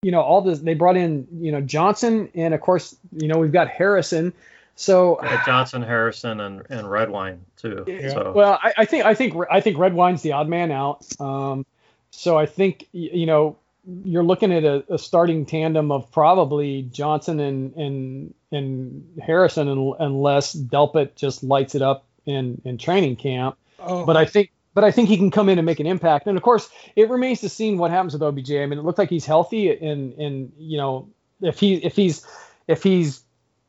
[0.03, 0.61] you know, all this.
[0.61, 4.33] They brought in, you know, Johnson, and of course, you know, we've got Harrison.
[4.75, 7.85] So Uh, Johnson, Harrison, and and Redwine too.
[7.87, 8.11] Yeah.
[8.11, 11.05] So well, I, I think I think I think Redwine's the odd man out.
[11.21, 11.67] Um,
[12.11, 13.59] so I think you know
[14.05, 19.69] you're looking at a, a starting tandem of probably Johnson and and and Harrison,
[19.99, 23.57] unless Delpit just lights it up in in training camp.
[23.79, 24.51] Oh, But I think
[24.81, 26.27] but I think he can come in and make an impact.
[26.27, 28.53] And of course, it remains to see what happens with OBJ.
[28.53, 31.11] I mean, it looked like he's healthy, and and you know
[31.43, 32.27] if he if he's
[32.67, 33.23] if he's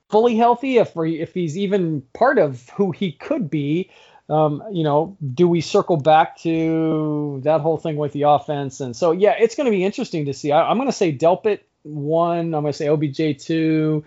[0.10, 3.92] fully healthy, if if he's even part of who he could be,
[4.30, 8.80] um, you know, do we circle back to that whole thing with the offense?
[8.80, 10.54] And so yeah, it's going to be interesting to see.
[10.54, 12.56] I, I'm going to say Delpit one.
[12.56, 14.06] I'm going to say OBJ two,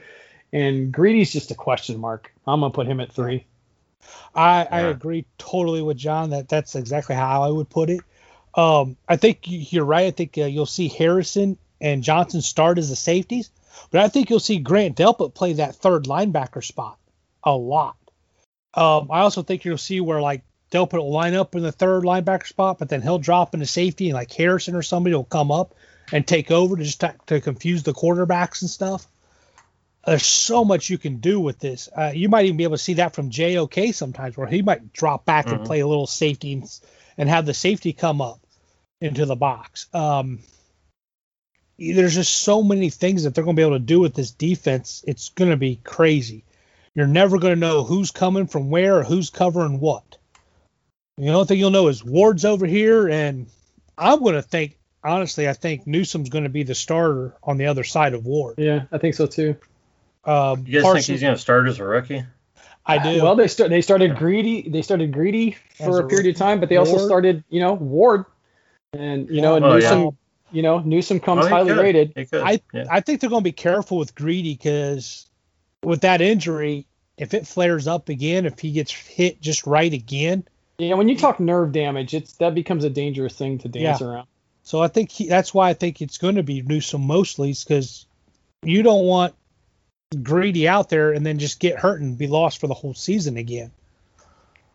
[0.55, 2.33] and Greedy's just a question mark.
[2.47, 3.45] I'm going to put him at three.
[4.35, 8.01] I, I agree totally with John that that's exactly how I would put it.
[8.55, 10.07] Um, I think you're right.
[10.07, 13.51] I think uh, you'll see Harrison and Johnson start as the safeties,
[13.91, 16.99] but I think you'll see Grant Delpit play that third linebacker spot
[17.43, 17.97] a lot.
[18.75, 22.03] Um, I also think you'll see where like Delpit will line up in the third
[22.03, 25.53] linebacker spot, but then he'll drop into safety and like Harrison or somebody will come
[25.53, 25.75] up
[26.13, 29.07] and take over to just to, to confuse the quarterbacks and stuff.
[30.07, 31.89] There's so much you can do with this.
[31.97, 34.93] Uh, you might even be able to see that from JOK sometimes, where he might
[34.93, 35.67] drop back and Mhm.
[35.67, 36.81] play a little safety and,
[37.17, 38.41] and have the safety come up
[39.01, 39.87] into the box.
[39.95, 40.41] Um,
[41.79, 44.31] there's just so many things that they're going to be able to do with this
[44.31, 45.03] defense.
[45.07, 46.45] It's going to be crazy.
[46.95, 50.17] You're never going to know who's coming from where or who's covering what.
[51.17, 53.47] The only thing you'll know is Ward's over here, and
[53.97, 57.67] I'm going to think, honestly, I think Newsome's going to be the starter on the
[57.67, 58.57] other side of Ward.
[58.59, 59.57] Yeah, I think so too.
[60.27, 62.25] Um, you guys think he's going to start as a rookie?
[62.87, 63.23] I do.
[63.23, 64.69] Well, they start they started greedy.
[64.69, 67.73] They started greedy for a a period of time, but they also started, you know,
[67.75, 68.25] Ward,
[68.93, 69.95] and you know, and Oh, yeah.
[69.95, 70.19] Newsome.
[70.53, 71.81] You know, Newsome comes Oh, highly could.
[71.81, 72.15] rated.
[72.15, 72.43] Could.
[72.43, 72.85] I yeah.
[72.91, 75.27] I think they're going to be careful with Greedy because
[75.83, 76.87] with that injury,
[77.17, 80.45] if it flares up again, if he gets hit just right again,
[80.79, 84.07] Yeah, when you talk nerve damage, it's that becomes a dangerous thing to dance Yeah.
[84.07, 84.27] around.
[84.63, 88.07] so I think he, that's why I think it's going to be Newsome mostly because
[88.63, 89.35] you don't want
[90.23, 93.37] Greedy out there and then just get hurt and be lost for the whole season
[93.37, 93.71] again.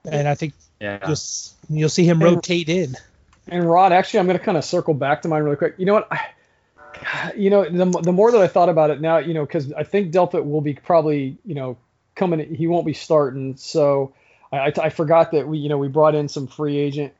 [0.09, 0.99] And I think yeah.
[1.07, 1.17] you'll,
[1.69, 2.95] you'll see him And- rotate in.
[3.51, 5.73] And Rod, actually, I'm going to kind of circle back to mine really quick.
[5.77, 6.07] You know what?
[6.11, 9.73] I, you know, the, the more that I thought about it now, you know, because
[9.73, 11.77] I think Delpit will be probably, you know,
[12.15, 12.53] coming.
[12.53, 13.57] He won't be starting.
[13.57, 14.13] So
[14.51, 17.13] I, I, I forgot that we, you know, we brought in some free agent,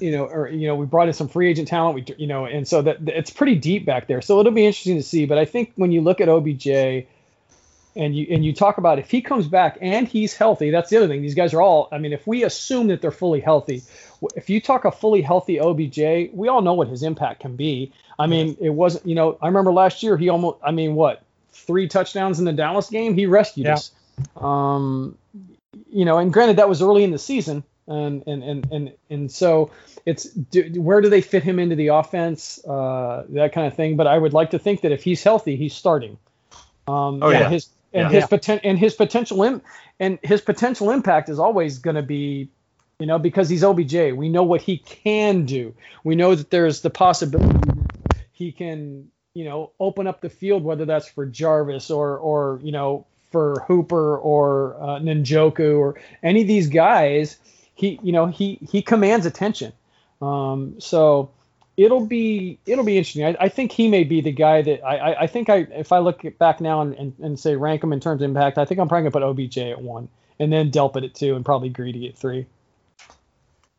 [0.00, 1.94] you know, or you know, we brought in some free agent talent.
[1.94, 4.22] We, you know, and so that it's pretty deep back there.
[4.22, 5.26] So it'll be interesting to see.
[5.26, 7.06] But I think when you look at OBJ,
[7.96, 10.96] and you and you talk about if he comes back and he's healthy, that's the
[10.98, 11.22] other thing.
[11.22, 11.88] These guys are all.
[11.90, 13.82] I mean, if we assume that they're fully healthy,
[14.36, 17.92] if you talk a fully healthy OBJ, we all know what his impact can be.
[18.18, 19.06] I mean, it wasn't.
[19.06, 20.58] You know, I remember last year he almost.
[20.62, 23.14] I mean, what three touchdowns in the Dallas game?
[23.14, 23.74] He rescued Yeah.
[23.74, 23.90] us.
[24.36, 25.16] Um,
[25.90, 29.30] you know, and granted that was early in the season, and and and and and
[29.30, 29.70] so
[30.04, 33.96] it's do, where do they fit him into the offense, uh, that kind of thing.
[33.96, 36.18] But I would like to think that if he's healthy, he's starting.
[36.88, 37.48] Um, Oh, and yeah.
[37.48, 38.20] His and Yeah.
[38.20, 39.62] his poten- and his potential Im-
[39.98, 42.48] and his potential impact is always going to be,
[42.98, 44.12] you know, because he's OBJ.
[44.12, 45.74] We know what he can do.
[46.04, 50.62] We know that there's the possibility that he can, you know, open up the field,
[50.64, 56.42] whether that's for Jarvis or or you know for Hooper or uh, Njoku or any
[56.42, 57.36] of these guys.
[57.74, 59.72] He, you know, he he commands attention.
[60.22, 61.30] Um, so
[61.76, 63.24] it'll be it'll be interesting.
[63.24, 65.92] I, I think he may be the guy that I, I, I think I if
[65.92, 68.64] I look back now and, and, and say rank him in terms of impact, I
[68.64, 70.08] think I'm probably gonna put OBJ at one
[70.38, 72.46] and then Delpit at two and probably Greedy at three.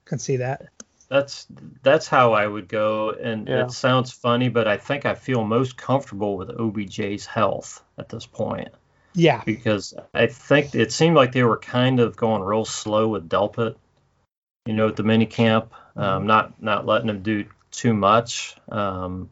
[0.05, 0.67] Can see that.
[1.09, 1.47] That's
[1.83, 3.63] that's how I would go, and Yeah.
[3.63, 8.25] it sounds funny, but I think I feel most comfortable with OBJ's health at this
[8.25, 8.69] point
[9.13, 9.41] Yeah.
[9.45, 13.75] because I think it seemed like they were kind of going real slow with Delpit,
[14.65, 17.45] you know, at the mini camp, um, not not letting him do
[17.77, 18.55] too much.
[18.69, 19.29] Um,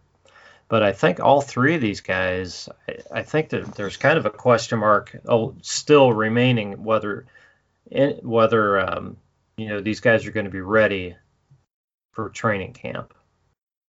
[0.67, 4.26] but I think all three of these guys, I, I think that there's kind of
[4.26, 7.26] a question mark oh, still remaining whether
[7.91, 9.17] in, whether um,
[9.57, 11.15] you know these guys are going to be ready
[12.13, 13.13] for training camp.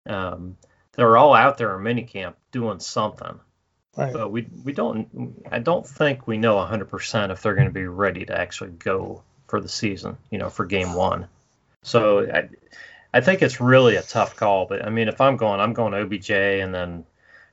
[0.07, 0.57] Um,
[0.93, 3.41] they're all out there in mini camp doing something
[3.97, 4.13] Right.
[4.13, 7.87] but we we don't I don't think we know 100% if they're going to be
[7.87, 11.29] ready to actually go for the season, you know, for game 1.
[11.83, 12.49] So I
[13.15, 15.95] I think it's really a tough call, but I mean if I'm going I'm going
[15.95, 17.05] OBJ and then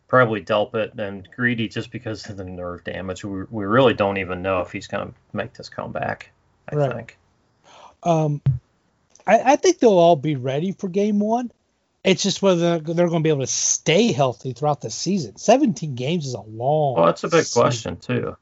[0.08, 3.24] probably Delpit and Greedy just because of the nerve damage.
[3.24, 6.32] We, we really don't even know if he's going to make this comeback,
[6.70, 6.92] I Right.
[6.94, 7.18] think.
[8.04, 8.42] Um,
[9.26, 11.50] I, I think they'll all be ready for game one.
[12.04, 15.38] It's just whether they're going to be able to stay healthy throughout the season.
[15.38, 16.96] 17 games is a long.
[16.96, 18.36] Well, that's a big season, question too.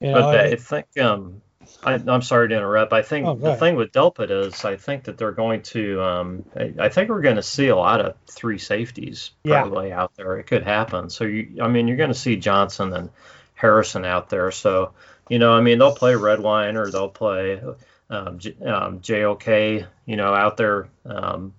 [0.00, 1.42] you But know, the- and- I think um,
[1.84, 2.92] I, I'm sorry to interrupt.
[2.92, 3.58] I think Oh, the ahead.
[3.60, 6.02] thing with Delpit is I think that they're going to.
[6.02, 9.62] Um, I, I think we're going to see a lot of three safeties Yeah.
[9.62, 10.38] probably out there.
[10.38, 11.10] It could happen.
[11.10, 13.10] So you, I mean, you're going to see Johnson and
[13.54, 14.50] Harrison out there.
[14.50, 14.92] So
[15.28, 17.60] you know, I mean, they'll play Redwine or they'll play
[18.10, 19.86] um, J, um, JOK.
[20.06, 20.88] You know, out there.
[21.04, 21.52] Um,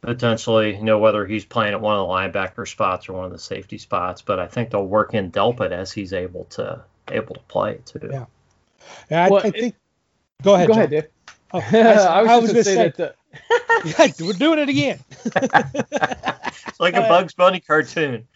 [0.00, 3.32] Potentially, you know, whether he's playing at one of the linebacker spots or one of
[3.32, 7.34] the safety spots, but I think they'll work in Delpit as he's able to able
[7.34, 8.08] to play too.
[8.08, 8.26] Yeah.
[9.10, 9.74] Yeah, I, Well, I think.
[10.42, 10.68] Go ahead.
[10.68, 10.78] Go John.
[10.84, 11.06] ahead, Dave.
[11.52, 12.96] Oh, I was, I just was gonna gonna say, that.
[12.96, 13.14] The,
[14.20, 14.98] Yeah, we're doing it again.
[16.68, 18.26] It's like a Uh, Bugs Bunny cartoon.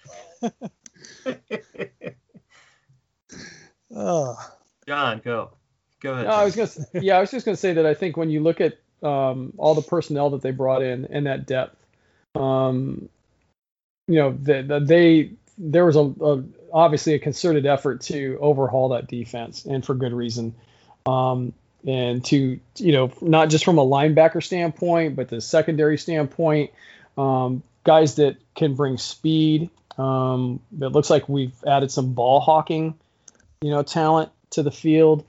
[3.94, 4.36] Oh,
[4.86, 5.50] John, go.
[6.00, 6.26] Go ahead.
[6.26, 6.70] No, I was gonna.
[6.94, 9.74] Yeah, I was just gonna say that I think when you look at um, all
[9.74, 11.84] the personnel that they brought in and that depth,
[12.34, 13.08] um,
[14.08, 16.42] you know, the, the, they there was a, a
[16.72, 20.54] obviously a concerted effort to overhaul that defense, and for good reason.
[21.06, 21.52] Um,
[21.86, 26.70] and to you know, not just from a linebacker standpoint, but the secondary standpoint,
[27.18, 29.70] um, guys that can bring speed.
[29.98, 32.94] Um, it looks like we've added some ball hawking,
[33.60, 35.24] you know, talent to the field.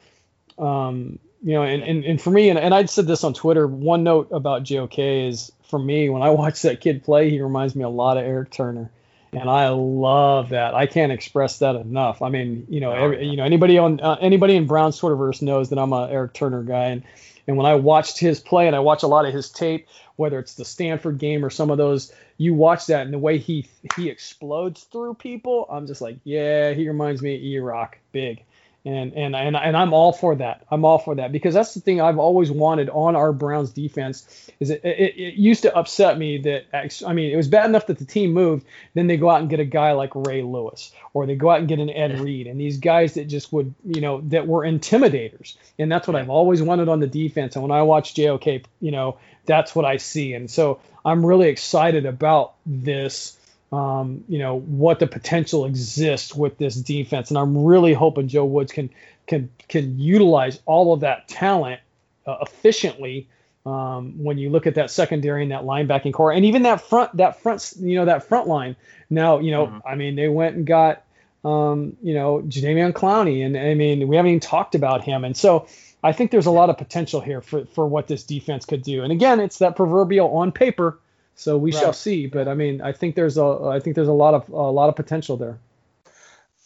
[0.57, 3.67] Um, you know, and, and, and for me, and, and I said this on Twitter,
[3.67, 7.75] one note about JOK is for me, when I watch that kid play, he reminds
[7.75, 8.89] me a lot of Eric Turner.
[9.39, 10.75] And I love that.
[10.75, 12.21] I can't express that enough.
[12.21, 15.41] I mean, you know, Oh, every, you know, anybody on uh, anybody in Brown's Twitterverse
[15.41, 16.85] knows that I'm a Eric Turner guy.
[16.85, 17.03] And
[17.47, 20.39] and when I watched his play, and I watch a lot of his tape, whether
[20.39, 23.67] it's the Stanford game or some of those, you watch that and the way he
[23.95, 28.43] he explodes through people, I'm just like, yeah, he reminds me of E-Rock, big.
[28.85, 30.65] And and and and I'm all for that.
[30.69, 34.51] I'm all for that because that's the thing I've always wanted on our Browns defense.
[34.59, 36.65] Is it, it, it used to upset me that
[37.07, 39.49] I mean it was bad enough that the team moved, then they go out and
[39.49, 42.45] get a guy like Ray Lewis, or they go out and get an Ed Reed,
[42.45, 46.29] and these guys that just would you know that were intimidators, and that's what I've
[46.29, 47.55] always wanted on the defense.
[47.55, 51.47] And when I watch JOK, you know that's what I see, and so I'm really
[51.47, 53.37] excited about this
[53.73, 58.45] um, you know what the potential exists with this defense, and I'm really hoping Joe
[58.45, 58.91] Woods can
[59.25, 61.81] can can utilize all of that talent
[62.27, 63.27] uh, efficiently.
[63.65, 67.17] Um, when you look at that secondary and that linebacking corps, and even that front
[67.17, 68.75] that front you know that front line.
[69.09, 69.81] Now you know Mhm.
[69.87, 71.03] I mean they went and got
[71.43, 75.35] um, you know Jadeveon Clowney, and I mean we haven't even talked about him, and
[75.35, 75.67] so.
[76.05, 79.03] I think there's a lot of potential here for, for what this defense could do.
[79.03, 80.99] And again, it's that proverbial on paper,
[81.35, 81.79] so we Right.
[81.79, 82.27] shall see.
[82.27, 84.89] But I mean, I think there's a I think there's a lot of a lot
[84.89, 85.59] of potential there.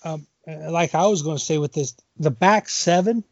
[0.03, 3.23] Um, like I was going to say with this, the back seven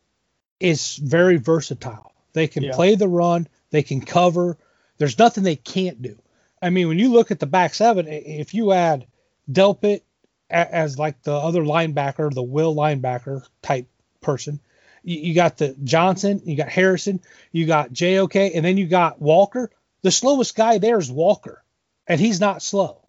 [0.59, 2.11] is very versatile.
[2.33, 2.75] They can Yeah.
[2.75, 4.57] play the run, they can cover.
[4.97, 6.17] There's nothing they can't do.
[6.61, 9.05] I mean, when you look at the back seven, if you add
[9.51, 10.01] Delpit
[10.49, 13.87] as like the other linebacker, the will linebacker type
[14.21, 14.59] person,
[15.03, 17.19] you got the Johnson, you got Harrison,
[17.51, 19.69] you got JOK, and then you got Walker.
[20.05, 21.63] The slowest guy there is Walker,
[22.05, 23.01] and he's not slow.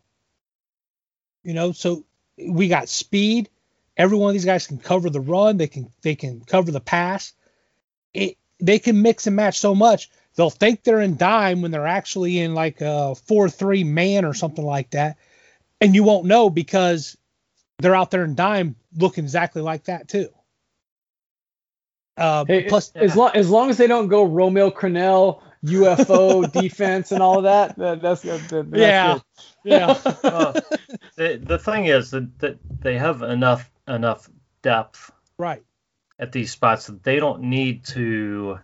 [1.43, 2.07] You know, so
[2.39, 3.51] we got speed.
[3.99, 5.59] Every one of these guys can cover the run.
[5.59, 7.35] They can they can cover the pass.
[8.15, 10.09] It they can mix and match so much.
[10.37, 14.33] They'll think they're in dime when they're actually in like a four three man or
[14.33, 15.19] something like that,
[15.83, 17.15] and you won't know because
[17.79, 20.31] they're out there in dime looking exactly like that too.
[22.17, 27.13] Uh, Hey, plus, as long as long as they don't go Romeo Crennel, UFO defense,
[27.13, 29.23] and all of that, that that's, that, that- that's yeah, good.
[29.65, 30.53] yeah, Well,
[31.17, 34.29] the, the thing is that, that they have enough enough
[34.63, 35.63] depth right.
[36.19, 38.59] at these spots that they don't need to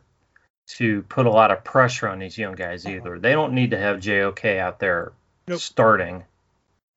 [0.67, 2.97] to put a lot of pressure on these young guys uh-huh.
[2.97, 3.19] either.
[3.19, 5.13] They don't need to have JOK out there
[5.49, 5.61] Nope.
[5.61, 6.25] starting,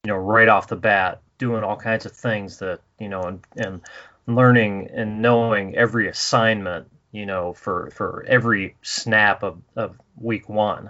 [0.04, 3.40] you know, right off the bat, doing all kinds of things that you know, and
[3.58, 3.82] and
[4.28, 10.90] learning and knowing every assignment, you know, for for every snap of of week one.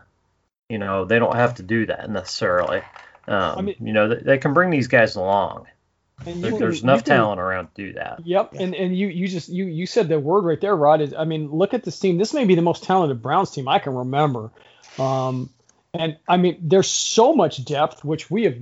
[0.70, 2.82] You know, they don't have to do that necessarily.
[3.28, 5.68] Um, mean- you know, they, they can bring these guys along.
[6.26, 8.22] And There- can- there's enough can- talent around to do that.
[8.26, 11.02] Yep, and and you you just you you said the word right there, Rod.
[11.02, 12.18] Is I mean, look at this team.
[12.18, 14.50] This may be the most talented Browns team I can remember.
[14.98, 15.50] Um,
[15.94, 18.58] and I mean, there's so much depth, which we have.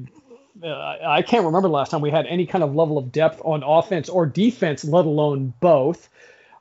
[0.62, 3.42] Uh, I can't remember the last time we had any kind of level of depth
[3.44, 6.10] on offense or defense, let alone both.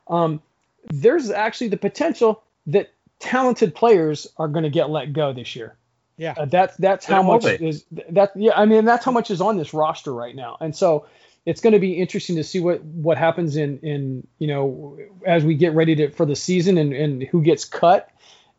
[0.07, 0.41] Um,
[0.85, 5.75] there's actually the potential that talented players are going to get let go this year.
[6.17, 6.33] Yeah.
[6.37, 7.67] Uh, that's that's how There will much be.
[7.67, 8.31] is that.
[8.35, 11.07] Yeah, I mean that's how much is on this roster right now, and so
[11.45, 15.43] it's going to be interesting to see what what happens in in you know as
[15.43, 18.09] we get ready to for the season and and who gets cut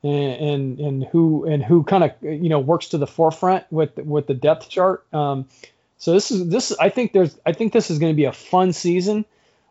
[0.03, 3.97] and and, and who and who kind of you know works to the forefront with
[3.99, 5.07] with the depth chart.
[5.13, 5.47] Um,
[5.99, 8.33] so this is this I think there's I think this is going to be a
[8.33, 9.25] fun season.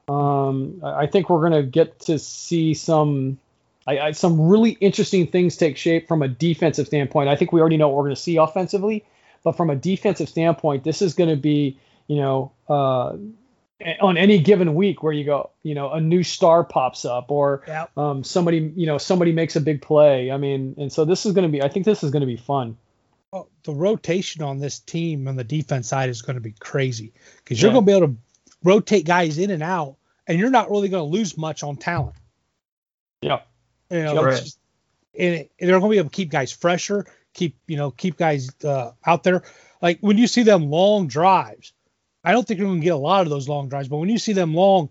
[0.08, 3.38] Um, I think we're going to get to see some
[3.86, 7.30] I, I, some really interesting things take shape from a defensive standpoint.
[7.30, 9.04] I think we already know what we're going to see offensively,
[9.44, 11.78] but from a defensive standpoint, this is going to be,
[12.08, 13.18] you know, uh,
[14.00, 17.64] on any given week where you go, you know, a new star pops up or
[17.68, 17.88] Yeah.
[17.98, 20.32] um, somebody, you know, somebody makes a big play.
[20.32, 22.28] I mean, and so this is going to be, I think this is going to
[22.28, 22.78] be fun.
[23.34, 27.12] Well, the rotation on this team on the defense side is going to be crazy
[27.38, 27.74] because you're Yeah.
[27.74, 28.16] going to be able to
[28.64, 29.96] rotate guys in and out,
[30.28, 32.16] and you're not really going to lose much on talent.
[33.22, 33.42] Yeah.
[33.90, 34.32] You know, Sure.
[34.32, 34.60] just-
[35.18, 37.92] and, it- and they're going to be able to keep guys fresher, keep you know
[37.92, 39.44] keep guys uh, out there.
[39.82, 41.74] Like when you see them long drives,
[42.24, 44.10] I don't think you're going to get a lot of those long drives, but when
[44.10, 44.90] you see them long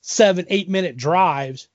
[0.00, 1.66] seven eight minute drives,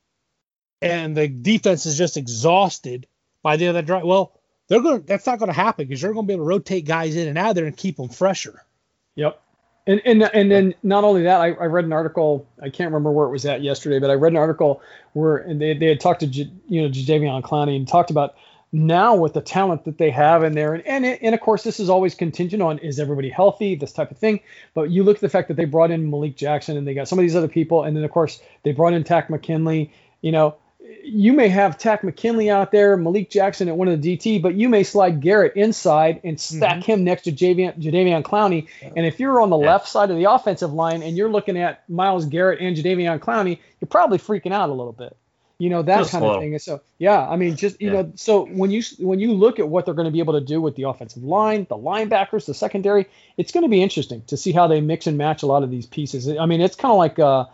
[0.82, 3.08] and the defense is just exhausted
[3.44, 4.34] by the other drive, well,
[4.68, 5.02] they're going.
[5.02, 7.16] to That's not going to happen because they're going to be able to rotate guys
[7.16, 8.64] in and out there and keep them fresher.
[9.16, 9.42] Yep.
[9.90, 12.48] And and and then not only that, I, I read an article.
[12.62, 14.84] I can't remember where it was at yesterday, but I read an article
[15.14, 18.36] where and they, they had talked to J, you know Jadeveon Clowney and talked about
[18.72, 21.64] now with the talent that they have in there, and and it, and of course
[21.64, 24.42] this is always contingent on is everybody healthy, this type of thing.
[24.76, 27.08] But you look at the fact that they brought in Malik Jackson and they got
[27.08, 29.92] some of these other people, and then of course they brought in Takk McKinley.
[30.22, 30.56] You know,
[31.10, 34.56] you may have Takk McKinley out there, Malik Jackson at one of the DT, but
[34.56, 38.68] you may slide Garrett inside and stack him next to Jadeveon, Jadeveon Clowney.
[38.96, 39.68] And if you're on the Yeah.
[39.68, 43.60] left side of the offensive line and you're looking at Myles Garrett and Jadeveon Clowney,
[43.80, 45.16] you're probably freaking out a little bit.
[45.62, 46.54] You know that Just kind of thing.
[46.54, 48.04] And so yeah, I mean, just you Yeah.
[48.04, 50.42] know, so when you when you look at what they're going to be able to
[50.42, 54.38] do with the offensive line, the linebackers, the secondary, it's going to be interesting to
[54.38, 56.30] see how they mix and match a lot of these pieces.
[56.30, 57.46] I mean, it's kind of like uh,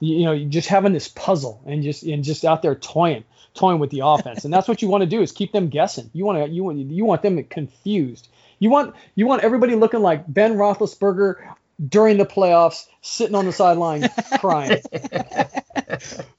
[0.00, 3.24] you, know, just having this puzzle and just and just out there toying
[3.54, 6.10] toying with the offense, and that's what you want to do is keep them guessing.
[6.12, 8.28] You want to you want you want them confused.
[8.58, 11.54] You want you want everybody looking like Ben Roethlisberger
[11.88, 14.08] during the playoffs, sitting on the sideline
[14.38, 14.80] crying.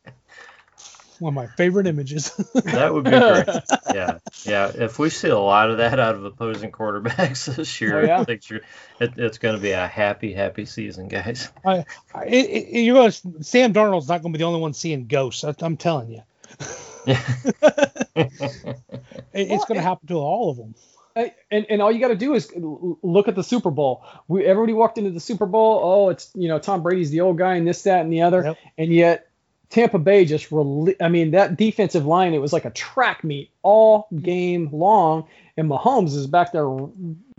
[1.19, 2.29] One of my favorite images.
[2.53, 3.47] That would be great.
[3.95, 4.71] Yeah, yeah.
[4.75, 8.19] If we see a lot of that out of opposing quarterbacks this year, Oh, yeah.
[8.21, 8.59] I think you're,
[8.99, 11.49] it, it's going to be a happy, happy season, guys.
[11.65, 14.59] I, I, it, it, you're going to, Sam Darnold's not going to be the only
[14.59, 15.43] one seeing ghosts.
[15.43, 16.21] I, I'm telling you,
[17.05, 17.23] Yeah.
[18.15, 18.31] it,
[19.33, 20.75] it's going to happen to all of them.
[21.49, 24.05] And and all you got to do is look at the Super Bowl.
[24.27, 25.81] We everybody walked into the Super Bowl.
[25.83, 28.43] Oh, it's you know Tom Brady's the old guy and this that and the other,
[28.43, 28.57] Yep.
[28.77, 29.27] and yet
[29.69, 33.49] Tampa Bay just rel- I mean that defensive line it was like a track meet
[33.63, 35.27] all game long,
[35.57, 36.67] and Mahomes is back there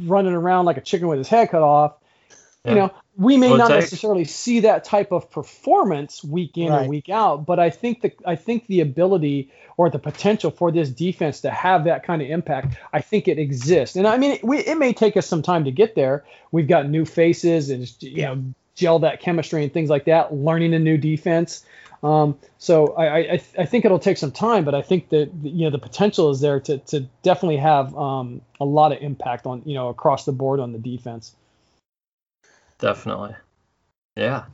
[0.02, 1.94] running around like a chicken with his head cut off.
[2.64, 6.68] you know, we may Well, not take- necessarily see that type of performance week in
[6.70, 6.84] Right.
[6.84, 10.70] or week out, but I think the I think the ability or the potential for
[10.70, 13.96] this defense to have that kind of impact, I think it exists.
[13.96, 16.24] And I mean, it, we, it may take us some time to get there.
[16.52, 18.44] We've got new faces and you know
[18.74, 20.34] gel that chemistry and things like that.
[20.34, 21.64] Learning a new defense.
[22.02, 25.64] Um, so I, I, I think it'll take some time, but I think that you
[25.64, 29.62] know the potential is there to, to definitely have um, a lot of impact on
[29.64, 31.34] you know across the board on the defense.
[32.78, 33.34] Definitely.
[34.16, 34.44] Yeah.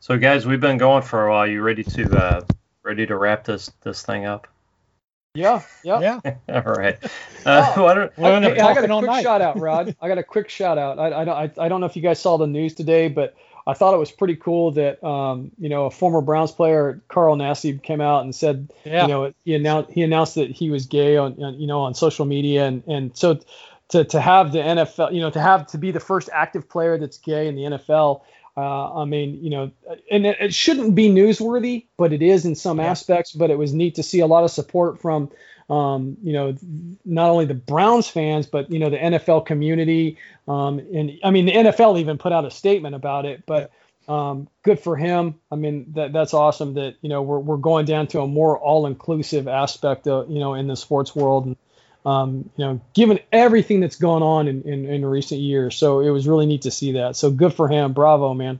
[0.00, 1.46] So guys, we've been going for a while.
[1.46, 2.40] You ready to uh
[2.82, 4.46] ready to wrap this this thing up?
[5.34, 6.20] Yeah, yeah.
[6.24, 6.34] Yeah.
[6.66, 6.98] All right.
[7.46, 7.84] Uh, Oh.
[7.84, 9.22] why don't, We're I got talking a quick night.
[9.22, 9.96] shout out, Rod.
[9.98, 10.98] I got a quick shout out.
[10.98, 13.34] I, I don't I, I don't know if you guys saw the news today, but
[13.66, 17.36] I thought it was pretty cool that um, you know a former Browns player, Carl
[17.36, 19.02] Nassib, came out and said Yeah.
[19.02, 21.94] you know he announced he announced that he was gay on, on you know on
[21.94, 23.40] social media and and so
[23.90, 26.98] to to have the NFL you know to have to be the first active player
[26.98, 28.22] that's gay in the NFL.
[28.56, 29.70] Uh, I mean, you know,
[30.10, 32.90] and it, it shouldn't be newsworthy, but it is in some Yeah.
[32.90, 33.32] aspects.
[33.32, 35.30] But it was neat to see a lot of support from,
[35.70, 36.56] um, you know,
[37.04, 40.18] not only the Browns fans, but you know the NFL community.
[40.48, 43.44] Um, and I mean, the NFL even put out a statement about it.
[43.46, 43.70] But
[44.08, 45.36] um, good for him.
[45.50, 48.58] I mean, that that's awesome that you know we're we're going down to a more
[48.58, 51.46] all-inclusive aspect of you know in the sports world.
[51.46, 51.56] And,
[52.04, 56.08] um, you know, given everything that's gone on in, in, in recent years, so it
[56.10, 57.14] was really neat to see that.
[57.14, 57.92] So good for him.
[57.92, 58.58] Bravo, man.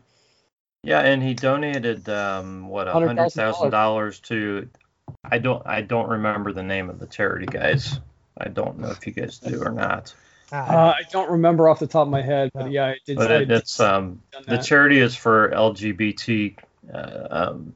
[0.85, 3.70] yeah, and he donated um what a $100,000.
[3.70, 4.69] dollars to
[5.24, 7.99] I don't I don't remember the name of the charity guys.
[8.37, 10.15] I don't know if you guys do or not.
[10.53, 13.16] Ah, Uh, I don't remember off the top of my head, but yeah, I did.
[13.16, 16.57] But I it, did it's um the charity is for LGBT
[16.93, 17.74] uh, um,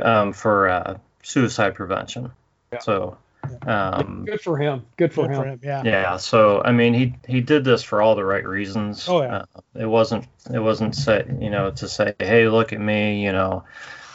[0.00, 2.30] um for uh, suicide prevention.
[2.72, 2.78] Yeah.
[2.78, 3.18] So
[3.66, 4.86] um good for him.
[4.96, 5.42] Good for good him.
[5.42, 5.60] for him.
[5.62, 5.82] Yeah.
[5.84, 9.08] Yeah, so I mean, he he did this for all the right reasons.
[9.08, 9.44] Oh, yeah.
[9.54, 13.32] Uh, it wasn't it wasn't say you know to say, hey, look at me, you
[13.32, 13.64] know,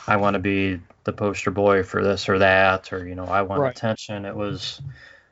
[0.07, 3.41] I want to be the poster boy for this or that, or you know, I
[3.41, 3.75] want Right.
[3.75, 4.25] attention.
[4.25, 4.81] It was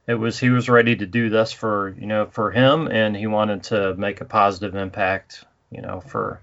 [0.07, 3.27] it was he was ready to do this for you know for him, and he
[3.27, 6.39] wanted to make a positive impact, you know, for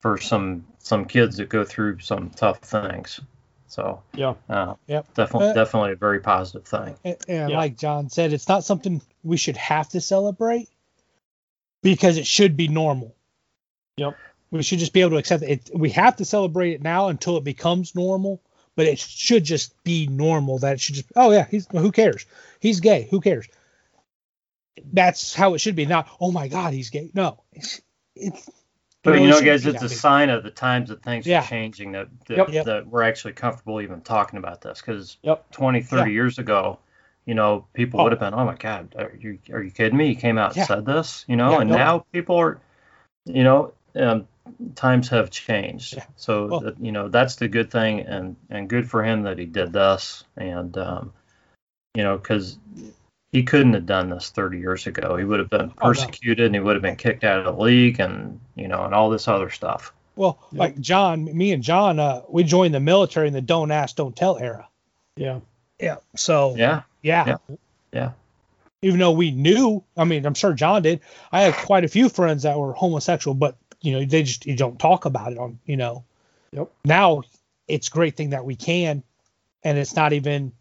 [0.00, 3.20] for some some kids that go through some tough things.
[3.68, 4.34] So Yeah.
[4.50, 5.14] uh, Yep.
[5.14, 6.94] definitely Uh, definitely a very positive thing.
[7.04, 7.56] And, and Yeah.
[7.56, 10.68] like John said, it's not something we should have to celebrate
[11.82, 13.14] because it should be normal.
[13.96, 14.16] Yep.
[14.50, 15.68] We should just be able to accept it.
[15.68, 15.78] it.
[15.78, 18.40] We have to celebrate it now until it becomes normal,
[18.78, 22.26] but it should just be normal that it should just, oh, yeah, he's, who cares?
[22.60, 23.08] He's gay.
[23.10, 23.48] Who cares?
[24.92, 25.84] That's how it should be.
[25.84, 27.10] Not, oh my God, he's gay.
[27.12, 27.42] No.
[27.52, 27.80] It's,
[28.14, 28.48] it's
[29.02, 31.40] But you know, guys, it's a sign of the times that things Yeah.
[31.40, 32.48] are changing that that, Yep.
[32.50, 32.64] Yep.
[32.66, 34.80] that we're actually comfortable even talking about this.
[34.80, 35.50] Because Yep.
[35.50, 36.78] 20, 30 years ago,
[37.26, 38.04] you know, people Oh.
[38.04, 40.10] would have been, oh my God, are you are you kidding me?
[40.10, 40.62] You came out Yeah.
[40.62, 41.76] and said this, you know, Yeah, and no.
[41.76, 42.60] now people are,
[43.24, 44.28] you know, um,
[44.74, 45.94] times have changed.
[45.96, 46.04] Yeah.
[46.16, 49.38] So Well- that, you know, that's the good thing, and and good for him that
[49.38, 51.12] he did this, and um,
[51.94, 52.58] you know, because
[53.32, 55.16] he couldn't have done this 30 years ago.
[55.16, 55.88] He would have been Oh, no.
[55.88, 58.94] persecuted, and he would have been kicked out of the league, and you know, and
[58.94, 59.92] all this other stuff.
[60.16, 60.58] Well, Yep.
[60.58, 64.16] like John, me and John, uh, we joined the military in the don't ask, don't
[64.16, 64.66] tell era.
[65.16, 65.40] Yeah.
[65.78, 65.96] Yeah.
[66.16, 66.82] So, Yeah.
[67.02, 67.24] yeah.
[67.48, 67.56] Yeah.
[67.92, 68.10] Yeah.
[68.82, 71.00] Even though we knew, I mean, I'm sure John did.
[71.30, 74.56] I had quite a few friends that were homosexual, but you know, they just you
[74.56, 76.04] don't talk about it on, you know.
[76.52, 76.70] Yep.
[76.84, 77.22] Now
[77.66, 79.02] it's a great thing that we can,
[79.62, 80.52] and it's not even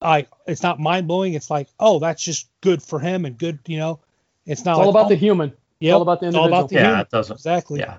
[0.00, 1.34] like it's not mind blowing.
[1.34, 4.00] It's like, oh, that's just good for him and good, you know.
[4.44, 5.52] It's not It's all like, about oh, the human.
[5.80, 6.68] yep, all about the it's all about individual.
[6.68, 7.00] the Yeah, human.
[7.00, 7.36] it doesn't.
[7.36, 7.80] Exactly.
[7.80, 7.96] Yeah,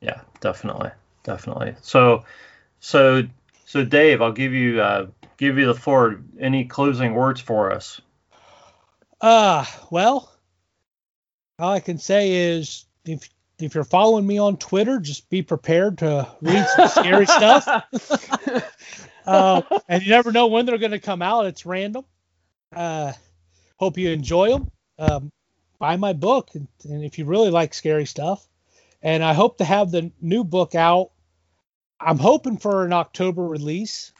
[0.00, 0.90] yeah, definitely,
[1.24, 1.74] definitely.
[1.82, 2.24] So,
[2.78, 3.24] so,
[3.66, 5.06] so, Dave, I'll give you uh,
[5.36, 6.20] give you the floor.
[6.38, 8.00] Any closing words for us?
[9.20, 10.32] Uh, well,
[11.58, 13.28] all I can say is if
[13.66, 17.68] if you're following me on Twitter, just be prepared to read some scary stuff.
[19.26, 21.46] Uh, and you never know when they're going to come out.
[21.46, 22.04] It's random.
[22.74, 23.12] Uh,
[23.76, 24.70] hope you enjoy them.
[24.98, 25.30] Um,
[25.78, 28.44] buy my book, and, and if you really like scary stuff,
[29.02, 31.10] and I hope to have the new book out.
[32.00, 34.12] I'm hoping for an October release.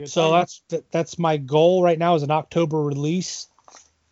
[0.00, 0.38] Good So timing.
[0.40, 3.46] that's that, that's my goal right now is an October release.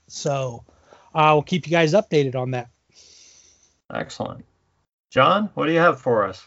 [0.06, 0.64] So
[1.12, 2.70] I will keep you guys updated on that.
[3.92, 4.44] Excellent,
[5.10, 5.50] John.
[5.54, 6.46] What do you have for us?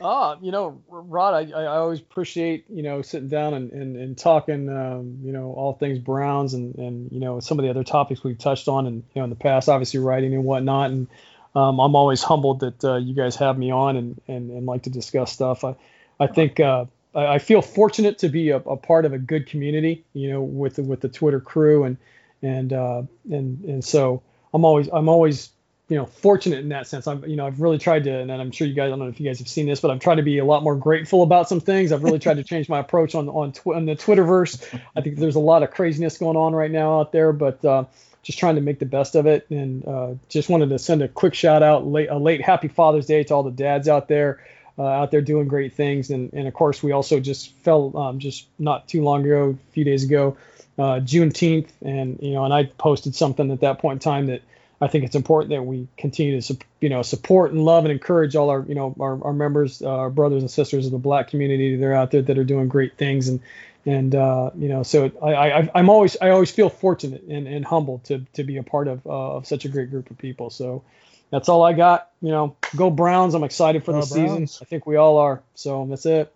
[0.00, 4.18] Ah, you know, Rod, I, I always appreciate, you know, sitting down and, and, and
[4.18, 7.84] talking, um, you know, all things Browns and, and, you know, some of the other
[7.84, 10.90] topics we've touched on and, you know, in the past, obviously writing and whatnot.
[10.90, 11.08] And
[11.54, 14.84] um, I'm always humbled that uh, you guys have me on and, and, and like
[14.84, 15.62] to discuss stuff.
[15.62, 15.76] I,
[16.18, 19.46] I think uh, I, I feel fortunate to be a, a part of a good
[19.46, 21.98] community, you know, with with the Twitter crew and,
[22.40, 24.22] and, uh, and, and so
[24.52, 25.50] I'm always, I'm always,
[25.92, 27.06] you know fortunate in that sense.
[27.06, 29.08] I'm you know I've really tried to, and I'm sure you guys I don't know
[29.08, 31.22] if you guys have seen this, but I've tried to be a lot more grateful
[31.22, 31.92] about some things.
[31.92, 34.80] I've really tried to change my approach on on, tw- on the Twitterverse.
[34.96, 37.84] I think there's a lot of craziness going on right now out there, but uh,
[38.22, 39.46] just trying to make the best of it.
[39.50, 43.04] And uh, just wanted to send a quick shout out, late, a late Happy Father's
[43.04, 44.42] Day to all the dads out there.
[44.78, 48.18] Uh, out there doing great things, and, and of course we also just fell um,
[48.18, 50.34] just not too long ago, a few days ago,
[50.78, 54.40] uh, Juneteenth, and you know, and I posted something at that point in time that
[54.82, 58.34] I think it's important that we continue to you know support and love and encourage
[58.34, 61.28] all our you know our, our members, uh, our brothers and sisters of the Black
[61.28, 63.38] community that are out there that are doing great things, and
[63.86, 67.64] and uh, you know so I, I I'm always I always feel fortunate and, and
[67.64, 70.50] humbled to to be a part of uh, of such a great group of people.
[70.50, 70.82] So
[71.30, 72.10] that's all I got.
[72.20, 73.34] You know, go Browns!
[73.34, 74.48] I'm excited for Go the season.
[74.60, 75.42] I think we all are.
[75.54, 76.34] So that's it.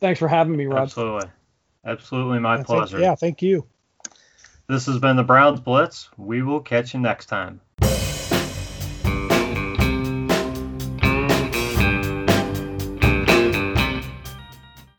[0.00, 0.82] Thanks for having me, Rod.
[0.82, 1.30] Absolutely.
[1.82, 3.00] Absolutely my I think- pleasure.
[3.00, 3.64] yeah, thank you.
[4.68, 6.08] This has been the Browns Blitz.
[6.16, 7.60] We will catch you next time.